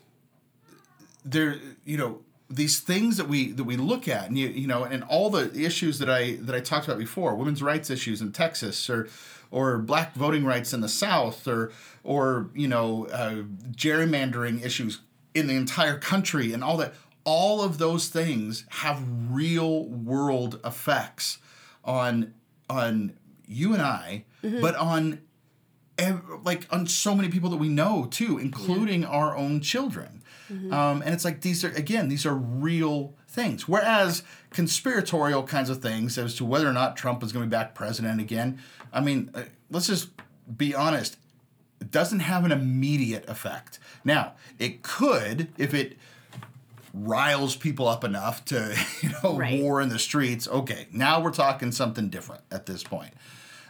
there 1.24 1.58
you 1.84 1.96
know 1.96 2.20
these 2.50 2.80
things 2.80 3.16
that 3.16 3.28
we 3.28 3.52
that 3.52 3.64
we 3.64 3.76
look 3.76 4.06
at 4.06 4.28
and 4.28 4.38
you 4.38 4.48
you 4.48 4.66
know 4.66 4.84
and 4.84 5.02
all 5.04 5.30
the 5.30 5.50
issues 5.58 5.98
that 5.98 6.10
I 6.10 6.36
that 6.40 6.54
I 6.54 6.60
talked 6.60 6.86
about 6.86 6.98
before 6.98 7.34
women's 7.34 7.62
rights 7.62 7.90
issues 7.90 8.20
in 8.20 8.32
Texas 8.32 8.90
or 8.90 9.08
or 9.50 9.78
black 9.78 10.14
voting 10.14 10.44
rights 10.44 10.72
in 10.72 10.80
the 10.80 10.88
South 10.88 11.48
or 11.48 11.72
or 12.02 12.50
you 12.54 12.68
know 12.68 13.06
uh, 13.06 13.42
gerrymandering 13.72 14.64
issues 14.64 15.00
in 15.34 15.46
the 15.46 15.54
entire 15.54 15.98
country 15.98 16.52
and 16.52 16.62
all 16.62 16.76
that 16.76 16.94
all 17.24 17.62
of 17.62 17.78
those 17.78 18.08
things 18.08 18.66
have 18.68 19.02
real 19.30 19.86
world 19.88 20.60
effects 20.64 21.38
on 21.84 22.34
on 22.68 23.14
you 23.46 23.72
and 23.72 23.82
I 23.82 24.24
but 24.60 24.74
on 24.76 25.20
like 26.42 26.66
on 26.70 26.86
so 26.86 27.14
many 27.14 27.28
people 27.28 27.50
that 27.50 27.56
we 27.56 27.68
know 27.68 28.06
too, 28.10 28.38
including 28.38 29.04
our 29.04 29.36
own 29.36 29.60
children. 29.60 30.22
Um, 30.50 31.02
and 31.02 31.14
it's 31.14 31.24
like 31.24 31.40
these 31.40 31.64
are 31.64 31.70
again 31.70 32.08
these 32.08 32.26
are 32.26 32.34
real 32.34 33.14
things. 33.28 33.66
Whereas 33.68 34.22
conspiratorial 34.50 35.42
kinds 35.44 35.70
of 35.70 35.80
things 35.82 36.18
as 36.18 36.34
to 36.36 36.44
whether 36.44 36.68
or 36.68 36.72
not 36.72 36.96
Trump 36.96 37.22
is 37.22 37.32
going 37.32 37.44
to 37.44 37.46
be 37.48 37.50
back 37.50 37.74
president 37.74 38.20
again, 38.20 38.60
I 38.92 39.00
mean, 39.00 39.30
uh, 39.34 39.42
let's 39.70 39.86
just 39.86 40.08
be 40.56 40.74
honest. 40.74 41.16
It 41.80 41.90
doesn't 41.90 42.20
have 42.20 42.44
an 42.44 42.52
immediate 42.52 43.28
effect. 43.28 43.78
Now, 44.04 44.34
it 44.58 44.82
could 44.82 45.48
if 45.58 45.74
it 45.74 45.96
riles 46.92 47.56
people 47.56 47.88
up 47.88 48.04
enough 48.04 48.44
to 48.46 48.76
you 49.02 49.10
know 49.22 49.36
Right. 49.36 49.60
war 49.60 49.80
in 49.80 49.88
the 49.88 49.98
streets. 49.98 50.46
Okay, 50.46 50.86
now 50.92 51.20
we're 51.20 51.32
talking 51.32 51.72
something 51.72 52.08
different 52.08 52.42
at 52.52 52.66
this 52.66 52.82
point. 52.84 53.12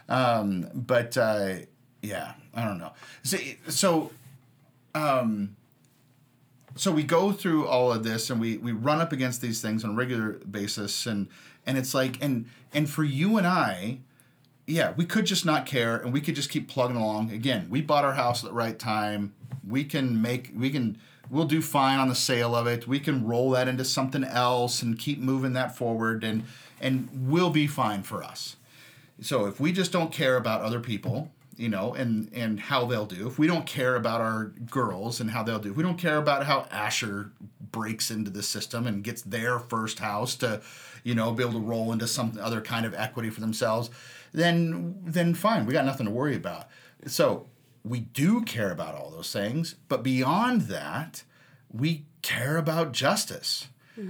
Um, 0.07 0.69
but 0.73 1.17
uh, 1.17 1.55
yeah, 2.01 2.33
I 2.53 2.63
don't 2.65 2.77
know. 2.77 2.91
So, 3.23 3.37
so, 3.69 4.11
um, 4.93 5.55
so 6.75 6.91
we 6.91 7.03
go 7.03 7.31
through 7.31 7.67
all 7.67 7.91
of 7.91 8.03
this 8.03 8.29
and 8.29 8.39
we 8.39 8.57
we 8.57 8.71
run 8.71 8.99
up 8.99 9.13
against 9.13 9.41
these 9.41 9.61
things 9.61 9.83
on 9.83 9.91
a 9.91 9.93
regular 9.93 10.33
basis, 10.33 11.05
and 11.05 11.27
and 11.65 11.77
it's 11.77 11.93
like 11.93 12.21
and 12.21 12.45
and 12.73 12.89
for 12.89 13.03
you 13.03 13.37
and 13.37 13.47
I, 13.47 13.99
yeah, 14.67 14.93
we 14.97 15.05
could 15.05 15.25
just 15.25 15.45
not 15.45 15.65
care 15.65 15.95
and 15.95 16.11
we 16.11 16.19
could 16.19 16.35
just 16.35 16.49
keep 16.49 16.67
plugging 16.67 16.97
along. 16.97 17.31
Again, 17.31 17.67
we 17.69 17.81
bought 17.81 18.03
our 18.03 18.13
house 18.13 18.43
at 18.43 18.49
the 18.49 18.55
right 18.55 18.77
time. 18.77 19.33
We 19.67 19.85
can 19.85 20.21
make 20.21 20.51
we 20.53 20.69
can 20.69 20.97
we'll 21.29 21.45
do 21.45 21.61
fine 21.61 21.99
on 21.99 22.09
the 22.09 22.15
sale 22.15 22.53
of 22.53 22.67
it. 22.67 22.87
We 22.87 22.99
can 22.99 23.25
roll 23.25 23.51
that 23.51 23.67
into 23.69 23.85
something 23.85 24.23
else 24.23 24.81
and 24.81 24.99
keep 24.99 25.19
moving 25.19 25.53
that 25.53 25.75
forward 25.75 26.23
and 26.23 26.43
and 26.81 27.09
we'll 27.13 27.51
be 27.51 27.67
fine 27.67 28.03
for 28.03 28.21
us. 28.21 28.57
So 29.21 29.45
if 29.45 29.61
we 29.61 29.71
just 29.71 29.93
don't 29.93 30.11
care 30.11 30.35
about 30.35 30.61
other 30.61 30.81
people, 30.81 31.31
you 31.57 31.69
know, 31.69 31.93
and 31.93 32.29
and 32.33 32.59
how 32.59 32.85
they'll 32.85 33.05
do, 33.05 33.27
if 33.27 33.39
we 33.39 33.47
don't 33.47 33.65
care 33.65 33.95
about 33.95 34.21
our 34.21 34.45
girls 34.69 35.19
and 35.19 35.29
how 35.31 35.43
they'll 35.43 35.59
do, 35.59 35.71
if 35.71 35.77
we 35.77 35.83
don't 35.83 35.97
care 35.97 36.17
about 36.17 36.45
how 36.45 36.67
Asher 36.71 37.31
breaks 37.71 38.11
into 38.11 38.29
the 38.31 38.43
system 38.43 38.87
and 38.87 39.03
gets 39.03 39.21
their 39.21 39.59
first 39.59 39.99
house 39.99 40.35
to, 40.35 40.61
you 41.03 41.15
know, 41.15 41.31
be 41.31 41.43
able 41.43 41.53
to 41.53 41.59
roll 41.59 41.91
into 41.91 42.07
some 42.07 42.37
other 42.41 42.61
kind 42.61 42.85
of 42.85 42.93
equity 42.93 43.29
for 43.29 43.41
themselves, 43.41 43.89
then 44.33 44.97
then 45.03 45.33
fine, 45.33 45.65
we 45.65 45.73
got 45.73 45.85
nothing 45.85 46.05
to 46.05 46.11
worry 46.11 46.35
about. 46.35 46.67
So 47.07 47.47
we 47.83 47.99
do 47.99 48.41
care 48.41 48.71
about 48.71 48.95
all 48.95 49.11
those 49.11 49.31
things, 49.31 49.75
but 49.87 50.03
beyond 50.03 50.61
that, 50.63 51.23
we 51.71 52.05
care 52.21 52.57
about 52.57 52.91
justice, 52.91 53.67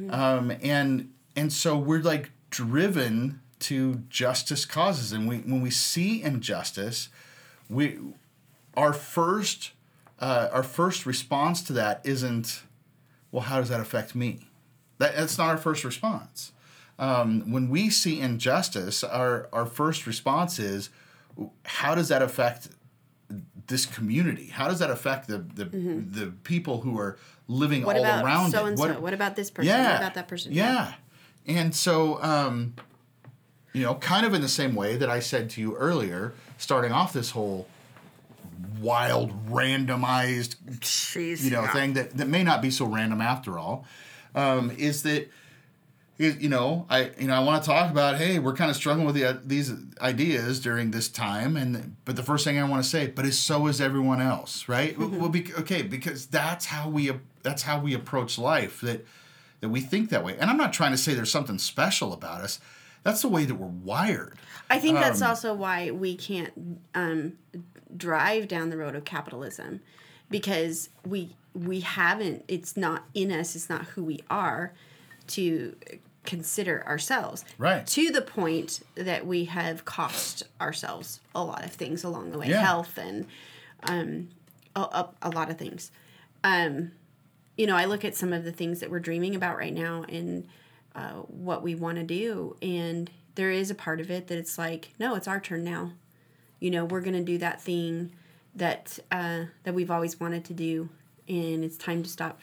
um, 0.09 0.51
and 0.61 1.11
and 1.35 1.51
so 1.51 1.77
we're 1.77 2.01
like 2.01 2.31
driven 2.49 3.41
to 3.59 3.95
justice 4.09 4.65
causes, 4.65 5.11
and 5.11 5.27
we 5.27 5.39
when 5.39 5.61
we 5.61 5.69
see 5.69 6.23
injustice, 6.23 7.09
we 7.69 7.97
our 8.75 8.93
first 8.93 9.71
uh, 10.19 10.49
our 10.51 10.63
first 10.63 11.05
response 11.05 11.61
to 11.63 11.73
that 11.73 12.01
isn't, 12.03 12.63
well, 13.31 13.43
how 13.43 13.59
does 13.59 13.69
that 13.69 13.79
affect 13.79 14.15
me? 14.15 14.47
That, 14.97 15.15
that's 15.15 15.37
not 15.37 15.49
our 15.49 15.57
first 15.57 15.83
response. 15.83 16.53
Um, 16.97 17.51
when 17.51 17.69
we 17.69 17.89
see 17.89 18.21
injustice, 18.21 19.03
our 19.03 19.49
our 19.51 19.65
first 19.65 20.07
response 20.07 20.59
is, 20.59 20.89
how 21.65 21.95
does 21.95 22.07
that 22.07 22.21
affect 22.21 22.69
this 23.67 23.85
community? 23.85 24.47
How 24.47 24.67
does 24.67 24.79
that 24.79 24.89
affect 24.89 25.27
the 25.27 25.39
the, 25.39 25.65
the 25.65 26.31
people 26.43 26.81
who 26.81 26.97
are 26.97 27.17
living 27.47 27.81
Mm-hmm. 27.81 27.87
What 27.87 27.97
all 27.97 28.05
about 28.05 28.25
around 28.25 28.51
so 28.51 28.65
it? 28.65 28.69
and 28.69 28.79
so? 28.79 28.99
What 29.01 29.13
about 29.13 29.35
this 29.35 29.51
person? 29.51 29.67
yeah, 29.67 29.91
What 29.91 30.01
about 30.01 30.13
that 30.13 30.27
person? 30.27 30.53
Yeah, 30.53 30.93
and 31.45 31.75
so 31.75 32.21
um, 32.23 32.75
you 33.75 33.83
know, 33.83 33.95
kind 33.95 34.25
of 34.25 34.33
in 34.33 34.41
the 34.41 34.47
same 34.47 34.73
way 34.73 34.95
that 34.95 35.09
I 35.09 35.19
said 35.19 35.49
to 35.51 35.61
you 35.61 35.75
earlier, 35.75 36.33
starting 36.57 36.93
off 36.93 37.11
this 37.11 37.31
whole 37.31 37.67
wild, 38.79 39.49
randomized 39.49 40.55
Jeez, 40.79 41.43
you 41.43 41.51
know 41.51 41.63
yeah. 41.63 41.73
thing 41.73 41.93
that, 41.93 42.15
that 42.17 42.29
may 42.29 42.41
not 42.41 42.61
be 42.61 42.71
so 42.71 42.85
random 42.85 43.19
after 43.19 43.59
all 43.59 43.85
um, 44.33 44.71
is 44.71 45.03
that 45.03 45.29
you 46.17 46.47
know 46.47 46.85
i 46.89 47.11
you 47.19 47.27
know 47.27 47.33
i 47.33 47.39
want 47.39 47.61
to 47.61 47.69
talk 47.69 47.91
about 47.91 48.15
hey 48.15 48.39
we're 48.39 48.53
kind 48.53 48.71
of 48.71 48.77
struggling 48.77 49.05
with 49.05 49.15
the, 49.15 49.25
uh, 49.25 49.37
these 49.43 49.73
ideas 49.99 50.61
during 50.61 50.91
this 50.91 51.09
time 51.09 51.57
and 51.57 51.97
but 52.05 52.15
the 52.15 52.23
first 52.23 52.45
thing 52.45 52.57
i 52.57 52.63
want 52.63 52.81
to 52.81 52.89
say 52.89 53.05
but 53.07 53.25
is 53.25 53.37
so 53.37 53.67
is 53.67 53.81
everyone 53.81 54.21
else 54.21 54.69
right? 54.69 54.97
Well 54.97 55.27
be, 55.27 55.53
okay 55.59 55.81
because 55.81 56.27
that's 56.27 56.67
how 56.67 56.87
we 56.89 57.11
that's 57.43 57.63
how 57.63 57.81
we 57.81 57.93
approach 57.93 58.37
life 58.37 58.79
that 58.79 59.05
that 59.59 59.67
we 59.67 59.81
think 59.81 60.09
that 60.11 60.23
way. 60.23 60.37
And 60.39 60.49
i'm 60.49 60.55
not 60.55 60.71
trying 60.71 60.91
to 60.91 60.97
say 60.97 61.13
there's 61.13 61.31
something 61.31 61.57
special 61.57 62.13
about 62.13 62.39
us 62.39 62.61
that's 63.05 63.21
the 63.21 63.29
way 63.29 63.45
that 63.45 63.55
we're 63.55 63.67
wired 63.67 64.37
I 64.69 64.79
think 64.79 64.95
that's 64.99 65.21
Um, 65.21 65.29
also 65.29 65.53
why 65.53 65.91
we 65.91 66.15
can't 66.17 66.51
um, 66.93 67.37
drive 67.95 68.47
down 68.47 68.69
the 68.71 68.77
road 68.77 68.95
of 68.95 69.05
capitalism, 69.05 69.79
because 70.29 70.89
we 71.05 71.35
we 71.53 71.79
haven't. 71.81 72.43
It's 72.47 72.75
not 72.75 73.03
in 73.13 73.31
us. 73.31 73.55
It's 73.55 73.69
not 73.69 73.83
who 73.93 74.03
we 74.03 74.19
are 74.29 74.73
to 75.27 75.75
consider 76.25 76.83
ourselves. 76.87 77.45
Right. 77.59 77.85
To 77.87 78.09
the 78.11 78.21
point 78.23 78.81
that 78.95 79.25
we 79.27 79.45
have 79.45 79.85
cost 79.85 80.43
ourselves 80.59 81.19
a 81.35 81.43
lot 81.43 81.63
of 81.63 81.71
things 81.71 82.03
along 82.03 82.31
the 82.31 82.39
way, 82.39 82.49
Yeah. 82.49 82.61
health 82.61 82.97
and 82.97 83.27
um, 83.83 84.29
a, 84.75 84.81
a, 84.81 85.09
a 85.21 85.29
lot 85.29 85.51
of 85.51 85.57
things. 85.59 85.91
Um, 86.43 86.91
you 87.55 87.67
know, 87.67 87.75
I 87.77 87.85
look 87.85 88.03
at 88.03 88.15
some 88.15 88.33
of 88.33 88.43
the 88.43 88.51
things 88.51 88.79
that 88.79 88.89
we're 88.89 88.99
dreaming 88.99 89.35
about 89.35 89.57
right 89.57 89.73
now 89.73 90.03
and 90.09 90.47
uh, 90.95 91.21
what 91.27 91.61
we 91.61 91.75
want 91.75 91.97
to 91.97 92.03
do, 92.03 92.55
and 92.61 93.11
there 93.35 93.51
is 93.51 93.69
a 93.69 93.75
part 93.75 93.99
of 93.99 94.09
it 94.09 94.27
that 94.27 94.37
it's 94.37 94.57
like, 94.57 94.93
no, 94.97 95.15
it's 95.15 95.27
our 95.27 95.39
turn 95.39 95.63
now. 95.63 95.91
You 96.59 96.71
know, 96.71 96.85
we're 96.85 97.01
gonna 97.01 97.21
do 97.23 97.37
that 97.39 97.61
thing 97.61 98.11
that 98.55 98.97
uh, 99.11 99.45
that 99.63 99.73
we've 99.73 99.91
always 99.91 100.19
wanted 100.19 100.45
to 100.45 100.53
do, 100.53 100.89
and 101.27 101.63
it's 101.63 101.77
time 101.77 102.01
to 102.03 102.09
stop 102.09 102.41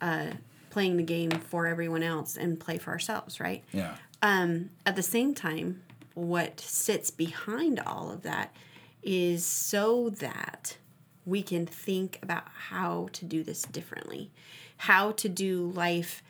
uh, 0.00 0.30
playing 0.70 0.96
the 0.96 1.02
game 1.02 1.30
for 1.30 1.66
everyone 1.66 2.02
else 2.02 2.36
and 2.36 2.58
play 2.60 2.76
for 2.76 2.90
ourselves, 2.90 3.40
right? 3.40 3.62
yeah 3.72 3.96
Um, 4.20 4.70
at 4.84 4.96
the 4.96 5.02
same 5.02 5.34
time, 5.34 5.82
what 6.14 6.60
sits 6.60 7.10
behind 7.10 7.78
all 7.80 8.10
of 8.10 8.22
that 8.22 8.54
is 9.02 9.44
so 9.44 10.10
that 10.10 10.76
we 11.24 11.42
can 11.42 11.66
think 11.66 12.18
about 12.22 12.44
how 12.68 13.08
to 13.12 13.24
do 13.24 13.42
this 13.42 13.62
differently, 13.62 14.30
how 14.78 15.12
to 15.12 15.28
do 15.28 15.70
life 15.70 16.22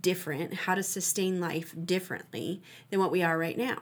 different, 0.00 0.54
how 0.54 0.74
to 0.74 0.82
sustain 0.82 1.40
life 1.40 1.74
differently 1.84 2.62
than 2.90 3.00
what 3.00 3.10
we 3.10 3.22
are 3.22 3.38
right 3.38 3.58
now. 3.58 3.78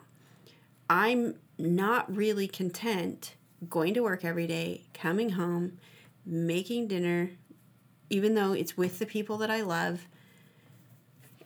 I'm 0.91 1.37
not 1.59 2.15
really 2.15 2.49
content 2.49 3.35
going 3.69 3.95
to 3.95 4.01
work 4.03 4.25
every 4.25 4.47
day, 4.47 4.85
coming 4.95 5.31
home, 5.31 5.79
making 6.27 6.89
dinner, 6.89 7.31
even 8.11 8.35
though 8.35 8.53
it's 8.53 8.77
with 8.77 8.99
the 8.99 9.07
people 9.07 9.39
that 9.39 9.51
I 9.51 9.63
love, 9.63 10.07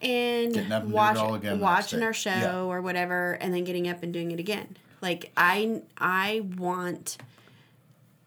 and 0.03 0.57
and 0.57 0.93
watch, 0.93 1.17
again 1.19 1.61
watching 1.61 2.03
our 2.03 2.13
show 2.13 2.31
Yeah. 2.31 2.61
or 2.63 2.81
whatever, 2.83 3.33
and 3.41 3.53
then 3.55 3.65
getting 3.65 3.89
up 3.89 4.03
and 4.03 4.13
doing 4.13 4.31
it 4.31 4.41
again. 4.41 4.77
Like 5.01 5.33
I, 5.37 5.83
I 5.99 6.43
want 6.57 7.19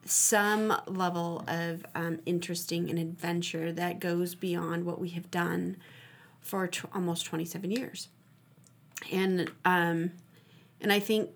some 0.06 0.74
level 0.88 1.44
of 1.48 1.86
um, 1.94 2.20
interesting 2.26 2.90
and 2.90 2.98
adventure 2.98 3.72
that 3.74 4.00
goes 4.00 4.34
beyond 4.36 4.86
what 4.86 5.00
we 5.00 5.10
have 5.10 5.30
done 5.30 5.78
for 6.50 6.68
tw- 6.68 6.94
almost 6.94 7.26
27 7.26 7.72
years 7.72 8.10
and 9.12 9.52
um, 9.66 10.12
and 10.82 10.92
I 10.92 11.00
think 11.00 11.32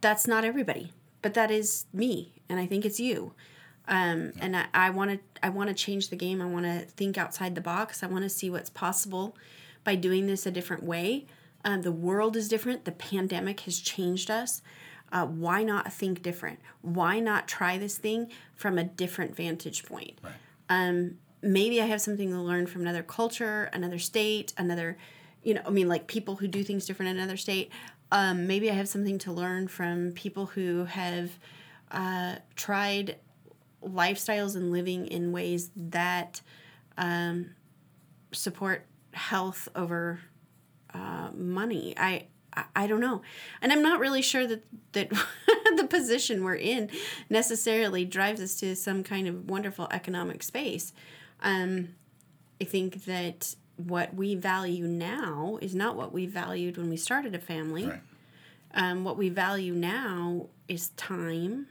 that's 0.00 0.26
not 0.26 0.44
everybody, 0.44 0.92
but 1.22 1.34
that 1.34 1.50
is 1.50 1.86
me, 1.92 2.32
and 2.48 2.58
I 2.58 2.66
think 2.66 2.84
it's 2.84 3.00
you. 3.00 3.32
Um, 3.88 4.32
and 4.40 4.56
I, 4.56 4.66
I 4.72 4.90
want 4.90 5.10
to 5.10 5.18
I 5.42 5.48
want 5.48 5.68
to 5.68 5.74
change 5.74 6.08
the 6.08 6.16
game. 6.16 6.40
I 6.40 6.46
want 6.46 6.66
to 6.66 6.80
think 6.80 7.18
outside 7.18 7.54
the 7.54 7.60
box. 7.60 8.02
I 8.02 8.06
want 8.06 8.24
to 8.24 8.28
see 8.28 8.50
what's 8.50 8.70
possible 8.70 9.36
by 9.84 9.94
doing 9.94 10.26
this 10.26 10.46
a 10.46 10.50
different 10.50 10.82
way. 10.82 11.26
Um, 11.64 11.82
the 11.82 11.92
world 11.92 12.36
is 12.36 12.48
different. 12.48 12.84
The 12.84 12.92
pandemic 12.92 13.60
has 13.60 13.80
changed 13.80 14.30
us. 14.30 14.62
Uh, 15.12 15.26
why 15.26 15.64
not 15.64 15.92
think 15.92 16.22
different? 16.22 16.60
Why 16.82 17.18
not 17.18 17.48
try 17.48 17.76
this 17.78 17.98
thing 17.98 18.30
from 18.54 18.78
a 18.78 18.84
different 18.84 19.34
vantage 19.36 19.84
point? 19.84 20.18
Um, 20.68 21.18
maybe 21.42 21.80
I 21.80 21.86
have 21.86 22.00
something 22.00 22.30
to 22.30 22.40
learn 22.40 22.66
from 22.66 22.82
another 22.82 23.02
culture, 23.02 23.70
another 23.72 23.98
state, 23.98 24.52
another 24.56 24.96
you 25.42 25.54
know, 25.54 25.62
I 25.66 25.70
mean, 25.70 25.88
like 25.88 26.06
people 26.06 26.36
who 26.36 26.48
do 26.48 26.62
things 26.62 26.86
different 26.86 27.10
in 27.10 27.16
another 27.16 27.36
state. 27.36 27.70
Um, 28.12 28.46
maybe 28.46 28.70
I 28.70 28.74
have 28.74 28.88
something 28.88 29.18
to 29.20 29.32
learn 29.32 29.68
from 29.68 30.12
people 30.12 30.46
who 30.46 30.84
have 30.84 31.30
uh, 31.90 32.36
tried 32.56 33.16
lifestyles 33.82 34.56
and 34.56 34.70
living 34.72 35.06
in 35.06 35.32
ways 35.32 35.70
that 35.76 36.40
um, 36.98 37.50
support 38.32 38.86
health 39.12 39.68
over 39.74 40.20
uh, 40.92 41.30
money. 41.34 41.94
I, 41.96 42.26
I 42.54 42.64
I 42.74 42.86
don't 42.86 43.00
know, 43.00 43.22
and 43.62 43.72
I'm 43.72 43.82
not 43.82 44.00
really 44.00 44.22
sure 44.22 44.46
that 44.46 44.64
that 44.92 45.10
the 45.76 45.86
position 45.88 46.42
we're 46.42 46.56
in 46.56 46.90
necessarily 47.28 48.04
drives 48.04 48.40
us 48.40 48.56
to 48.60 48.74
some 48.74 49.04
kind 49.04 49.28
of 49.28 49.48
wonderful 49.48 49.88
economic 49.92 50.42
space. 50.42 50.92
Um, 51.42 51.94
I 52.60 52.64
think 52.64 53.04
that 53.04 53.54
what 53.76 54.14
we 54.14 54.34
value 54.34 54.86
now 54.86 55.58
is 55.62 55.74
not 55.74 55.96
what 55.96 56.12
we 56.12 56.26
valued 56.26 56.76
when 56.76 56.90
we 56.90 56.96
started 56.96 57.34
a 57.34 57.38
family. 57.38 57.86
Right. 57.86 58.00
Um, 58.74 59.04
what 59.04 59.16
we 59.16 59.28
value 59.28 59.74
now 59.74 60.46
is 60.68 60.90
time. 60.90 61.66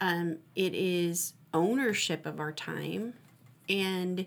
Um, 0.00 0.38
it 0.56 0.74
is 0.74 1.34
ownership 1.52 2.26
of 2.26 2.40
our 2.40 2.52
time, 2.52 3.14
and 3.68 4.26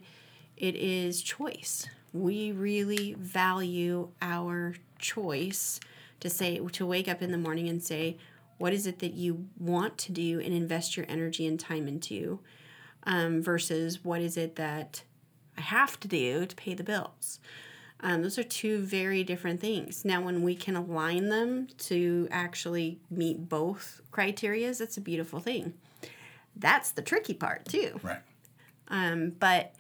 it 0.56 0.76
is 0.76 1.22
choice. 1.22 1.88
We 2.14 2.52
really 2.52 3.14
value 3.14 4.10
our 4.22 4.76
choice 4.98 5.80
to 6.20 6.30
say 6.30 6.60
to 6.60 6.86
wake 6.86 7.08
up 7.08 7.22
in 7.22 7.32
the 7.32 7.38
morning 7.38 7.68
and 7.68 7.84
say, 7.84 8.18
what 8.58 8.74
is 8.74 8.88
it 8.88 9.00
that 9.00 9.14
you 9.14 9.48
want 9.60 9.98
to 10.00 10.12
do 10.12 10.40
and 10.40 10.54
invest 10.54 10.98
your 10.98 11.06
energy 11.10 11.46
and 11.46 11.60
time 11.60 11.88
into, 11.88 12.40
um, 13.08 13.42
versus 13.42 14.04
what 14.04 14.22
is 14.22 14.38
it 14.38 14.58
that 14.58 15.02
I 15.58 15.62
have 15.62 16.00
to 16.02 16.08
do 16.08 16.46
to 16.46 16.56
pay 16.56 16.76
the 16.76 16.84
bills. 16.84 17.40
Um, 18.02 18.22
those 18.22 18.38
are 18.38 18.44
two 18.44 18.80
very 18.80 19.24
different 19.24 19.60
things. 19.60 20.06
Now, 20.06 20.22
when 20.22 20.44
we 20.44 20.54
can 20.54 20.76
align 20.76 21.30
them 21.30 21.68
to 21.80 22.28
actually 22.30 23.00
meet 23.10 23.50
both 23.50 24.02
criterias, 24.12 24.78
that's 24.78 24.98
a 24.98 25.02
beautiful 25.02 25.40
thing. 25.40 25.74
That's 26.56 26.92
the 26.92 27.02
tricky 27.02 27.34
part 27.34 27.66
too. 27.66 28.00
Right. 28.04 28.20
Um, 28.90 29.34
but 29.40 29.74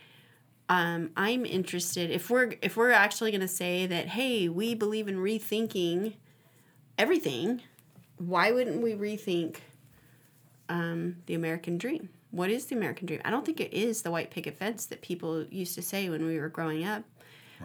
um, 0.70 1.12
I'm 1.16 1.46
interested 1.46 2.10
if 2.10 2.30
we're 2.30 2.54
if 2.62 2.76
we're 2.76 2.92
actually 2.92 3.32
going 3.32 3.42
to 3.42 3.48
say 3.48 3.86
that 3.86 4.08
hey, 4.08 4.50
we 4.50 4.74
believe 4.74 5.08
in 5.08 5.18
rethinking 5.18 6.14
everything. 6.98 7.62
Why 8.18 8.52
wouldn't 8.52 8.82
we 8.82 8.94
rethink 8.94 9.58
um, 10.70 11.18
the 11.28 11.36
American 11.36 11.78
dream? 11.78 12.10
What 12.32 12.50
is 12.50 12.66
the 12.66 12.76
American 12.76 13.08
dream? 13.08 13.22
I 13.24 13.30
don't 13.30 13.46
think 13.46 13.60
it 13.60 13.74
is 13.74 14.02
the 14.02 14.12
white 14.12 14.32
picket 14.32 14.58
fence 14.58 14.86
that 14.88 15.02
people 15.02 15.46
used 15.46 15.76
to 15.76 15.82
say 15.82 16.10
when 16.10 16.26
we 16.26 16.40
were 16.40 16.50
growing 16.50 16.84
up. 16.84 17.04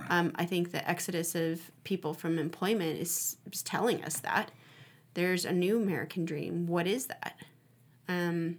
Um, 0.09 0.33
I 0.37 0.47
think 0.47 0.73
the 0.73 0.89
exodus 0.89 1.35
of 1.35 1.71
people 1.85 2.15
from 2.15 2.39
employment 2.39 2.99
is, 2.99 3.37
is 3.51 3.63
telling 3.63 4.03
us 4.05 4.21
that 4.21 4.51
there's 5.15 5.45
a 5.45 5.53
new 5.53 5.77
American 5.77 6.25
dream. 6.25 6.67
What 6.67 6.87
is 6.87 7.07
that? 7.07 7.37
Um, 8.09 8.59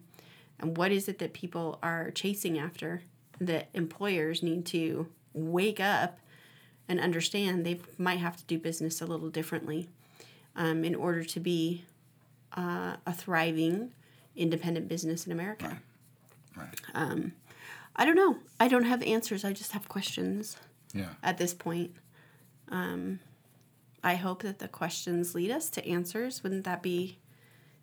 and 0.59 0.77
what 0.77 0.91
is 0.91 1.07
it 1.07 1.19
that 1.19 1.33
people 1.33 1.79
are 1.81 2.11
chasing 2.11 2.59
after 2.59 3.01
that 3.39 3.69
employers 3.73 4.43
need 4.43 4.65
to 4.67 5.07
wake 5.33 5.79
up 5.79 6.19
and 6.87 6.99
understand 6.99 7.65
they 7.65 7.79
might 7.97 8.19
have 8.19 8.37
to 8.37 8.43
do 8.43 8.59
business 8.59 9.01
a 9.01 9.05
little 9.05 9.29
differently 9.29 9.89
um, 10.55 10.83
in 10.83 10.93
order 10.93 11.23
to 11.23 11.39
be 11.39 11.83
uh, 12.55 12.97
a 13.05 13.13
thriving 13.13 13.91
independent 14.35 14.87
business 14.87 15.25
in 15.25 15.31
America. 15.31 15.67
Right. 15.67 15.77
I 17.95 18.05
don't 18.05 18.15
know. 18.15 18.37
I 18.59 18.67
don't 18.67 18.85
have 18.85 19.01
answers. 19.03 19.45
I 19.45 19.53
just 19.53 19.71
have 19.73 19.87
questions 19.87 20.57
Yeah. 20.93 21.09
at 21.21 21.37
this 21.37 21.53
point. 21.53 21.91
Um, 22.69 23.19
I 24.03 24.15
hope 24.15 24.41
that 24.43 24.59
the 24.59 24.67
questions 24.67 25.35
lead 25.35 25.51
us 25.51 25.69
to 25.71 25.87
answers. 25.87 26.43
Wouldn't 26.43 26.63
that 26.65 26.81
be, 26.81 27.19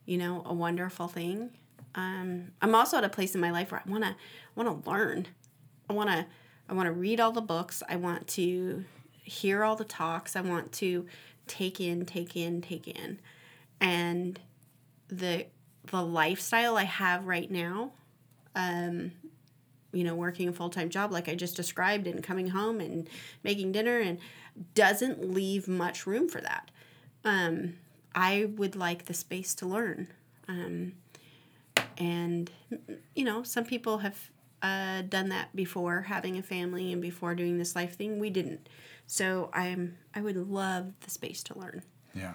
you 0.05 0.19
know, 0.19 0.43
a 0.45 0.53
wonderful 0.53 1.09
thing? 1.09 1.51
Um, 1.95 2.53
I'm 2.61 2.75
also 2.75 2.99
at 2.99 3.05
a 3.05 3.09
place 3.09 3.35
in 3.35 3.41
my 3.41 3.51
life 3.51 3.71
where 3.73 3.83
I 3.85 3.91
wanna 3.91 4.17
wanna 4.55 4.75
learn. 4.87 5.27
I 5.89 5.93
wanna 5.93 6.27
I 6.69 6.75
wanna 6.75 6.93
read 6.93 7.21
all 7.21 7.33
the 7.33 7.41
books. 7.41 7.83
I 7.89 7.97
want 7.97 8.27
to 8.29 8.85
hear 9.23 9.65
all 9.65 9.77
the 9.77 9.85
talks. 9.85 10.37
I 10.37 10.41
want 10.41 10.73
to 10.73 11.07
take 11.47 11.81
in, 11.81 12.05
take 12.05 12.37
in, 12.37 12.61
take 12.63 12.87
in, 12.87 13.21
and 13.81 14.39
the 15.09 15.47
the 15.87 16.03
lifestyle 16.03 16.77
I 16.77 16.85
have 16.85 17.27
right 17.27 17.51
now 17.51 17.93
you 19.93 20.05
know, 20.05 20.15
working 20.15 20.49
a 20.49 20.53
full 20.53 20.71
time 20.71 20.89
job 20.89 21.11
like 21.13 21.29
I 21.29 21.35
just 21.35 21.57
described 21.57 22.07
and 22.07 22.23
coming 22.23 22.49
home 22.49 22.81
and 22.81 23.09
making 23.43 23.73
dinner 23.73 23.99
and 23.99 24.19
doesn't 24.75 25.33
leave 25.33 25.67
much 25.69 26.07
room 26.07 26.29
for 26.29 26.41
that. 26.41 26.71
Um, 27.25 27.75
I 28.15 28.49
would 28.57 28.77
like 28.77 29.07
the 29.07 29.15
space 29.15 29.55
to 29.57 29.67
learn. 29.67 30.09
Um, 30.49 30.93
and, 31.99 32.51
you 33.15 33.25
know, 33.25 33.43
some 33.43 33.65
people 33.65 33.99
have 33.99 34.31
uh, 34.63 35.03
done 35.03 35.29
that 35.31 35.55
before 35.55 36.03
having 36.03 36.39
a 36.39 36.43
family 36.43 36.93
and 36.93 37.01
before 37.03 37.35
doing 37.35 37.59
this 37.59 37.75
life 37.77 37.97
thing. 37.97 38.19
We 38.19 38.31
didn't. 38.31 38.69
So 39.07 39.51
I'm, 39.53 39.97
I 40.15 40.21
would 40.21 40.37
love 40.37 40.93
the 41.01 41.11
space 41.11 41.43
to 41.45 41.59
learn 41.59 41.83
Yeah. 42.15 42.35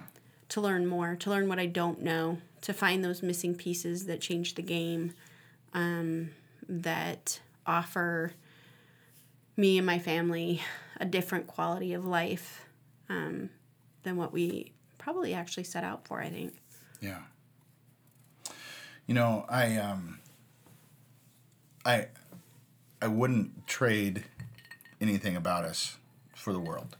to 0.50 0.60
learn 0.60 0.86
more, 0.86 1.16
to 1.16 1.30
learn 1.30 1.48
what 1.48 1.58
I 1.58 1.66
don't 1.66 2.02
know, 2.02 2.38
to 2.62 2.72
find 2.72 3.04
those 3.04 3.22
missing 3.22 3.54
pieces 3.54 4.06
that 4.06 4.20
change 4.20 4.54
the 4.54 4.62
game, 4.62 5.14
um, 5.76 6.30
that 6.68 7.38
offer 7.66 8.32
me 9.56 9.76
and 9.76 9.86
my 9.86 9.98
family 9.98 10.62
a 10.98 11.04
different 11.04 11.46
quality 11.46 11.92
of 11.92 12.04
life 12.04 12.66
um, 13.08 13.50
than 14.02 14.16
what 14.16 14.32
we 14.32 14.72
probably 14.98 15.34
actually 15.34 15.64
set 15.64 15.84
out 15.84 16.08
for, 16.08 16.20
I 16.20 16.30
think. 16.30 16.54
Yeah. 17.00 17.20
You 19.06 19.14
know, 19.14 19.44
I 19.48 19.76
um 19.76 20.18
I 21.84 22.08
I 23.00 23.06
wouldn't 23.06 23.66
trade 23.68 24.24
anything 25.00 25.36
about 25.36 25.64
us 25.64 25.98
for 26.34 26.52
the 26.52 26.58
world. 26.58 26.96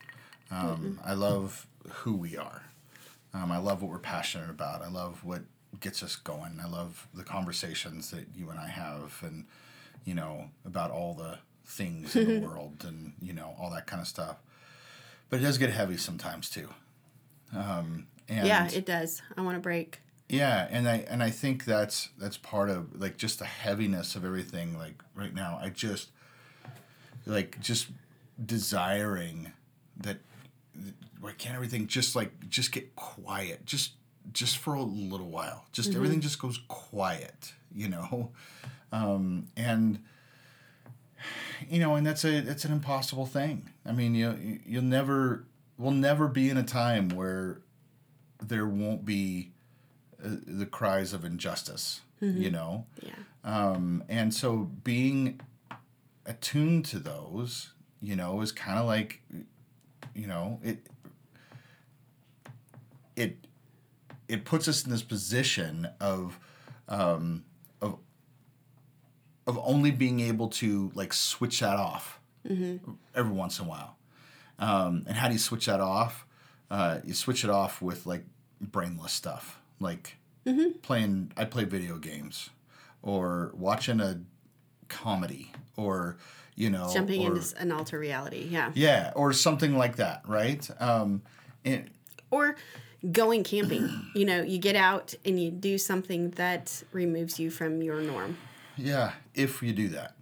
Um, 0.50 1.00
I 1.04 1.14
love 1.14 1.66
who 1.88 2.14
we 2.14 2.36
are. 2.36 2.62
Um, 3.34 3.50
I 3.50 3.58
love 3.58 3.82
what 3.82 3.90
we're 3.90 3.98
passionate 3.98 4.50
about. 4.50 4.82
I 4.82 4.88
love 4.88 5.24
what 5.24 5.42
gets 5.80 6.02
us 6.02 6.16
going. 6.16 6.60
I 6.62 6.66
love 6.68 7.08
the 7.14 7.24
conversations 7.24 8.10
that 8.10 8.26
you 8.34 8.50
and 8.50 8.58
I 8.58 8.68
have, 8.68 9.18
and 9.22 9.46
you 10.04 10.14
know 10.14 10.50
about 10.64 10.90
all 10.90 11.14
the 11.14 11.38
things 11.64 12.14
in 12.16 12.40
the 12.40 12.46
world, 12.46 12.84
and 12.86 13.12
you 13.20 13.32
know 13.32 13.54
all 13.60 13.70
that 13.70 13.86
kind 13.86 14.00
of 14.00 14.08
stuff. 14.08 14.36
But 15.28 15.40
it 15.40 15.42
does 15.42 15.58
get 15.58 15.70
heavy 15.70 15.96
sometimes 15.96 16.48
too. 16.50 16.68
Um, 17.54 18.06
and 18.28 18.46
yeah, 18.46 18.68
it 18.72 18.86
does. 18.86 19.22
I 19.36 19.42
want 19.42 19.56
to 19.56 19.60
break. 19.60 20.00
yeah, 20.28 20.66
and 20.70 20.88
I 20.88 21.04
and 21.08 21.22
I 21.22 21.30
think 21.30 21.64
that's 21.64 22.10
that's 22.18 22.36
part 22.36 22.70
of 22.70 23.00
like 23.00 23.16
just 23.16 23.38
the 23.38 23.44
heaviness 23.44 24.14
of 24.16 24.24
everything. 24.24 24.76
Like 24.78 25.02
right 25.14 25.34
now, 25.34 25.58
I 25.62 25.68
just 25.70 26.10
like 27.26 27.60
just 27.60 27.88
desiring 28.44 29.52
that. 29.98 30.18
Why 31.20 31.32
can't 31.32 31.54
everything 31.54 31.86
just 31.86 32.14
like 32.14 32.48
just 32.48 32.70
get 32.72 32.94
quiet? 32.94 33.64
Just 33.64 33.92
just 34.32 34.58
for 34.58 34.74
a 34.74 34.82
little 34.82 35.28
while. 35.28 35.66
Just 35.72 35.94
everything 35.94 36.20
just 36.20 36.38
goes 36.38 36.60
quiet, 36.68 37.52
you 37.74 37.88
know, 37.88 38.32
um, 38.92 39.48
and 39.56 40.00
you 41.68 41.80
know, 41.80 41.94
and 41.94 42.06
that's 42.06 42.24
a 42.24 42.40
that's 42.40 42.64
an 42.64 42.72
impossible 42.72 43.26
thing. 43.26 43.70
I 43.84 43.92
mean, 43.92 44.14
you 44.14 44.60
you'll 44.66 44.82
never 44.82 45.44
we'll 45.78 45.92
never 45.92 46.28
be 46.28 46.50
in 46.50 46.56
a 46.56 46.62
time 46.62 47.08
where 47.10 47.60
there 48.42 48.66
won't 48.66 49.04
be 49.04 49.52
uh, 50.24 50.28
the 50.46 50.66
cries 50.66 51.12
of 51.12 51.24
injustice, 51.24 52.00
you 52.20 52.50
know? 52.50 52.86
Yeah. 53.02 53.12
Um, 53.44 54.04
and 54.08 54.32
so 54.34 54.70
being 54.84 55.40
attuned 56.24 56.84
to 56.86 56.98
those, 56.98 57.72
you 58.00 58.16
know, 58.16 58.40
is 58.40 58.52
kind 58.52 58.78
of 58.78 58.86
like, 58.86 59.20
you 60.14 60.26
know, 60.26 60.60
it, 60.62 60.86
it, 63.14 63.45
it 64.28 64.44
puts 64.44 64.68
us 64.68 64.84
in 64.84 64.90
this 64.90 65.02
position 65.02 65.88
of, 66.00 66.38
um, 66.88 67.44
of, 67.80 67.98
of 69.46 69.58
only 69.62 69.90
being 69.90 70.20
able 70.20 70.48
to 70.48 70.90
like 70.94 71.12
switch 71.12 71.60
that 71.60 71.76
off 71.76 72.20
every 73.14 73.32
once 73.32 73.58
in 73.58 73.66
a 73.66 73.68
while. 73.68 73.96
Um, 74.58 75.04
and 75.06 75.16
how 75.16 75.28
do 75.28 75.34
you 75.34 75.38
switch 75.38 75.66
that 75.66 75.80
off? 75.80 76.26
Uh, 76.70 76.98
you 77.04 77.14
switch 77.14 77.44
it 77.44 77.50
off 77.50 77.82
with 77.82 78.06
like 78.06 78.24
brainless 78.60 79.12
stuff, 79.12 79.60
like 79.80 80.16
playing. 80.82 81.32
I 81.36 81.44
play 81.44 81.64
video 81.64 81.98
games, 81.98 82.50
or 83.02 83.52
watching 83.54 84.00
a 84.00 84.20
comedy, 84.88 85.52
or 85.76 86.16
you 86.56 86.70
know, 86.70 86.90
Jumping 86.92 87.24
or, 87.26 87.36
into 87.36 87.60
an 87.60 87.70
alter 87.70 87.98
reality. 87.98 88.48
Yeah. 88.50 88.72
yeah, 88.74 89.12
or 89.14 89.32
something 89.32 89.76
like 89.76 89.96
that, 89.96 90.22
right? 90.26 90.68
Um, 90.80 91.22
and 91.64 91.90
Or 92.30 92.56
going 93.12 93.44
camping. 93.44 93.88
you 94.14 94.24
know, 94.24 94.42
you 94.42 94.58
get 94.58 94.76
out 94.76 95.14
and 95.24 95.40
you 95.40 95.50
do 95.50 95.78
something 95.78 96.30
that 96.32 96.82
removes 96.92 97.38
you 97.38 97.50
from 97.50 97.82
your 97.82 98.00
norm. 98.00 98.36
Yeah, 98.76 99.12
if 99.34 99.62
you 99.62 99.72
do 99.72 99.88
that. 99.88 100.14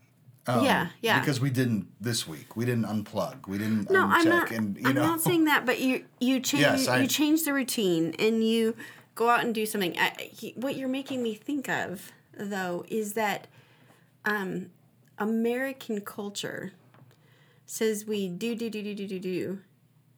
yeah, 0.46 0.88
yeah. 1.00 1.18
Because 1.20 1.40
we 1.40 1.50
didn't 1.50 1.86
this 2.00 2.28
week. 2.28 2.56
We 2.56 2.64
didn't 2.64 2.84
unplug. 2.84 3.48
We 3.48 3.58
didn't 3.58 3.90
no, 3.90 4.06
I'm 4.06 4.28
not. 4.28 4.50
and 4.50 4.76
you 4.76 4.88
I'm 4.88 4.94
know 4.94 5.06
not 5.06 5.20
saying 5.20 5.44
that, 5.46 5.64
but 5.66 5.80
you 5.80 6.04
you 6.20 6.40
change 6.50 6.60
Yes, 6.62 6.86
I- 6.88 7.00
you 7.00 7.06
change 7.08 7.44
the 7.44 7.52
routine 7.52 8.14
and 8.18 8.44
you 8.46 8.76
go 9.14 9.28
out 9.30 9.42
and 9.44 9.54
do 9.54 9.64
something. 9.64 9.96
I, 9.98 10.30
what 10.56 10.76
you're 10.76 10.88
making 10.88 11.22
me 11.22 11.34
think 11.34 11.68
of 11.68 12.12
though 12.36 12.84
is 12.88 13.14
that 13.14 13.46
um, 14.24 14.70
American 15.18 16.00
culture 16.00 16.72
says 17.66 18.04
we 18.06 18.28
do 18.28 18.54
do 18.54 18.68
do 18.68 18.82
do 18.82 18.94
do 18.94 19.06
do 19.06 19.18
do, 19.18 19.58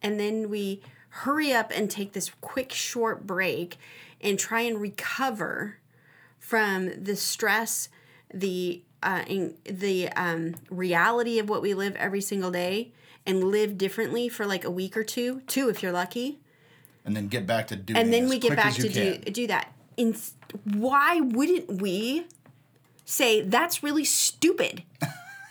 and 0.01 0.19
then 0.19 0.49
we 0.49 0.81
hurry 1.09 1.51
up 1.51 1.71
and 1.73 1.89
take 1.89 2.13
this 2.13 2.31
quick 2.41 2.71
short 2.71 3.25
break 3.25 3.77
and 4.21 4.37
try 4.37 4.61
and 4.61 4.79
recover 4.79 5.77
from 6.39 7.03
the 7.03 7.15
stress, 7.15 7.89
the 8.33 8.81
uh, 9.03 9.23
in, 9.27 9.55
the 9.65 10.09
um, 10.09 10.55
reality 10.69 11.39
of 11.39 11.49
what 11.49 11.61
we 11.61 11.73
live 11.73 11.95
every 11.97 12.21
single 12.21 12.51
day, 12.51 12.91
and 13.25 13.43
live 13.43 13.77
differently 13.77 14.29
for 14.29 14.45
like 14.45 14.63
a 14.63 14.71
week 14.71 14.97
or 14.97 15.03
two, 15.03 15.41
two 15.41 15.69
if 15.69 15.83
you're 15.83 15.91
lucky, 15.91 16.39
and 17.05 17.15
then 17.15 17.27
get 17.27 17.47
back 17.47 17.67
to 17.67 17.75
doing 17.75 17.97
and 17.97 18.13
then 18.13 18.27
we 18.27 18.37
get 18.37 18.55
back 18.55 18.73
to 18.73 18.89
do 18.89 19.17
do 19.17 19.47
that. 19.47 19.71
In, 19.95 20.15
why 20.63 21.21
wouldn't 21.21 21.81
we 21.81 22.27
say 23.05 23.41
that's 23.41 23.81
really 23.81 24.05
stupid? 24.05 24.83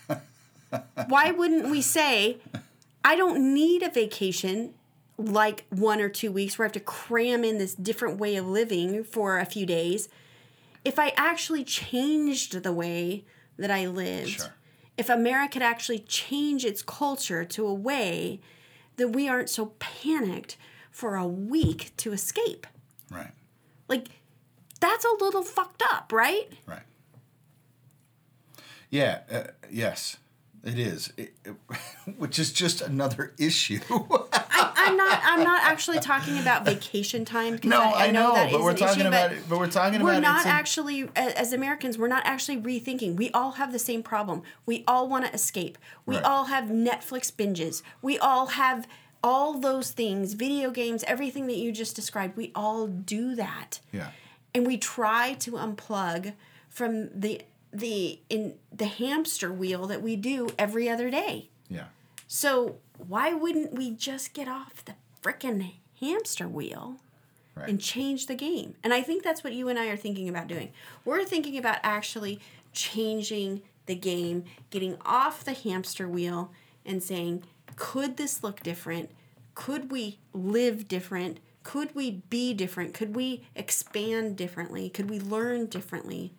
why 1.09 1.31
wouldn't 1.31 1.69
we 1.71 1.81
say 1.81 2.39
I 3.05 3.17
don't 3.17 3.55
need 3.55 3.83
a 3.83 3.91
vacation 3.91 4.75
like 5.19 5.65
one 5.71 6.01
or 6.01 6.09
two 6.09 6.31
weeks 6.31 6.59
where 6.59 6.65
I 6.65 6.69
have 6.69 6.73
to 6.73 6.81
cram 6.81 7.45
in 7.45 7.59
this 7.59 7.75
different 7.75 8.19
way 8.19 8.37
of 8.37 8.47
living 8.47 9.03
for 9.05 9.39
a 9.39 9.45
few 9.47 9.65
days? 9.67 10.09
If 10.85 10.99
I 10.99 11.13
actually 11.17 11.65
changed 11.65 12.63
the 12.63 12.73
way 12.73 13.25
that 13.59 13.71
I 13.71 13.87
lived, 13.87 14.31
Sure. 14.41 14.55
if 14.97 15.09
America 15.09 15.55
could 15.55 15.63
actually 15.63 16.01
change 16.01 16.65
its 16.65 16.83
culture 16.83 17.45
to 17.45 17.67
a 17.67 17.75
way 17.75 18.41
that 18.97 19.09
we 19.09 19.29
aren't 19.29 19.51
so 19.51 19.67
panicked 19.79 20.57
for 20.91 21.17
a 21.17 21.27
week 21.27 21.93
to 21.99 22.13
escape. 22.13 22.67
Right. 23.11 23.33
Like, 23.89 24.09
that's 24.81 25.05
a 25.05 25.23
little 25.25 25.43
fucked 25.43 25.83
up, 25.91 26.13
right? 26.13 26.51
Right. 26.67 26.83
Yeah. 28.91 29.21
Uh, 29.31 29.45
yes, 29.71 30.17
it 30.65 30.79
is. 30.79 31.13
It, 31.17 31.35
it- 31.45 31.55
which 32.19 32.39
is 32.39 32.53
just 32.53 32.81
another 32.81 33.33
issue. 33.39 33.81
I, 33.91 34.73
I'm 34.77 34.97
not. 34.97 35.21
I'm 35.25 35.43
not 35.45 35.63
actually 35.65 35.99
talking 35.99 36.39
about 36.39 36.65
vacation 36.65 37.25
time. 37.25 37.55
because 37.55 37.71
No, 37.71 37.81
I 37.83 38.11
know, 38.11 38.35
that 38.35 38.53
but 38.53 38.63
we're 38.63 38.75
talking 38.75 39.01
issue, 39.01 39.09
about 39.09 39.33
it- 39.33 39.43
but 39.49 39.59
we're 39.59 39.67
talking 39.71 39.97
about 39.97 40.05
we're 40.05 40.13
about 40.13 40.23
not 40.23 40.37
it's 40.39 40.47
a- 40.47 40.51
actually 40.51 41.03
a- 41.17 41.39
as 41.39 41.53
Americans. 41.53 41.99
We're 41.99 42.09
not 42.09 42.25
actually 42.27 42.59
rethinking. 42.59 43.17
We 43.17 43.31
all 43.31 43.53
have 43.53 43.73
the 43.73 43.79
same 43.79 44.03
problem. 44.03 44.43
We 44.65 44.85
all 44.87 45.09
want 45.09 45.27
to 45.27 45.33
escape. 45.35 45.79
We 46.07 46.17
Right. 46.17 46.25
all 46.25 46.45
have 46.45 46.65
Netflix 46.67 47.33
binges. 47.33 47.83
We 48.03 48.19
all 48.19 48.47
have 48.49 48.87
all 49.25 49.59
those 49.59 49.91
things, 49.91 50.35
video 50.35 50.71
games, 50.71 51.03
everything 51.09 51.49
that 51.49 51.57
you 51.57 51.73
just 51.73 51.97
described. 51.97 52.37
We 52.37 52.53
all 52.55 52.87
do 52.87 53.35
that. 53.35 53.81
yeah. 53.93 54.11
and 54.55 54.67
we 54.67 54.79
try 54.79 55.35
to 55.35 55.53
unplug 55.53 56.33
from 56.71 57.09
the 57.19 57.43
the 57.79 58.21
in 58.29 58.55
the 58.73 58.87
hamster 58.87 59.53
wheel 59.53 59.87
that 59.87 60.03
we 60.03 60.17
do 60.17 60.49
every 60.59 60.89
other 60.89 61.11
day. 61.11 61.49
Yeah. 61.69 61.87
So 62.27 62.77
why 62.99 63.33
wouldn't 63.33 63.73
we 63.75 63.91
just 63.91 64.33
get 64.33 64.49
off 64.49 64.85
the 64.85 64.95
frickin' 65.23 65.73
hamster 66.01 66.49
wheel 66.49 66.97
Right. 67.55 67.69
and 67.69 67.81
change 67.81 68.27
the 68.27 68.35
game? 68.35 68.75
And 68.85 68.93
I 68.93 69.03
think 69.03 69.23
that's 69.23 69.43
what 69.45 69.53
you 69.53 69.69
and 69.69 69.79
I 69.79 69.87
are 69.89 69.97
thinking 69.97 70.29
about 70.29 70.47
doing. 70.49 70.73
We're 71.05 71.25
thinking 71.25 71.57
about 71.57 71.79
actually 71.83 72.41
changing 72.73 73.63
the 73.87 73.95
game, 73.95 74.45
getting 74.71 74.97
off 75.05 75.45
the 75.45 75.53
hamster 75.55 76.09
wheel 76.09 76.51
and 76.85 77.03
saying, 77.03 77.45
could 77.77 78.17
this 78.17 78.43
look 78.43 78.63
different? 78.63 79.11
Could 79.55 79.91
we 79.91 80.19
live 80.35 80.87
different? 80.89 81.39
Could 81.63 81.95
we 81.95 82.23
be 82.31 82.53
different? 82.55 82.95
Could 82.95 83.17
we 83.17 83.43
expand 83.55 84.37
differently? 84.37 84.89
Could 84.91 85.09
we 85.11 85.19
learn 85.19 85.67
differently? 85.67 86.33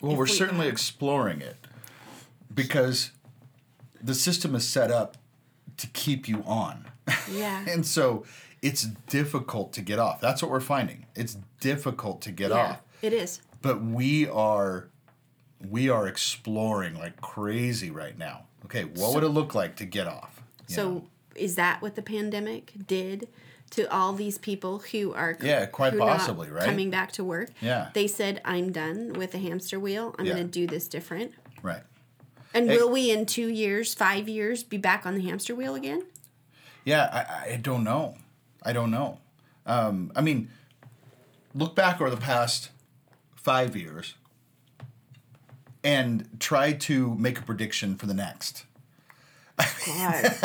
Well, 0.00 0.16
we're 0.16 0.24
we- 0.24 0.30
certainly 0.30 0.68
exploring 0.68 1.40
it 1.40 1.56
because 2.52 3.10
the 4.02 4.14
system 4.14 4.54
is 4.54 4.66
set 4.66 4.90
up 4.90 5.16
to 5.76 5.86
keep 5.88 6.28
you 6.28 6.42
on. 6.46 6.86
Yeah. 7.32 7.64
and 7.66 7.84
so 7.84 8.24
it's 8.62 8.82
difficult 9.08 9.72
to 9.72 9.80
get 9.80 9.98
off. 9.98 10.20
That's 10.20 10.42
what 10.42 10.50
we're 10.50 10.60
finding. 10.60 11.06
It's 11.16 11.36
difficult 11.60 12.20
to 12.22 12.30
get 12.30 12.50
yeah, 12.50 12.56
off. 12.56 12.82
it 13.02 13.12
is. 13.12 13.40
But 13.62 13.82
we 13.82 14.28
are 14.28 14.88
we 15.68 15.88
are 15.88 16.06
exploring 16.06 16.94
like 16.94 17.20
crazy 17.20 17.90
right 17.90 18.16
now. 18.16 18.44
Okay, 18.66 18.84
what 18.84 19.14
would 19.14 19.24
it 19.24 19.28
look 19.28 19.54
like 19.54 19.76
to 19.76 19.84
get 19.84 20.06
off? 20.06 20.40
So 20.68 20.88
know? 20.88 21.06
is 21.34 21.56
that 21.56 21.82
what 21.82 21.94
the 21.96 22.02
pandemic 22.02 22.72
did 22.86 23.28
to 23.70 23.90
all 23.92 24.12
these 24.12 24.36
people 24.38 24.80
who 24.90 25.12
are 25.14 25.36
Yeah, 25.40 25.66
quite 25.66 25.92
who 25.92 26.02
are 26.02 26.06
not 26.06 26.18
possibly, 26.18 26.48
right? 26.50 26.64
coming 26.64 26.90
back 26.90 27.12
to 27.12 27.24
work? 27.24 27.50
Yeah. 27.60 27.90
They 27.94 28.06
said, 28.06 28.40
"I'm 28.44 28.72
done 28.72 29.12
with 29.12 29.32
the 29.32 29.38
hamster 29.38 29.78
wheel. 29.78 30.14
I'm 30.18 30.26
Yeah. 30.26 30.34
going 30.34 30.46
to 30.46 30.50
do 30.50 30.66
this 30.66 30.88
different." 30.88 31.32
right. 31.62 31.82
And 32.52 32.66
will 32.66 32.90
we 32.90 33.12
in 33.12 33.26
two 33.26 33.46
years, 33.46 33.94
five 33.94 34.28
years, 34.28 34.64
be 34.64 34.76
back 34.76 35.06
on 35.06 35.14
the 35.14 35.20
hamster 35.22 35.54
wheel 35.54 35.76
again? 35.76 36.02
Yeah, 36.84 37.04
I, 37.48 37.52
I 37.52 37.56
don't 37.56 37.84
know. 37.84 38.16
I 38.64 38.72
don't 38.72 38.90
know. 38.90 39.18
Um, 39.66 40.10
I 40.16 40.20
mean, 40.20 40.50
look 41.54 41.76
back 41.76 42.00
over 42.00 42.10
the 42.10 42.16
past 42.16 42.70
five 43.36 43.76
years 43.76 44.14
and 45.84 46.28
try 46.40 46.72
to 46.72 47.14
make 47.14 47.38
a 47.38 47.42
prediction 47.42 47.94
for 47.96 48.06
the 48.06 48.14
next. 48.14 48.64
God. 49.86 50.36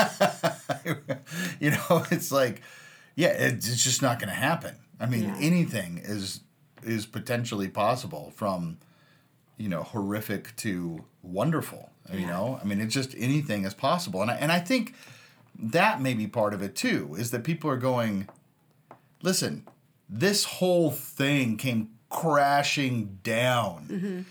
you 1.60 1.72
know, 1.72 2.06
it's 2.12 2.32
like, 2.32 2.62
yeah, 3.16 3.30
it's 3.30 3.84
just 3.84 4.02
not 4.02 4.20
going 4.20 4.30
to 4.30 4.36
happen. 4.36 4.76
I 5.00 5.06
mean, 5.06 5.24
Yeah. 5.24 5.38
anything 5.40 6.00
is 6.04 6.42
is 6.84 7.06
potentially 7.08 7.68
possible 7.68 8.32
from, 8.36 8.78
you 9.58 9.68
know, 9.68 9.82
horrific 9.84 10.56
to 10.58 11.04
wonderful. 11.24 11.90
You 12.14 12.28
know, 12.28 12.60
I 12.62 12.66
mean, 12.66 12.80
it's 12.80 12.94
just 12.94 13.16
anything 13.18 13.66
is 13.66 13.74
possible, 13.74 14.22
and 14.22 14.30
I, 14.30 14.36
and 14.36 14.52
I 14.52 14.60
think 14.60 14.94
that 15.58 16.00
may 16.02 16.14
be 16.14 16.28
part 16.28 16.54
of 16.54 16.62
it 16.62 16.76
too. 16.76 17.16
Is 17.18 17.32
that 17.32 17.44
people 17.44 17.68
are 17.72 17.78
going, 17.78 18.30
listen, 19.24 19.66
this 20.08 20.44
whole 20.44 20.92
thing 20.92 21.58
came 21.58 21.90
crashing 22.10 23.18
down, 23.24 23.88
Mm-hmm. 23.90 24.22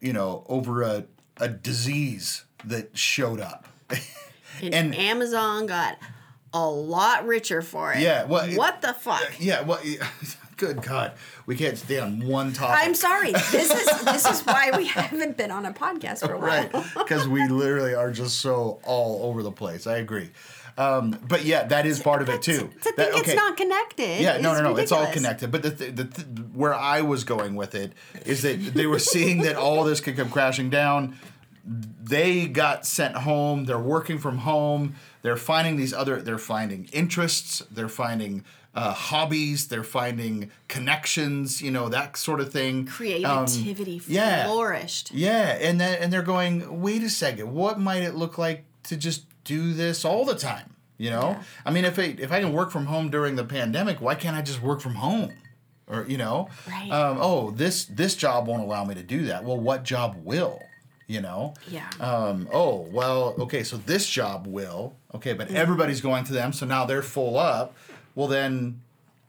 you 0.00 0.12
know, 0.12 0.44
over 0.48 0.82
a 0.82 1.04
a 1.38 1.48
disease 1.48 2.44
that 2.64 2.96
showed 2.96 3.40
up. 3.40 3.66
and, 4.62 4.72
And- 4.74 4.94
Amazon 4.94 5.66
got 5.66 5.98
a 6.52 6.68
lot 6.68 7.26
richer 7.26 7.62
for 7.62 7.92
it. 7.92 8.00
Yeah, 8.00 8.24
well, 8.24 8.48
what 8.56 8.82
the 8.82 8.92
fuck? 8.92 9.32
Yeah, 9.38 9.62
well, 9.62 9.78
yeah, 9.84 10.06
good 10.56 10.82
God, 10.82 11.12
we 11.46 11.56
can't 11.56 11.78
stay 11.78 11.98
on 12.00 12.26
one 12.26 12.52
topic. 12.52 12.76
I'm 12.84 12.94
sorry. 12.94 13.32
This 13.32 13.70
is 13.70 14.04
this 14.04 14.26
is 14.26 14.40
why 14.42 14.70
we 14.76 14.86
haven't 14.86 15.36
been 15.36 15.50
on 15.50 15.64
a 15.66 15.72
podcast 15.72 16.26
for 16.26 16.32
a 16.34 16.38
while. 16.38 16.68
right, 16.72 16.84
because 16.98 17.28
we 17.28 17.46
literally 17.48 17.94
are 17.94 18.10
just 18.10 18.40
so 18.40 18.80
all 18.84 19.22
over 19.28 19.42
the 19.42 19.52
place. 19.52 19.86
I 19.86 19.98
agree, 19.98 20.30
um, 20.76 21.18
but 21.28 21.44
yeah, 21.44 21.64
that 21.68 21.86
is 21.86 22.00
part 22.00 22.20
of 22.22 22.28
it 22.28 22.42
too. 22.42 22.52
To 22.58 22.68
think 22.82 22.96
That- 22.96 23.14
it's 23.14 23.34
not 23.34 23.56
connected. 23.56 24.20
Yeah, 24.20 24.38
no, 24.38 24.52
no, 24.54 24.62
no. 24.72 24.76
It's 24.76 24.92
all 24.92 25.06
connected. 25.12 25.50
But 25.52 25.62
the, 25.62 25.70
th- 25.70 25.94
the 25.94 26.04
th- 26.04 26.26
where 26.52 26.74
I 26.74 27.00
was 27.02 27.22
going 27.24 27.54
with 27.54 27.74
it 27.74 27.92
is 28.26 28.42
that 28.42 28.56
they 28.74 28.86
were 28.86 28.98
seeing 28.98 29.42
that 29.42 29.54
all 29.56 29.84
this 29.84 30.00
could 30.00 30.16
come 30.16 30.30
crashing 30.30 30.68
down. 30.70 31.16
They 31.64 32.46
got 32.46 32.86
sent 32.86 33.14
home. 33.16 33.64
They're 33.66 33.78
working 33.78 34.18
from 34.18 34.38
home. 34.38 34.94
They're 35.22 35.36
finding 35.36 35.76
these 35.76 35.92
other. 35.92 36.20
They're 36.22 36.38
finding 36.38 36.88
interests. 36.92 37.62
They're 37.70 37.88
finding 37.88 38.44
uh, 38.74 38.92
hobbies. 38.92 39.68
They're 39.68 39.84
finding 39.84 40.50
connections. 40.68 41.60
You 41.60 41.70
know 41.70 41.88
that 41.88 42.16
sort 42.16 42.40
of 42.40 42.52
thing. 42.52 42.80
Um, 42.80 42.86
Creativity 42.90 44.00
yeah. 44.06 44.46
flourished. 44.46 45.12
Yeah, 45.12 45.58
and 45.60 45.80
then 45.80 46.02
and 46.02 46.12
they're 46.12 46.22
going, 46.22 46.80
wait 46.80 47.02
a 47.02 47.10
second, 47.10 47.52
what 47.52 47.78
might 47.78 48.02
it 48.02 48.14
look 48.14 48.38
like 48.38 48.64
to 48.84 48.96
just 48.96 49.24
do 49.44 49.72
this 49.74 50.04
all 50.04 50.24
the 50.24 50.34
time? 50.36 50.74
You 50.98 51.10
know, 51.10 51.30
Yeah. 51.30 51.42
I 51.64 51.70
mean, 51.70 51.84
if 51.84 51.98
I 51.98 52.14
if 52.18 52.30
I 52.32 52.40
can 52.40 52.52
work 52.52 52.70
from 52.70 52.86
home 52.86 53.10
during 53.10 53.36
the 53.36 53.44
pandemic, 53.44 54.00
why 54.00 54.14
can't 54.14 54.36
I 54.36 54.42
just 54.42 54.62
work 54.62 54.80
from 54.80 54.96
home? 54.96 55.32
Or 55.86 56.04
you 56.06 56.18
know, 56.18 56.48
Right. 56.68 56.90
um, 56.90 57.18
oh, 57.20 57.50
this 57.50 57.84
this 57.86 58.14
job 58.16 58.46
won't 58.46 58.62
allow 58.62 58.84
me 58.84 58.94
to 58.94 59.02
do 59.02 59.26
that. 59.26 59.42
Well, 59.44 59.58
what 59.58 59.82
job 59.82 60.16
will? 60.24 60.62
You 61.10 61.20
know. 61.20 61.54
Yeah. 61.68 61.88
Um, 61.98 62.48
oh 62.52 62.86
well, 62.92 63.34
okay, 63.40 63.64
so 63.64 63.76
this 63.78 64.08
job 64.08 64.46
will 64.46 64.94
okay, 65.14 65.30
Mm-hmm. 65.30 65.38
but 65.38 65.50
everybody's 65.50 66.00
going 66.00 66.24
to 66.24 66.32
them, 66.32 66.52
so 66.52 66.66
now 66.66 66.84
they're 66.86 67.02
full 67.02 67.36
up. 67.36 67.74
Well, 68.14 68.28
then 68.28 68.80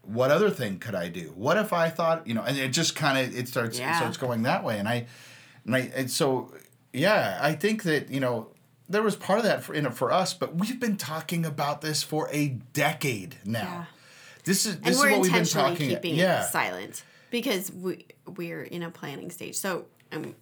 what 0.04 0.30
other 0.32 0.50
thing 0.52 0.78
could 0.80 0.94
I 0.96 1.08
do? 1.10 1.34
What 1.36 1.58
if 1.58 1.74
I 1.74 1.90
thought, 1.90 2.28
you 2.28 2.34
know, 2.36 2.44
and 2.44 2.58
it 2.58 2.70
just 2.70 2.96
kind 2.96 3.18
of 3.18 3.36
it 3.36 3.48
starts 3.48 3.78
it 3.78 3.82
Yeah. 3.82 3.98
starts 3.98 4.18
going 4.18 4.44
that 4.44 4.64
way, 4.64 4.78
and 4.78 4.88
I, 4.88 5.08
and 5.66 5.76
I, 5.76 5.80
and 5.96 6.10
so 6.12 6.54
yeah, 6.94 7.40
I 7.42 7.54
think 7.54 7.84
that 7.84 8.10
you 8.12 8.20
know 8.20 8.50
there 8.88 9.02
was 9.02 9.16
part 9.16 9.40
of 9.40 9.46
that 9.46 9.64
for 9.64 9.74
in 9.74 9.86
it 9.88 9.94
for 9.96 10.12
us, 10.12 10.34
but 10.36 10.56
we've 10.56 10.80
been 10.80 10.98
talking 10.98 11.46
about 11.46 11.82
this 11.82 12.04
for 12.04 12.30
a 12.32 12.50
decade 12.74 13.38
now. 13.44 13.60
Yeah. 13.62 13.86
This 14.44 14.66
is 14.68 14.80
this 14.82 14.98
is 14.98 15.02
we're 15.02 15.12
what 15.14 15.22
we've 15.22 15.34
been 15.34 15.46
talking. 15.46 15.90
keeping 15.90 16.16
yeah, 16.16 16.44
it 16.46 16.52
silent 16.52 17.04
because 17.32 17.72
we 17.72 18.06
we're 18.38 18.64
in 18.64 18.84
a 18.84 18.90
planning 18.92 19.32
stage. 19.32 19.56
So 19.56 19.86
um, 20.12 20.36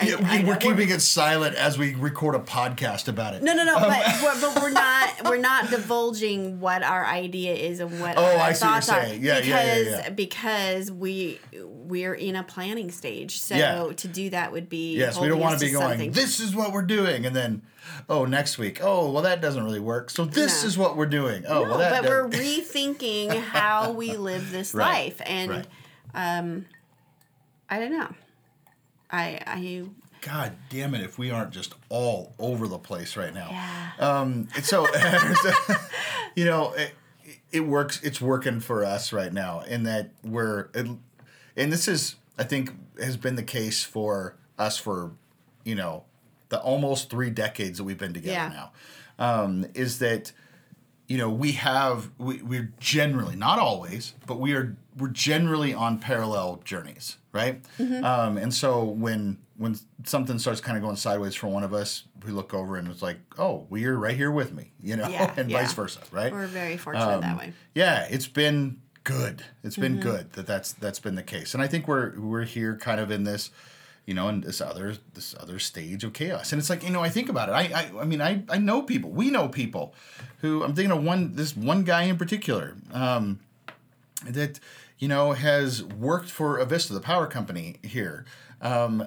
Yeah, 0.00 0.14
I- 0.22 0.38
we, 0.38 0.44
we're 0.44 0.56
keeping 0.56 0.90
it 0.90 1.00
silent 1.02 1.56
as 1.56 1.76
we 1.76 1.94
record 1.96 2.36
a 2.36 2.38
podcast 2.38 3.08
about 3.08 3.34
it. 3.34 3.42
No, 3.42 3.52
no, 3.54 3.64
no. 3.64 3.76
Um, 3.76 3.82
but, 3.82 4.18
but 4.22 4.40
but 4.54 4.62
we're 4.62 4.70
not 4.84 5.24
we're 5.24 5.38
not 5.38 5.70
divulging 5.70 6.60
what 6.60 6.84
our 6.84 7.04
idea 7.04 7.54
is 7.54 7.80
and 7.80 8.00
what 8.00 8.16
Oh, 8.16 8.24
our 8.24 8.30
I 8.38 8.52
see 8.52 8.64
what 8.64 8.70
you're 8.74 8.80
thoughts 8.80 8.86
saying. 8.86 9.22
Yeah, 9.24 9.34
yeah, 9.34 9.40
because 9.40 9.86
yeah, 9.86 9.98
yeah. 10.04 10.10
because 10.10 10.92
we 10.92 11.40
we're 11.64 12.14
in 12.14 12.36
a 12.36 12.44
planning 12.44 12.92
stage. 12.92 13.40
So 13.40 13.56
Yeah. 13.56 13.92
to 13.96 14.06
do 14.08 14.30
that 14.30 14.52
would 14.52 14.68
be 14.68 14.96
Yes, 14.96 15.18
we 15.18 15.26
don't 15.26 15.40
want 15.40 15.58
to 15.58 15.64
be 15.66 15.72
going. 15.72 15.88
something. 15.88 16.12
This 16.12 16.38
is 16.38 16.54
what 16.54 16.72
we're 16.72 16.82
doing, 16.82 17.26
and 17.26 17.34
then, 17.34 17.62
oh, 18.08 18.24
next 18.24 18.56
week. 18.58 18.78
Oh, 18.80 19.10
well, 19.10 19.22
that 19.24 19.40
doesn't 19.40 19.64
really 19.64 19.80
work. 19.80 20.10
So 20.10 20.24
this 20.24 20.62
No. 20.62 20.68
is 20.68 20.78
what 20.78 20.96
we're 20.96 21.06
doing. 21.06 21.44
Oh, 21.48 21.62
no, 21.64 21.70
well, 21.70 21.78
that. 21.78 22.02
but 22.02 22.08
we're 22.10 22.28
rethinking 22.28 23.36
how 23.40 23.90
we 23.92 24.16
live 24.16 24.52
this 24.52 24.74
Right, 24.74 25.06
life, 25.18 25.22
and 25.26 25.50
right. 25.50 25.66
Um, 26.14 26.66
I 27.68 27.80
don't 27.80 27.90
know. 27.92 28.14
I 29.10 29.40
I 29.46 29.84
God 30.20 30.56
damn 30.68 30.94
it! 30.94 31.00
If 31.02 31.18
we 31.18 31.30
aren't 31.30 31.52
just 31.52 31.74
all 31.88 32.34
over 32.38 32.66
the 32.68 32.78
place 32.78 33.16
right 33.16 33.32
now. 33.32 33.48
yeah. 33.50 33.90
Um, 34.00 34.48
so, 34.62 34.86
you 36.34 36.44
know, 36.44 36.72
it, 36.72 36.92
it 37.52 37.60
works. 37.60 38.02
It's 38.02 38.20
working 38.20 38.60
for 38.60 38.84
us 38.84 39.12
right 39.12 39.32
now 39.32 39.60
in 39.60 39.84
that 39.84 40.10
we're, 40.24 40.68
and 40.74 40.98
this 41.72 41.86
is, 41.88 42.16
I 42.38 42.44
think, 42.44 42.72
has 43.00 43.16
been 43.16 43.36
the 43.36 43.42
case 43.42 43.84
for 43.84 44.36
us 44.58 44.76
for, 44.76 45.12
you 45.64 45.74
know, 45.76 46.04
the 46.48 46.60
almost 46.60 47.10
three 47.10 47.30
decades 47.30 47.78
that 47.78 47.84
we've 47.84 47.98
been 47.98 48.12
together 48.14 48.32
Yeah. 48.32 48.48
now. 48.48 48.72
Um, 49.20 49.66
is 49.74 49.98
that, 50.00 50.32
you 51.06 51.16
know, 51.18 51.30
we 51.30 51.52
have 51.52 52.10
we, 52.18 52.42
we're 52.42 52.72
generally 52.80 53.36
not 53.36 53.58
always, 53.58 54.14
but 54.26 54.38
we 54.40 54.52
are 54.54 54.76
we're 54.96 55.08
generally 55.08 55.72
on 55.72 55.98
parallel 56.00 56.60
journeys, 56.64 57.18
right? 57.38 57.62
Mm-hmm. 57.78 58.04
Um, 58.04 58.36
and 58.38 58.52
so 58.52 58.84
when 58.84 59.38
when 59.56 59.76
something 60.04 60.38
starts 60.38 60.60
kind 60.60 60.76
of 60.76 60.82
going 60.84 60.96
sideways 60.96 61.34
for 61.34 61.48
one 61.48 61.64
of 61.64 61.72
us, 61.72 62.04
we 62.24 62.30
look 62.32 62.54
over 62.54 62.76
and 62.76 62.86
it's 62.88 63.02
like, 63.02 63.18
oh, 63.38 63.66
well, 63.68 63.80
you're 63.80 63.98
right 64.06 64.16
here 64.16 64.30
with 64.30 64.52
me, 64.52 64.70
you 64.80 64.94
know, 64.96 65.08
Yeah, 65.08 65.32
and 65.38 65.50
yeah. 65.50 65.58
vice 65.62 65.72
versa, 65.72 65.98
right? 66.12 66.32
We're 66.32 66.46
very 66.46 66.76
fortunate 66.76 67.20
that 67.22 67.32
Um, 67.32 67.38
way. 67.38 67.52
Yeah, 67.74 68.06
it's 68.08 68.28
been 68.28 68.80
good. 69.02 69.42
It's 69.64 69.76
been 69.76 69.94
Mm-hmm. 69.98 70.08
good 70.10 70.32
that 70.34 70.46
that's 70.46 70.72
that's 70.74 71.00
been 71.00 71.14
the 71.16 71.22
case, 71.36 71.54
and 71.54 71.62
I 71.62 71.68
think 71.68 71.88
we're 71.88 72.18
we're 72.20 72.44
here 72.44 72.76
kind 72.76 73.00
of 73.00 73.10
in 73.10 73.24
this, 73.24 73.50
you 74.06 74.14
know, 74.14 74.28
in 74.28 74.40
this 74.42 74.60
other 74.60 74.94
this 75.14 75.34
other 75.42 75.58
stage 75.58 76.04
of 76.06 76.12
chaos, 76.12 76.52
and 76.52 76.60
it's 76.60 76.70
like 76.70 76.82
you 76.84 76.90
know 76.90 77.02
I 77.08 77.10
think 77.10 77.28
about 77.28 77.48
it. 77.48 77.52
I 77.52 77.64
I, 77.80 78.02
I 78.02 78.04
mean 78.04 78.20
I 78.20 78.32
I 78.56 78.58
know 78.58 78.82
people. 78.82 79.10
We 79.10 79.30
know 79.30 79.48
people, 79.48 79.94
who 80.42 80.62
I'm 80.64 80.74
thinking 80.74 80.92
of 80.96 81.02
one 81.02 81.34
this 81.34 81.56
one 81.56 81.82
guy 81.84 82.02
in 82.12 82.16
particular, 82.16 82.76
um, 82.92 83.40
that 84.24 84.60
you 84.98 85.08
know 85.08 85.32
has 85.32 85.82
worked 85.84 86.30
for 86.30 86.58
Avista, 86.58 86.90
the 86.90 87.00
power 87.00 87.26
company 87.26 87.76
here. 87.82 88.24
Um, 88.60 89.06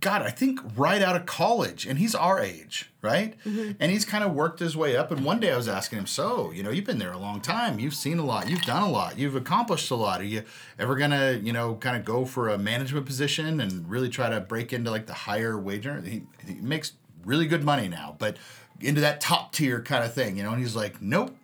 God, 0.00 0.22
I 0.22 0.30
think 0.30 0.60
right 0.76 1.02
out 1.02 1.16
of 1.16 1.26
college, 1.26 1.84
and 1.84 1.98
he's 1.98 2.14
our 2.14 2.38
age, 2.38 2.88
right? 3.02 3.34
And 3.80 3.90
he's 3.90 4.04
kind 4.04 4.22
of 4.22 4.32
worked 4.32 4.60
his 4.60 4.76
way 4.76 4.96
up. 4.96 5.10
And 5.10 5.24
one 5.24 5.40
day 5.40 5.50
I 5.52 5.56
was 5.56 5.66
asking 5.66 5.98
him, 5.98 6.06
"So, 6.06 6.52
you 6.52 6.62
know, 6.62 6.70
you've 6.70 6.84
been 6.84 6.98
there 6.98 7.12
a 7.12 7.18
long 7.18 7.40
time. 7.40 7.80
You've 7.80 7.94
seen 7.94 8.18
a 8.18 8.24
lot. 8.24 8.48
You've 8.48 8.62
done 8.62 8.82
a 8.82 8.90
lot. 8.90 9.18
You've 9.18 9.34
accomplished 9.34 9.90
a 9.90 9.96
lot. 9.96 10.20
Are 10.20 10.24
you 10.24 10.44
ever 10.78 10.94
gonna, 10.94 11.40
you 11.42 11.52
know, 11.52 11.74
kind 11.74 11.96
of 11.96 12.04
go 12.04 12.24
for 12.24 12.48
a 12.48 12.56
management 12.58 13.06
position 13.06 13.60
and 13.60 13.90
really 13.90 14.08
try 14.08 14.28
to 14.28 14.40
break 14.40 14.72
into 14.72 14.90
like 14.90 15.06
the 15.06 15.14
higher 15.14 15.58
wage 15.58 15.86
earner? 15.86 16.02
He, 16.02 16.22
he 16.46 16.54
makes 16.54 16.92
really 17.24 17.46
good 17.46 17.64
money 17.64 17.88
now, 17.88 18.14
but 18.18 18.36
into 18.80 19.00
that 19.00 19.20
top 19.20 19.52
tier 19.52 19.82
kind 19.82 20.04
of 20.04 20.14
thing, 20.14 20.36
you 20.36 20.44
know." 20.44 20.50
And 20.50 20.60
he's 20.60 20.76
like, 20.76 21.02
"Nope, 21.02 21.36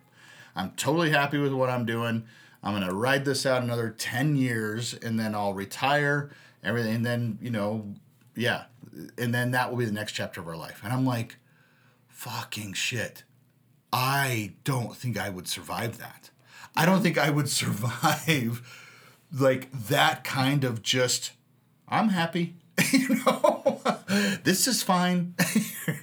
I'm 0.55 0.71
totally 0.77 1.09
happy 1.09 1.39
with 1.39 1.51
what 1.51 1.69
I'm 1.69 1.85
doing. 1.85 2.23
I'm 2.65 2.73
gonna 2.73 2.93
ride 2.93 3.25
this 3.25 3.45
out 3.45 3.61
another 3.61 3.91
ten 3.91 4.35
years, 4.35 4.95
and 4.95 5.19
then 5.19 5.35
I'll 5.35 5.53
retire. 5.53 6.31
Everything, 6.63 6.95
and 6.95 7.05
then 7.05 7.37
you 7.39 7.51
know, 7.51 7.93
yeah, 8.35 8.63
and 9.19 9.33
then 9.33 9.51
that 9.51 9.69
will 9.69 9.77
be 9.77 9.85
the 9.85 9.91
next 9.91 10.13
chapter 10.13 10.41
of 10.41 10.47
our 10.47 10.57
life." 10.57 10.81
And 10.83 10.91
I'm 10.91 11.05
like, 11.05 11.37
"Fucking 12.07 12.73
shit! 12.73 13.23
I 13.93 14.53
don't 14.63 14.97
think 14.97 15.17
I 15.17 15.29
would 15.29 15.47
survive 15.47 15.99
that. 15.99 16.31
I 16.75 16.85
don't 16.85 17.03
think 17.03 17.19
I 17.19 17.29
would 17.29 17.49
survive 17.61 18.63
like 19.31 19.71
that 19.71 20.23
kind 20.23 20.63
of 20.63 20.81
just. 20.81 21.33
I'm 21.87 22.09
happy." 22.09 22.55
you 22.91 23.21
know, 23.25 23.79
this 24.43 24.67
is 24.67 24.83
fine. 24.83 25.35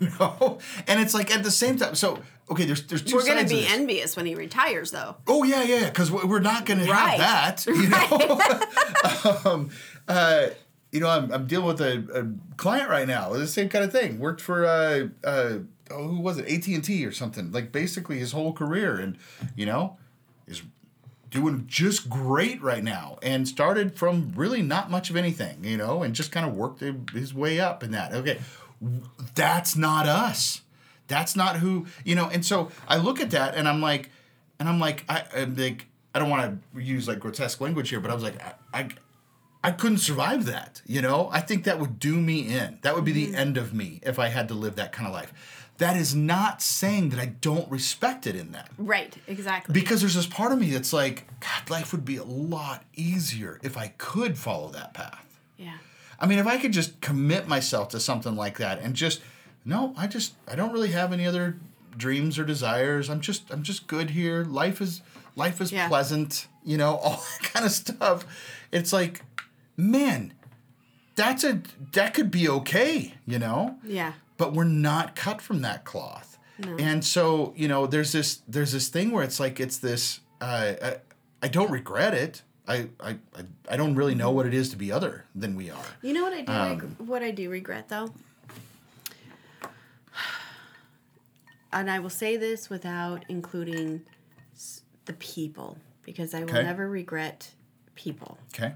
you 0.01 0.09
know, 0.19 0.59
and 0.87 1.01
it's 1.01 1.13
like 1.13 1.35
at 1.35 1.43
the 1.43 1.51
same 1.51 1.77
time. 1.77 1.97
So 1.97 2.21
okay, 2.51 2.65
there's 2.65 2.83
there's 2.87 3.03
2 3.03 3.15
We're 3.17 3.23
gonna 3.27 3.41
sides 3.41 3.53
of 3.53 3.59
be 3.59 3.67
envious 3.67 4.17
when 4.17 4.27
he 4.27 4.35
retires, 4.35 4.91
though. 4.91 5.17
Oh 5.27 5.43
yeah, 5.45 5.63
yeah, 5.63 5.89
because 5.89 6.11
we're 6.11 6.41
not 6.41 6.67
going 6.67 6.81
to 6.81 6.91
Right. 6.91 7.19
have 7.21 7.65
that. 7.65 7.67
You 7.75 7.89
know, 7.89 9.41
um, 9.53 9.71
uh, 10.09 10.47
you 10.91 11.01
know, 11.01 11.09
I'm, 11.09 11.33
I'm 11.33 11.47
dealing 11.47 11.67
with 11.67 11.81
a, 11.81 12.05
a 12.21 12.57
client 12.57 12.91
right 12.91 13.09
now. 13.09 13.31
The 13.33 13.47
same 13.47 13.69
kind 13.71 13.85
of 13.85 13.93
thing. 13.93 14.19
Worked 14.19 14.41
for 14.43 14.67
uh, 14.67 15.09
uh, 15.25 15.59
oh, 15.91 16.09
who 16.09 16.21
was 16.21 16.39
it? 16.39 16.47
AT 16.51 16.67
and 16.67 16.85
T 16.85 17.07
or 17.07 17.13
something. 17.13 17.51
Like 17.53 17.73
basically 17.73 18.19
his 18.19 18.33
whole 18.33 18.53
career, 18.53 18.97
and 18.97 19.17
you 19.57 19.65
know, 19.65 19.97
is 20.47 20.63
doing 21.31 21.65
just 21.67 22.11
great 22.11 22.61
right 22.61 22.85
now. 22.85 23.17
And 23.23 23.49
started 23.49 23.97
from 23.97 24.33
really 24.37 24.61
not 24.61 24.91
much 24.91 25.09
of 25.09 25.17
anything. 25.17 25.65
You 25.65 25.79
know, 25.79 26.03
and 26.03 26.15
just 26.15 26.31
kind 26.31 26.45
of 26.47 26.55
worked 26.55 26.83
his 27.15 27.33
way 27.33 27.59
up 27.59 27.83
in 27.83 27.93
that. 27.93 28.13
Okay, 28.13 28.39
that's 29.35 29.77
not 29.77 30.07
us. 30.07 30.61
That's 31.09 31.37
not 31.37 31.57
who 31.57 31.87
you 32.05 32.15
know. 32.15 32.29
And 32.29 32.45
so 32.45 32.71
I 32.89 32.97
look 32.97 33.21
at 33.21 33.31
that 33.31 33.55
and 33.55 33.69
I'm 33.69 33.81
like, 33.81 34.11
and 34.59 34.69
I'm 34.69 34.79
like, 34.79 35.05
I, 35.09 35.25
I'm 35.37 35.57
like, 35.57 35.87
I 36.15 36.19
don't 36.19 36.31
want 36.31 36.63
to 36.75 36.81
use 36.81 37.09
like 37.09 37.19
grotesque 37.19 37.61
language 37.61 37.89
here, 37.89 38.01
but 38.01 38.11
I 38.11 38.15
was 38.15 38.23
like, 38.23 38.41
I, 38.43 38.55
I, 38.73 38.89
I 39.65 39.71
couldn't 39.71 39.99
survive 39.99 40.47
that. 40.47 40.83
You 40.87 41.03
know, 41.03 41.29
I 41.33 41.41
think 41.41 41.65
that 41.65 41.79
would 41.79 41.99
do 41.99 42.15
me 42.15 42.49
in. 42.49 42.79
That 42.83 42.95
would 42.95 43.05
be 43.05 43.13
the 43.13 43.27
mm-hmm. 43.27 43.37
end 43.37 43.57
of 43.57 43.75
me 43.75 44.01
if 44.03 44.19
I 44.19 44.29
had 44.29 44.49
to 44.49 44.55
live 44.55 44.77
that 44.77 44.93
kind 44.93 45.07
of 45.07 45.15
life. 45.15 45.33
That 45.79 45.97
is 45.97 46.15
not 46.15 46.63
saying 46.63 47.09
that 47.09 47.19
I 47.19 47.27
don't 47.27 47.69
respect 47.71 48.27
it 48.27 48.37
in 48.37 48.53
that. 48.53 48.71
Right, 48.79 49.17
exactly. 49.27 49.73
Because 49.73 50.01
there's 50.01 50.15
this 50.15 50.27
part 50.27 50.53
of 50.53 50.61
me 50.61 50.71
that's 50.71 50.93
like, 50.93 51.27
God, 51.41 51.71
life 51.71 51.93
would 51.93 52.05
be 52.05 52.19
a 52.19 52.25
lot 52.25 52.85
easier 52.95 53.59
if 53.63 53.77
I 53.77 53.89
could 53.99 54.39
follow 54.39 54.69
that 54.71 54.95
path. 54.95 55.41
yeah. 55.57 55.79
I 56.21 56.27
mean, 56.27 56.39
if 56.39 56.47
I 56.47 56.57
could 56.57 56.73
just 56.73 57.01
commit 57.01 57.49
myself 57.49 57.89
to 57.89 58.01
something 58.01 58.37
like 58.37 58.59
that 58.59 58.79
and 58.79 58.95
just 58.95 59.21
no, 59.65 59.95
I 59.97 60.07
just 60.07 60.35
I 60.51 60.55
don't 60.57 60.73
really 60.73 60.91
have 60.93 61.13
any 61.13 61.27
other 61.27 61.57
dreams 61.97 62.39
or 62.39 62.45
desires. 62.45 63.09
I'm 63.09 63.21
just 63.21 63.51
I'm 63.51 63.63
just 63.63 63.87
good 63.87 64.11
here. 64.11 64.45
Life 64.45 64.81
is 64.81 65.03
life 65.37 65.61
is 65.61 65.73
Yeah. 65.73 65.89
pleasant, 65.89 66.49
you 66.65 66.77
know, 66.77 66.97
all 67.03 67.17
that 67.41 67.53
kind 67.53 67.67
of 67.67 67.73
stuff. 67.73 68.25
It's 68.71 68.93
like, 68.93 69.23
man, 69.77 70.33
that's 71.15 71.45
a 71.45 71.61
that 71.93 72.15
could 72.15 72.31
be 72.31 72.49
okay, 72.49 73.15
you 73.27 73.39
know? 73.39 73.77
Yeah. 73.85 74.13
but 74.39 74.53
we're 74.55 74.65
not 74.65 75.15
cut 75.15 75.41
from 75.41 75.63
that 75.63 75.85
cloth. 75.85 76.39
No. 76.59 76.77
And 76.79 77.05
so, 77.05 77.53
you 77.57 77.69
know, 77.69 77.87
there's 77.87 78.13
this 78.13 78.41
there's 78.49 78.73
this 78.73 78.89
thing 78.89 79.11
where 79.11 79.23
it's 79.25 79.39
like 79.41 79.61
it's 79.61 79.79
this 79.79 80.21
uh, 80.41 80.73
I, 80.83 80.97
I 81.43 81.49
don't 81.49 81.71
regret 81.71 82.15
it. 82.15 82.43
I, 82.69 82.89
I 83.01 83.17
I 83.69 83.77
don't 83.77 83.95
really 83.97 84.15
know 84.15 84.31
what 84.31 84.47
it 84.47 84.55
is 84.55 84.69
to 84.71 84.77
be 84.77 84.91
other 84.93 85.25
than 85.35 85.57
we 85.57 85.71
are. 85.71 85.85
You 86.03 86.13
know 86.15 86.23
what 86.23 86.33
I 86.33 86.41
do? 86.43 86.53
Um, 86.53 86.97
what 86.99 87.23
I 87.23 87.31
do 87.33 87.51
regret 87.51 87.89
though, 87.89 88.13
and 91.73 91.91
I 91.91 91.99
will 91.99 92.11
say 92.11 92.37
this 92.37 92.69
without 92.71 93.25
including 93.29 94.03
the 95.07 95.13
people 95.15 95.79
because 96.03 96.35
I 96.35 96.41
will 96.45 96.51
Okay. 96.51 96.63
never 96.63 96.89
regret 96.89 97.53
people. 97.95 98.39
Okay. 98.55 98.73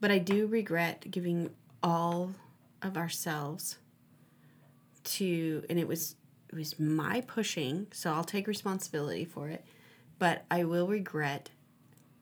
But 0.00 0.10
I 0.10 0.18
do 0.18 0.46
regret 0.46 1.10
giving 1.10 1.50
all 1.82 2.34
of 2.82 2.96
ourselves 2.96 3.78
to 5.04 5.64
and 5.70 5.78
it 5.78 5.88
was 5.88 6.16
it 6.48 6.54
was 6.54 6.78
my 6.78 7.22
pushing, 7.22 7.88
so 7.92 8.12
I'll 8.12 8.24
take 8.24 8.46
responsibility 8.46 9.24
for 9.24 9.48
it. 9.48 9.64
But 10.18 10.44
I 10.50 10.64
will 10.64 10.86
regret 10.86 11.50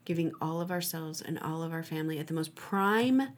giving 0.04 0.32
all 0.40 0.60
of 0.60 0.70
ourselves 0.70 1.20
and 1.22 1.38
all 1.38 1.62
of 1.62 1.72
our 1.72 1.82
family 1.82 2.18
at 2.18 2.26
the 2.26 2.34
most 2.34 2.54
prime 2.54 3.28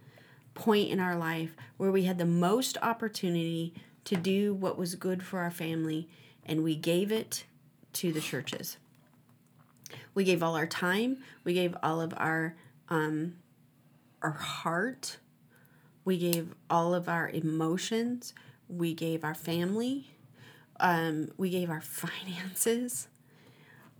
point 0.55 0.91
in 0.91 0.99
our 1.01 1.17
life 1.17 1.55
where 1.77 1.91
we 1.93 2.05
had 2.05 2.19
the 2.19 2.25
most 2.25 2.79
opportunity 2.83 3.75
to 4.07 4.17
do 4.17 4.55
what 4.55 4.79
was 4.79 4.95
good 4.95 5.23
for 5.23 5.41
our 5.41 5.51
family 5.51 6.09
and 6.45 6.63
we 6.65 6.75
gave 6.77 7.13
it 7.13 7.45
to 7.93 8.13
the 8.13 8.21
churches. 8.21 8.77
We 10.15 10.25
gave 10.25 10.43
all 10.43 10.57
our 10.57 10.67
time, 10.67 11.19
we 11.45 11.53
gave 11.55 11.77
all 11.83 12.01
of 12.01 12.15
our 12.17 12.57
um 12.89 13.37
our 14.23 14.31
heart, 14.31 15.19
we 16.05 16.17
gave 16.19 16.55
all 16.71 16.95
of 16.95 17.09
our 17.09 17.29
emotions, 17.29 18.33
we 18.69 18.95
gave 18.95 19.25
our 19.25 19.35
family, 19.35 20.11
um, 20.81 21.31
we 21.37 21.51
gave 21.51 21.69
our 21.71 21.81
finances. 21.83 23.09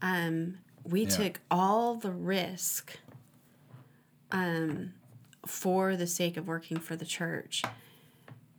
Um, 0.03 0.59
we 0.85 1.03
Yeah. 1.03 1.09
took 1.09 1.41
all 1.51 1.95
the 1.97 2.11
risk 2.13 2.99
um, 4.31 4.93
for 5.47 5.97
the 5.97 6.07
sake 6.07 6.37
of 6.37 6.47
working 6.47 6.79
for 6.79 6.97
the 6.97 7.05
church. 7.05 7.63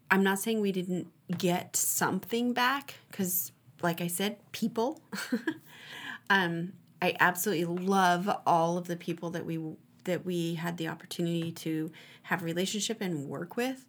I'm 0.10 0.24
not 0.24 0.39
saying 0.39 0.62
we 0.62 0.72
didn't 0.72 1.08
get 1.38 1.76
something 1.76 2.53
back 2.53 2.95
because, 3.12 3.51
like 3.82 4.01
I 4.01 4.08
said, 4.08 4.38
people. 4.51 5.01
um, 6.30 6.74
I 7.01 7.16
absolutely 7.20 7.66
love 7.86 8.30
all 8.45 8.78
of 8.78 8.88
the 8.88 8.95
people 8.95 9.30
that 9.32 9.45
we 9.45 9.60
that 10.05 10.26
we 10.26 10.55
had 10.55 10.78
the 10.78 10.88
opportunity 10.88 11.51
to 11.51 11.91
have 12.24 12.41
relationship 12.41 13.01
and 13.01 13.28
work 13.28 13.58
with. 13.58 13.86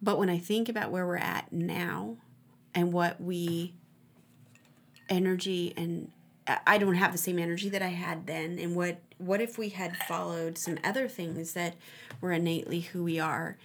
But 0.00 0.18
when 0.18 0.30
I 0.30 0.38
think 0.38 0.70
about 0.70 0.90
where 0.90 1.06
we're 1.06 1.18
at 1.18 1.52
now 1.52 2.16
and 2.74 2.92
what 2.92 3.20
we 3.20 3.74
energy 5.08 5.74
and 5.76 6.10
I- 6.46 6.78
don't 6.78 6.94
have 6.94 7.12
the 7.12 7.18
same 7.18 7.38
energy 7.38 7.68
that 7.70 7.82
I 7.82 7.88
had 7.88 8.26
then 8.26 8.58
and 8.58 8.74
what 8.74 8.98
what 9.18 9.40
if 9.40 9.56
we 9.56 9.70
had 9.70 9.96
followed 9.96 10.58
some 10.58 10.78
other 10.82 11.08
things 11.08 11.52
that 11.52 11.76
were 12.20 12.32
innately 12.32 12.80
who 12.80 13.04
we 13.04 13.18
are 13.18 13.56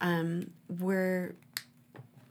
um 0.00 0.50
where 0.68 1.34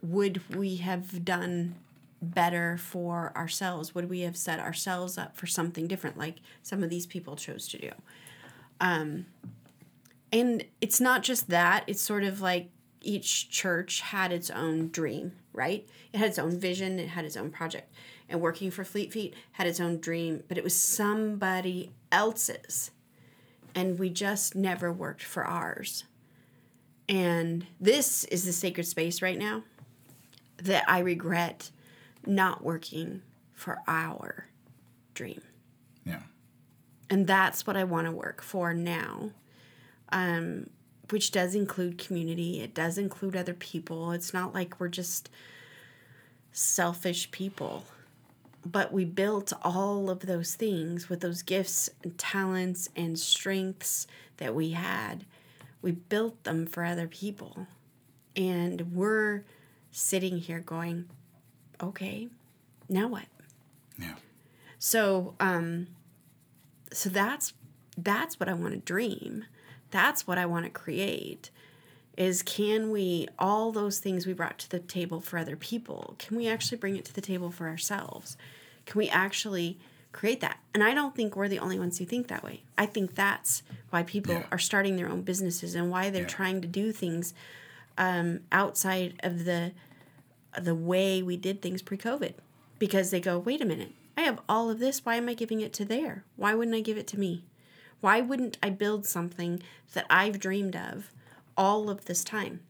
would 0.02 0.54
we 0.54 0.76
have 0.76 1.24
done 1.24 1.74
better 2.20 2.76
for 2.76 3.32
ourselves? 3.36 3.94
Would 3.94 4.08
we 4.10 4.20
have 4.20 4.36
set 4.36 4.58
ourselves 4.58 5.18
up 5.18 5.36
for 5.36 5.46
something 5.46 5.86
different 5.86 6.18
like 6.18 6.36
some 6.62 6.82
of 6.82 6.90
these 6.90 7.06
people 7.06 7.36
chose 7.36 7.68
to 7.68 7.78
do? 7.78 7.90
Um 8.80 9.26
and 10.32 10.64
it's 10.80 11.00
not 11.00 11.22
just 11.22 11.48
that 11.48 11.84
it's 11.86 12.02
sort 12.02 12.22
of 12.24 12.40
like 12.40 12.70
each 13.00 13.48
church 13.48 14.00
had 14.00 14.32
its 14.32 14.50
own 14.50 14.88
dream 14.88 15.32
right? 15.52 15.88
It 16.12 16.18
had 16.18 16.28
its 16.28 16.38
own 16.38 16.58
vision 16.58 16.98
it 16.98 17.08
had 17.08 17.24
its 17.24 17.36
own 17.36 17.50
project 17.50 17.92
and 18.28 18.40
working 18.40 18.70
for 18.70 18.84
Fleet 18.84 19.12
Feet 19.12 19.34
had 19.52 19.66
its 19.66 19.80
own 19.80 19.98
dream 19.98 20.42
but 20.48 20.58
it 20.58 20.64
was 20.64 20.74
somebody 20.74 21.92
else's 22.12 22.90
and 23.74 23.98
we 23.98 24.10
just 24.10 24.54
never 24.54 24.92
worked 24.92 25.22
for 25.22 25.44
ours 25.44 26.04
and 27.08 27.66
this 27.80 28.24
is 28.24 28.44
the 28.44 28.52
sacred 28.52 28.86
space 28.86 29.22
right 29.22 29.38
now 29.38 29.62
that 30.62 30.84
i 30.88 30.98
regret 30.98 31.70
not 32.26 32.62
working 32.62 33.22
for 33.54 33.78
our 33.86 34.46
dream 35.14 35.40
Yeah. 36.04 36.20
and 37.10 37.26
that's 37.26 37.66
what 37.66 37.76
I 37.76 37.84
want 37.84 38.06
to 38.06 38.12
work 38.12 38.40
for 38.42 38.72
now. 38.74 39.30
Um, 40.10 40.70
which 41.10 41.30
does 41.32 41.54
include 41.54 41.96
community. 41.98 42.60
It 42.60 42.74
does 42.74 42.98
include 42.98 43.34
other 43.34 43.54
people. 43.54 44.12
It's 44.12 44.32
not 44.34 44.52
like 44.54 44.78
we're 44.78 44.88
just 44.88 45.30
selfish 46.52 47.30
people. 47.30 47.84
But 48.64 48.92
we 48.92 49.04
built 49.04 49.52
all 49.62 50.10
of 50.10 50.20
those 50.20 50.54
things 50.54 51.08
with 51.08 51.20
those 51.20 51.42
gifts 51.42 51.88
and 52.04 52.16
talents 52.18 52.88
and 52.94 53.18
strengths 53.18 54.06
that 54.36 54.54
we 54.54 54.70
had. 54.70 55.24
We 55.82 55.92
built 55.92 56.44
them 56.44 56.66
for 56.66 56.84
other 56.84 57.08
people. 57.08 57.66
And 58.36 58.92
we're 58.92 59.44
sitting 59.90 60.38
here 60.38 60.60
going, 60.60 61.08
okay, 61.82 62.28
now 62.88 63.08
what? 63.08 63.26
Yeah. 63.98 64.14
So, 64.78 65.34
um, 65.40 65.88
so 66.92 67.08
that's 67.08 67.52
that's 67.96 68.38
what 68.38 68.48
I 68.48 68.54
want 68.54 68.74
to 68.74 68.78
dream. 68.78 69.44
That's 69.90 70.26
what 70.26 70.38
I 70.38 70.46
want 70.46 70.64
to 70.66 70.70
create. 70.70 71.50
Is 72.16 72.42
can 72.42 72.90
we 72.90 73.28
all 73.38 73.72
those 73.72 73.98
things 73.98 74.26
we 74.26 74.32
brought 74.32 74.58
to 74.58 74.70
the 74.70 74.78
table 74.78 75.20
for 75.20 75.38
other 75.38 75.56
people? 75.56 76.14
Can 76.18 76.36
we 76.36 76.48
actually 76.48 76.78
bring 76.78 76.96
it 76.96 77.04
to 77.06 77.14
the 77.14 77.20
table 77.20 77.50
for 77.50 77.68
ourselves? 77.68 78.36
Can 78.86 78.98
we 78.98 79.08
actually 79.08 79.78
create 80.12 80.40
that? 80.40 80.58
And 80.74 80.82
I 80.82 80.94
don't 80.94 81.14
think 81.14 81.36
we're 81.36 81.48
the 81.48 81.58
only 81.58 81.78
ones 81.78 81.98
who 81.98 82.04
think 82.04 82.28
that 82.28 82.42
way. 82.42 82.62
I 82.76 82.86
think 82.86 83.14
that's 83.14 83.62
why 83.90 84.02
people 84.02 84.34
Yeah. 84.34 84.46
are 84.50 84.58
starting 84.58 84.96
their 84.96 85.08
own 85.08 85.22
businesses 85.22 85.74
and 85.74 85.90
why 85.90 86.10
they're 86.10 86.22
Yeah. 86.22 86.28
trying 86.28 86.60
to 86.62 86.68
do 86.68 86.92
things 86.92 87.34
um, 87.96 88.40
outside 88.52 89.18
of 89.24 89.44
the 89.44 89.72
the 90.58 90.74
way 90.74 91.20
we 91.22 91.36
did 91.36 91.60
things 91.60 91.82
pre-COVID 91.82 92.32
because 92.78 93.10
they 93.10 93.20
go, 93.20 93.38
wait 93.38 93.60
a 93.60 93.64
minute, 93.66 93.92
I 94.16 94.22
have 94.22 94.40
all 94.48 94.70
of 94.70 94.78
this. 94.78 95.04
Why 95.04 95.16
am 95.16 95.28
I 95.28 95.34
giving 95.34 95.60
it 95.60 95.72
to 95.74 95.84
there? 95.84 96.24
Why 96.36 96.54
wouldn't 96.54 96.76
I 96.76 96.80
give 96.80 96.96
it 96.96 97.06
to 97.08 97.18
me? 97.20 97.44
Why 98.00 98.20
wouldn't 98.20 98.56
I 98.62 98.70
build 98.70 99.04
something 99.06 99.62
that 99.92 100.06
I've 100.08 100.38
dreamed 100.40 100.74
of 100.74 101.10
all 101.56 101.90
of 101.90 102.06
this 102.06 102.24
time 102.24 102.60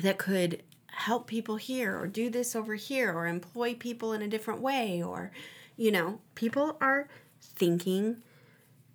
that 0.00 0.16
could 0.18 0.62
help 0.88 1.26
people 1.26 1.56
here 1.56 1.98
or 1.98 2.06
do 2.06 2.30
this 2.30 2.54
over 2.54 2.74
here 2.74 3.12
or 3.12 3.26
employ 3.26 3.74
people 3.74 4.12
in 4.12 4.22
a 4.22 4.28
different 4.28 4.60
way 4.60 5.02
or 5.02 5.30
you 5.76 5.90
know, 5.90 6.20
people 6.34 6.76
are 6.80 7.08
thinking 7.40 8.22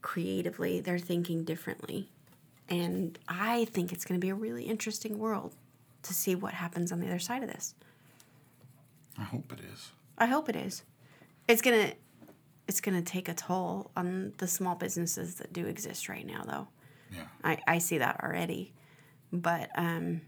creatively, 0.02 0.82
they're 0.82 1.00
thinking 1.00 1.44
differently. 1.44 2.10
And 2.70 3.18
I 3.28 3.66
think 3.66 3.92
it's 3.92 4.06
going 4.06 4.20
to 4.20 4.24
be 4.24 4.30
a 4.30 4.36
really 4.36 4.64
interesting 4.64 5.20
world 5.20 5.54
to 6.04 6.14
see 6.14 6.36
what 6.36 6.54
happens 6.54 6.92
on 6.92 7.00
the 7.00 7.08
other 7.08 7.20
side 7.20 7.44
of 7.44 7.50
this. 7.50 7.76
I 9.18 9.24
hope 9.24 9.52
it 9.54 9.60
is. 9.74 9.92
I 10.18 10.26
hope 10.26 10.50
it 10.50 10.56
is. 10.56 10.84
It's 11.48 11.62
gonna 11.62 11.94
it's 12.68 12.82
gonna 12.82 13.02
take 13.02 13.28
a 13.28 13.34
toll 13.34 13.92
on 13.96 14.34
the 14.38 14.48
small 14.48 14.76
businesses 14.76 15.36
that 15.36 15.52
do 15.52 15.66
exist 15.66 16.10
right 16.10 16.26
now 16.26 16.44
though. 16.44 16.68
Yeah. 17.14 17.26
I, 17.44 17.58
I 17.68 17.78
see 17.80 17.98
that 17.98 18.24
already. 18.24 18.74
But 19.34 19.70
um 19.76 20.22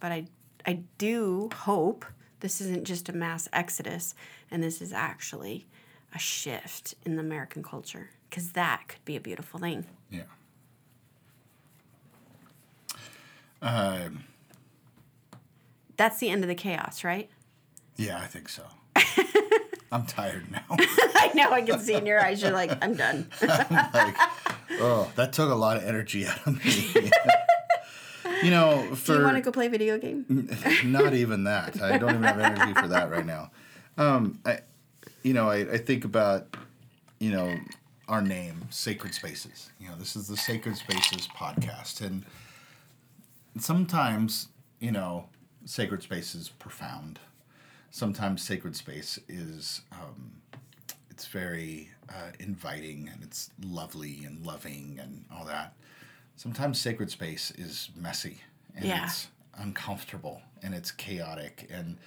but 0.00 0.12
I 0.12 0.26
I 0.66 0.80
do 0.98 1.48
hope 1.54 2.04
this 2.40 2.60
isn't 2.60 2.84
just 2.84 3.08
a 3.08 3.12
mass 3.12 3.48
exodus 3.52 4.14
and 4.50 4.62
this 4.62 4.80
is 4.82 4.92
actually 4.92 5.66
a 6.14 6.18
shift 6.18 6.94
in 7.04 7.16
the 7.16 7.20
American 7.20 7.62
culture 7.62 8.10
because 8.28 8.52
that 8.52 8.84
could 8.88 9.04
be 9.04 9.16
a 9.16 9.20
beautiful 9.20 9.60
thing. 9.60 9.86
Yeah. 10.10 10.22
Um, 13.60 14.24
That's 15.96 16.18
the 16.18 16.28
end 16.30 16.44
of 16.44 16.48
the 16.48 16.54
chaos, 16.54 17.02
right? 17.04 17.28
yeah, 17.96 18.18
I 18.18 18.26
think 18.26 18.48
so. 18.48 18.62
I'm 19.90 20.06
tired 20.06 20.50
now. 20.50 20.62
I 20.70 21.32
know 21.34 21.50
I 21.50 21.62
can 21.62 21.80
see 21.80 21.94
in 21.94 22.06
your 22.06 22.20
eyes 22.24 22.40
you're 22.40 22.52
like, 22.52 22.70
I'm 22.82 22.94
done. 22.94 23.28
like, 23.42 24.14
oh, 24.72 25.10
that 25.16 25.32
took 25.32 25.50
a 25.50 25.54
lot 25.54 25.76
of 25.78 25.82
energy 25.84 26.26
out 26.26 26.46
of 26.46 26.64
me. 26.64 27.10
you 28.44 28.50
know, 28.50 28.94
for 28.94 29.14
Do 29.14 29.18
you 29.18 29.24
want 29.24 29.36
to 29.36 29.40
go 29.40 29.50
play 29.50 29.66
a 29.66 29.70
video 29.70 29.98
game? 29.98 30.48
not 30.84 31.14
even 31.14 31.44
that. 31.44 31.82
I 31.82 31.98
don't 31.98 32.10
even 32.10 32.22
have 32.22 32.38
energy 32.38 32.74
for 32.74 32.88
that 32.88 33.10
right 33.10 33.26
now. 33.26 33.50
Um, 33.96 34.38
I, 34.44 34.60
you 35.28 35.34
know, 35.34 35.50
I, 35.50 35.56
I 35.72 35.76
think 35.76 36.06
about, 36.06 36.56
you 37.20 37.30
know, 37.30 37.54
our 38.08 38.22
name, 38.22 38.62
Sacred 38.70 39.12
Spaces. 39.12 39.68
You 39.78 39.88
know, 39.88 39.94
this 39.96 40.16
is 40.16 40.26
the 40.26 40.38
Sacred 40.38 40.74
Spaces 40.78 41.28
podcast, 41.36 42.00
and 42.00 42.24
sometimes, 43.58 44.48
you 44.80 44.90
know, 44.90 45.26
sacred 45.66 46.02
space 46.02 46.34
is 46.34 46.48
profound. 46.48 47.18
Sometimes 47.90 48.42
sacred 48.42 48.74
space 48.74 49.18
is, 49.28 49.82
um, 49.92 50.32
it's 51.10 51.26
very 51.26 51.90
uh, 52.08 52.30
inviting 52.38 53.10
and 53.12 53.22
it's 53.22 53.50
lovely 53.62 54.24
and 54.24 54.46
loving 54.46 54.98
and 55.02 55.26
all 55.30 55.44
that. 55.44 55.74
Sometimes 56.36 56.80
sacred 56.80 57.10
space 57.10 57.50
is 57.58 57.90
messy 57.94 58.38
and 58.74 58.86
Yeah. 58.86 59.04
it's 59.04 59.28
uncomfortable 59.58 60.40
and 60.62 60.74
it's 60.74 60.90
chaotic 60.90 61.66
and 61.70 61.98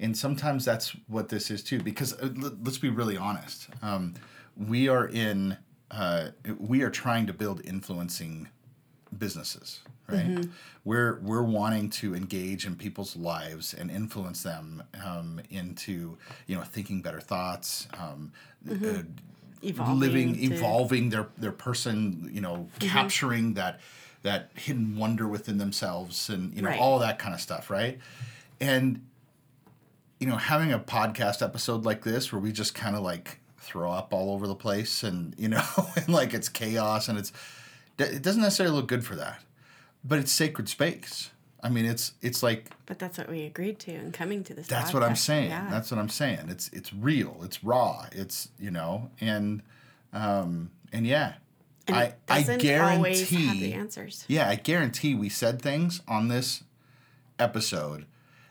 and 0.00 0.16
sometimes 0.16 0.64
that's 0.64 0.96
what 1.08 1.28
this 1.28 1.50
is 1.50 1.62
too 1.62 1.78
because 1.80 2.12
uh, 2.14 2.28
l- 2.42 2.56
let's 2.64 2.78
be 2.78 2.88
really 2.88 3.16
honest 3.16 3.68
um, 3.82 4.14
we 4.56 4.88
are 4.88 5.06
in 5.06 5.56
uh, 5.90 6.28
we 6.58 6.82
are 6.82 6.90
trying 6.90 7.26
to 7.26 7.32
build 7.32 7.60
influencing 7.64 8.48
businesses 9.16 9.80
right? 10.08 10.44
We're 10.84 11.20
we're 11.20 11.42
wanting 11.44 11.88
to 11.90 12.16
engage 12.16 12.66
in 12.66 12.74
people's 12.74 13.14
lives 13.14 13.74
and 13.74 13.92
influence 13.92 14.42
them 14.42 14.82
um, 15.04 15.40
into 15.50 16.16
you 16.48 16.56
know 16.56 16.62
thinking 16.62 17.00
better 17.00 17.20
thoughts 17.20 17.86
um, 17.98 18.32
uh, 18.68 19.02
Evolving 19.62 20.00
living 20.00 20.34
to- 20.34 20.40
evolving 20.54 21.10
their 21.10 21.28
their 21.38 21.52
person 21.52 22.28
you 22.32 22.40
know 22.40 22.68
capturing 22.80 23.54
that 23.54 23.78
that 24.22 24.50
hidden 24.54 24.96
wonder 24.96 25.28
within 25.28 25.58
themselves 25.58 26.28
and 26.28 26.54
you 26.54 26.62
know 26.62 26.70
Right. 26.70 26.80
all 26.80 26.98
that 27.00 27.18
kind 27.20 27.34
of 27.34 27.40
stuff 27.40 27.70
right? 27.70 27.98
And 28.60 29.06
you 30.20 30.26
know 30.28 30.36
having 30.36 30.72
a 30.72 30.78
podcast 30.78 31.42
episode 31.42 31.84
like 31.84 32.04
this 32.04 32.32
where 32.32 32.40
we 32.40 32.52
just 32.52 32.74
kind 32.74 32.94
of 32.94 33.02
like 33.02 33.40
throw 33.58 33.90
up 33.90 34.12
all 34.14 34.32
over 34.32 34.46
the 34.46 34.54
place 34.54 35.02
and 35.02 35.34
you 35.36 35.48
know 35.48 35.62
and 35.96 36.08
like 36.08 36.32
it's 36.34 36.48
chaos 36.48 37.08
and 37.08 37.18
it's 37.18 37.32
it 37.98 38.22
doesn't 38.22 38.42
necessarily 38.42 38.74
look 38.76 38.86
good 38.86 39.04
for 39.04 39.14
that 39.16 39.42
but 40.04 40.18
it's 40.18 40.30
sacred 40.32 40.68
space 40.68 41.30
i 41.62 41.68
mean 41.68 41.84
it's 41.84 42.12
it's 42.22 42.42
like 42.42 42.70
But 42.86 42.98
that's 42.98 43.18
what 43.18 43.28
we 43.28 43.42
agreed 43.44 43.78
to 43.80 43.92
in 43.92 44.12
coming 44.12 44.42
to 44.44 44.54
this. 44.54 44.66
that's 44.66 44.94
what 44.94 45.02
i'm 45.02 45.16
saying 45.16 45.50
Yeah. 45.50 45.68
that's 45.70 45.90
what 45.90 45.98
i'm 45.98 46.08
saying 46.08 46.46
it's 46.48 46.68
it's 46.68 46.92
real 46.94 47.38
it's 47.42 47.62
raw 47.64 48.06
it's 48.12 48.48
you 48.58 48.70
know 48.70 49.10
and 49.20 49.62
um 50.12 50.70
and 50.92 51.06
yeah 51.06 51.34
and 51.86 51.96
i 51.96 52.14
i 52.28 52.42
guarantee 52.56 53.60
the 53.60 53.72
answers. 53.74 54.24
yeah, 54.28 54.48
I 54.48 54.54
guarantee 54.56 55.14
we 55.14 55.28
said 55.28 55.60
things 55.60 56.00
on 56.08 56.28
this 56.28 56.62
episode 57.38 58.06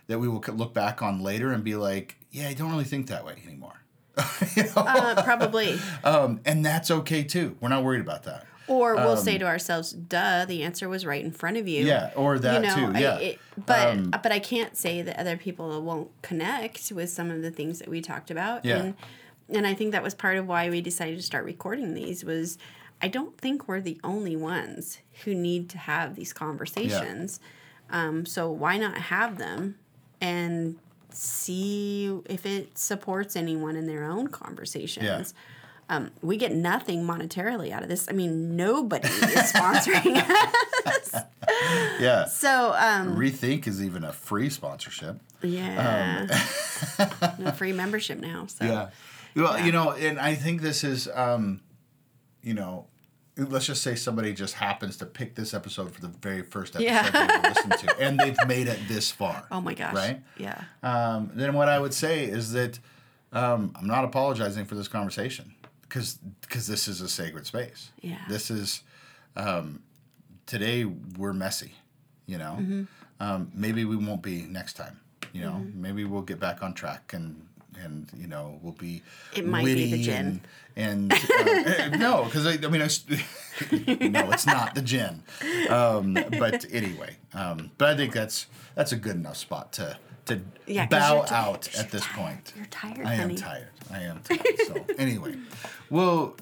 that 0.09 0.19
we 0.19 0.27
will 0.27 0.43
look 0.49 0.73
back 0.73 1.01
on 1.01 1.21
later 1.21 1.51
and 1.53 1.63
be 1.63 1.75
like, 1.75 2.17
yeah, 2.31 2.49
I 2.49 2.53
don't 2.53 2.71
really 2.71 2.83
think 2.83 3.07
that 3.07 3.23
way 3.25 3.35
anymore. 3.47 3.79
You 4.55 4.63
know? 4.63 4.71
Uh, 4.75 5.23
probably. 5.23 5.79
um, 6.03 6.41
and 6.43 6.65
that's 6.65 6.91
okay 6.91 7.23
too. 7.23 7.55
We're 7.61 7.69
not 7.69 7.83
worried 7.83 8.01
about 8.01 8.23
that. 8.23 8.45
Or 8.67 8.95
we'll 8.95 9.17
say 9.17 9.37
to 9.39 9.45
ourselves, 9.47 9.91
"Duh, 9.91 10.45
the 10.45 10.61
answer 10.61 10.87
was 10.87 11.03
right 11.03 11.23
in 11.25 11.31
front 11.31 11.57
of 11.57 11.67
you." 11.67 11.81
Um, 11.81 11.87
Yeah, 11.87 12.11
or 12.15 12.37
that 12.37 12.75
too. 12.75 12.91
I- 12.93 12.99
Yeah. 12.99 13.17
it- 13.17 13.39
but 13.65 13.87
Um, 13.87 14.11
but 14.11 14.31
I 14.31 14.37
can't 14.37 14.77
say 14.77 15.01
that 15.01 15.17
other 15.17 15.37
people 15.37 15.81
won't 15.81 16.09
connect 16.21 16.91
with 16.91 17.09
some 17.09 17.31
of 17.31 17.41
the 17.41 17.49
things 17.49 17.79
that 17.79 17.87
we 17.87 17.99
talked 18.01 18.29
about. 18.29 18.65
Yeah. 18.65 18.77
And 18.77 18.93
and 19.51 19.65
I 19.65 19.73
think 19.73 19.91
that 19.93 20.03
was 20.03 20.13
part 20.13 20.37
of 20.37 20.47
why 20.47 20.69
we 20.69 20.81
decided 20.81 21.17
to 21.17 21.23
start 21.23 21.45
recording 21.45 21.93
these 21.95 22.23
was 22.23 22.57
I 23.01 23.07
don't 23.07 23.35
think 23.39 23.67
we're 23.67 23.81
the 23.81 23.99
only 24.03 24.35
ones 24.35 24.99
who 25.23 25.33
need 25.33 25.69
to 25.69 25.77
have 25.77 26.15
these 26.15 26.33
conversations. 26.33 27.39
Um, 27.89 28.25
so 28.25 28.51
why 28.51 28.77
not 28.77 28.95
have 28.97 29.37
them 29.39 29.75
and 30.21 30.75
see 31.11 32.19
if 32.25 32.45
it 32.45 32.77
supports 32.77 33.35
anyone 33.35 33.75
in 33.75 33.87
their 33.87 34.03
own 34.05 34.27
conversations? 34.27 35.33
Um, 35.91 36.11
we 36.21 36.37
get 36.37 36.53
nothing 36.53 37.03
monetarily 37.03 37.71
out 37.71 37.81
of 37.81 37.89
this. 37.89 38.07
I 38.07 38.11
mean, 38.11 38.55
nobody 38.55 39.07
is 39.07 39.51
sponsoring 39.51 40.17
us. 40.85 41.15
Yeah. 41.99 42.25
So, 42.25 42.73
um, 42.77 43.15
Rethink 43.17 43.65
is 43.65 43.83
even 43.83 44.03
a 44.03 44.13
free 44.13 44.51
sponsorship. 44.51 45.17
yeah. 45.41 46.27
no 47.39 47.51
free 47.53 47.73
membership 47.73 48.19
now. 48.19 48.45
So. 48.45 48.65
Yeah. 48.65 48.89
Well, 49.35 49.57
Yeah. 49.57 49.65
you 49.65 49.71
know, 49.71 49.91
and 49.93 50.19
I 50.19 50.35
think 50.35 50.61
this 50.61 50.83
is, 50.83 51.07
um, 51.13 51.61
you 52.43 52.53
know, 52.53 52.85
let's 53.45 53.65
just 53.65 53.81
say 53.83 53.95
somebody 53.95 54.33
just 54.33 54.55
happens 54.55 54.97
to 54.97 55.05
pick 55.05 55.35
this 55.35 55.53
episode 55.53 55.91
for 55.93 56.01
the 56.01 56.07
very 56.07 56.41
first 56.41 56.75
episode 56.75 56.85
Yeah. 56.91 57.03
they've 57.03 57.15
ever 57.29 57.49
listened 57.49 57.73
to, 57.79 57.99
and 57.99 58.19
they've 58.19 58.37
made 58.47 58.67
it 58.67 58.79
this 58.87 59.11
far. 59.11 59.45
Oh 59.51 59.61
my 59.61 59.73
gosh. 59.73 59.93
Right? 59.93 60.21
Yeah. 60.37 60.63
Um, 60.83 61.31
then 61.33 61.53
what 61.53 61.67
I 61.69 61.79
would 61.79 61.93
say 61.93 62.25
is 62.25 62.51
that 62.53 62.79
um, 63.33 63.73
I'm 63.79 63.87
not 63.87 64.03
apologizing 64.05 64.65
for 64.65 64.75
this 64.75 64.87
conversation 64.87 65.53
because 65.81 66.15
because 66.41 66.67
this 66.67 66.87
is 66.87 67.01
a 67.01 67.09
sacred 67.09 67.45
space. 67.45 67.91
Yeah. 68.01 68.17
This 68.27 68.49
is 68.51 68.83
um, 69.35 69.81
today 70.45 70.85
we're 70.85 71.33
messy. 71.33 71.73
You 72.25 72.37
know, 72.37 72.57
Mm-hmm. 72.59 72.83
um, 73.19 73.51
maybe 73.55 73.85
we 73.85 73.95
won't 73.95 74.21
be 74.21 74.43
next 74.43 74.73
time. 74.73 74.99
You 75.33 75.41
know, 75.41 75.65
maybe 75.75 76.05
we'll 76.05 76.21
get 76.23 76.39
back 76.39 76.63
on 76.63 76.73
track 76.73 77.13
and 77.13 77.45
and 77.83 78.07
you 78.15 78.27
know 78.27 78.59
we'll 78.61 78.73
be. 78.73 79.01
It 79.35 79.45
might 79.45 79.65
be 79.65 79.91
the 79.91 80.01
gin. 80.03 80.41
And, 80.75 81.11
and 81.11 81.13
uh, 81.13 81.89
no, 81.97 82.23
because 82.25 82.45
I, 82.47 82.53
I 82.53 82.69
mean, 82.69 82.81
I, 82.81 82.87
no, 84.07 84.31
it's 84.31 84.45
not 84.45 84.75
the 84.75 84.81
gin. 84.81 85.23
Um, 85.69 86.13
but 86.13 86.65
anyway, 86.71 87.17
um, 87.33 87.71
but 87.77 87.89
I 87.89 87.97
think 87.97 88.13
that's 88.13 88.47
that's 88.75 88.91
a 88.91 88.95
good 88.95 89.15
enough 89.15 89.37
spot 89.37 89.73
to 89.73 89.97
to 90.25 90.41
Yeah, 90.67 90.85
bow 90.87 91.25
ti- 91.25 91.33
out 91.35 91.67
at 91.77 91.91
this 91.91 92.03
tired. 92.03 92.15
point. 92.15 92.53
You're 92.55 92.65
tired, 92.67 93.05
I 93.05 93.13
am 93.15 93.19
honey. 93.21 93.35
tired. 93.35 93.67
I 93.91 94.03
am 94.03 94.21
tired. 94.23 94.45
So 94.67 94.85
anyway, 94.97 95.35
we'll 95.89 96.35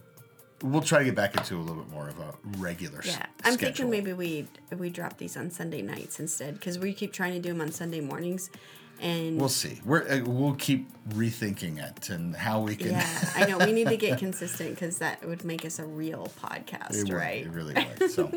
we'll 0.61 0.81
try 0.81 0.99
to 0.99 1.05
get 1.05 1.15
back 1.15 1.35
into 1.38 1.55
a 1.55 1.61
little 1.61 1.81
bit 1.83 1.91
more 1.91 2.09
of 2.09 2.19
a 2.19 2.33
regular. 2.57 2.99
s- 2.99 3.07
Yeah, 3.07 3.25
I'm 3.43 3.53
schedule. 3.53 3.57
thinking 3.57 3.89
maybe 3.89 4.13
we 4.13 4.47
we 4.77 4.89
drop 4.89 5.17
these 5.17 5.38
on 5.38 5.49
Sunday 5.51 5.81
nights 5.81 6.19
instead 6.19 6.55
because 6.55 6.77
we 6.77 6.93
keep 6.93 7.13
trying 7.13 7.33
to 7.33 7.39
do 7.39 7.49
them 7.49 7.61
on 7.61 7.71
Sunday 7.71 8.01
mornings, 8.01 8.49
and 9.01 9.39
We'll 9.39 9.49
see. 9.49 9.79
We're 9.85 10.07
uh, 10.07 10.21
we'll 10.25 10.55
keep 10.55 10.87
rethinking 11.09 11.77
it 11.83 12.09
and 12.09 12.35
how 12.35 12.61
we 12.61 12.75
can. 12.75 12.91
yeah, 12.91 13.29
I 13.35 13.45
know 13.45 13.57
we 13.57 13.71
need 13.71 13.87
to 13.87 13.97
get 13.97 14.19
consistent 14.19 14.71
because 14.71 14.97
that 14.99 15.25
would 15.27 15.43
make 15.45 15.65
us 15.65 15.79
a 15.79 15.85
real 15.85 16.31
podcast, 16.43 16.95
It 16.95 17.03
would, 17.09 17.13
right? 17.13 17.45
It 17.45 17.49
really 17.51 17.73
would. 17.73 18.11
So, 18.11 18.31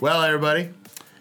well, 0.00 0.22
everybody, 0.22 0.70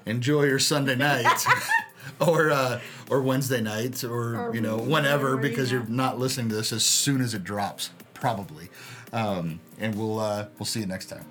enjoy 0.05 0.43
your 0.43 0.59
Sunday 0.59 0.95
night, 0.95 1.45
or 2.19 2.51
uh, 2.51 2.79
or 3.09 3.21
Wednesday 3.21 3.61
night, 3.61 4.03
or, 4.03 4.35
Or 4.49 4.55
you 4.55 4.61
know 4.61 4.77
whenever 4.77 5.37
because 5.37 5.71
you're 5.71 5.85
not 5.87 6.19
listening 6.19 6.49
to 6.49 6.55
this 6.55 6.71
as 6.73 6.83
soon 6.85 7.21
as 7.21 7.33
it 7.33 7.43
drops, 7.43 7.89
probably. 8.13 8.69
Um, 9.11 9.59
and 9.79 9.95
we'll 9.95 10.19
uh, 10.19 10.47
we'll 10.57 10.65
see 10.65 10.79
you 10.79 10.85
next 10.87 11.07
time. 11.07 11.25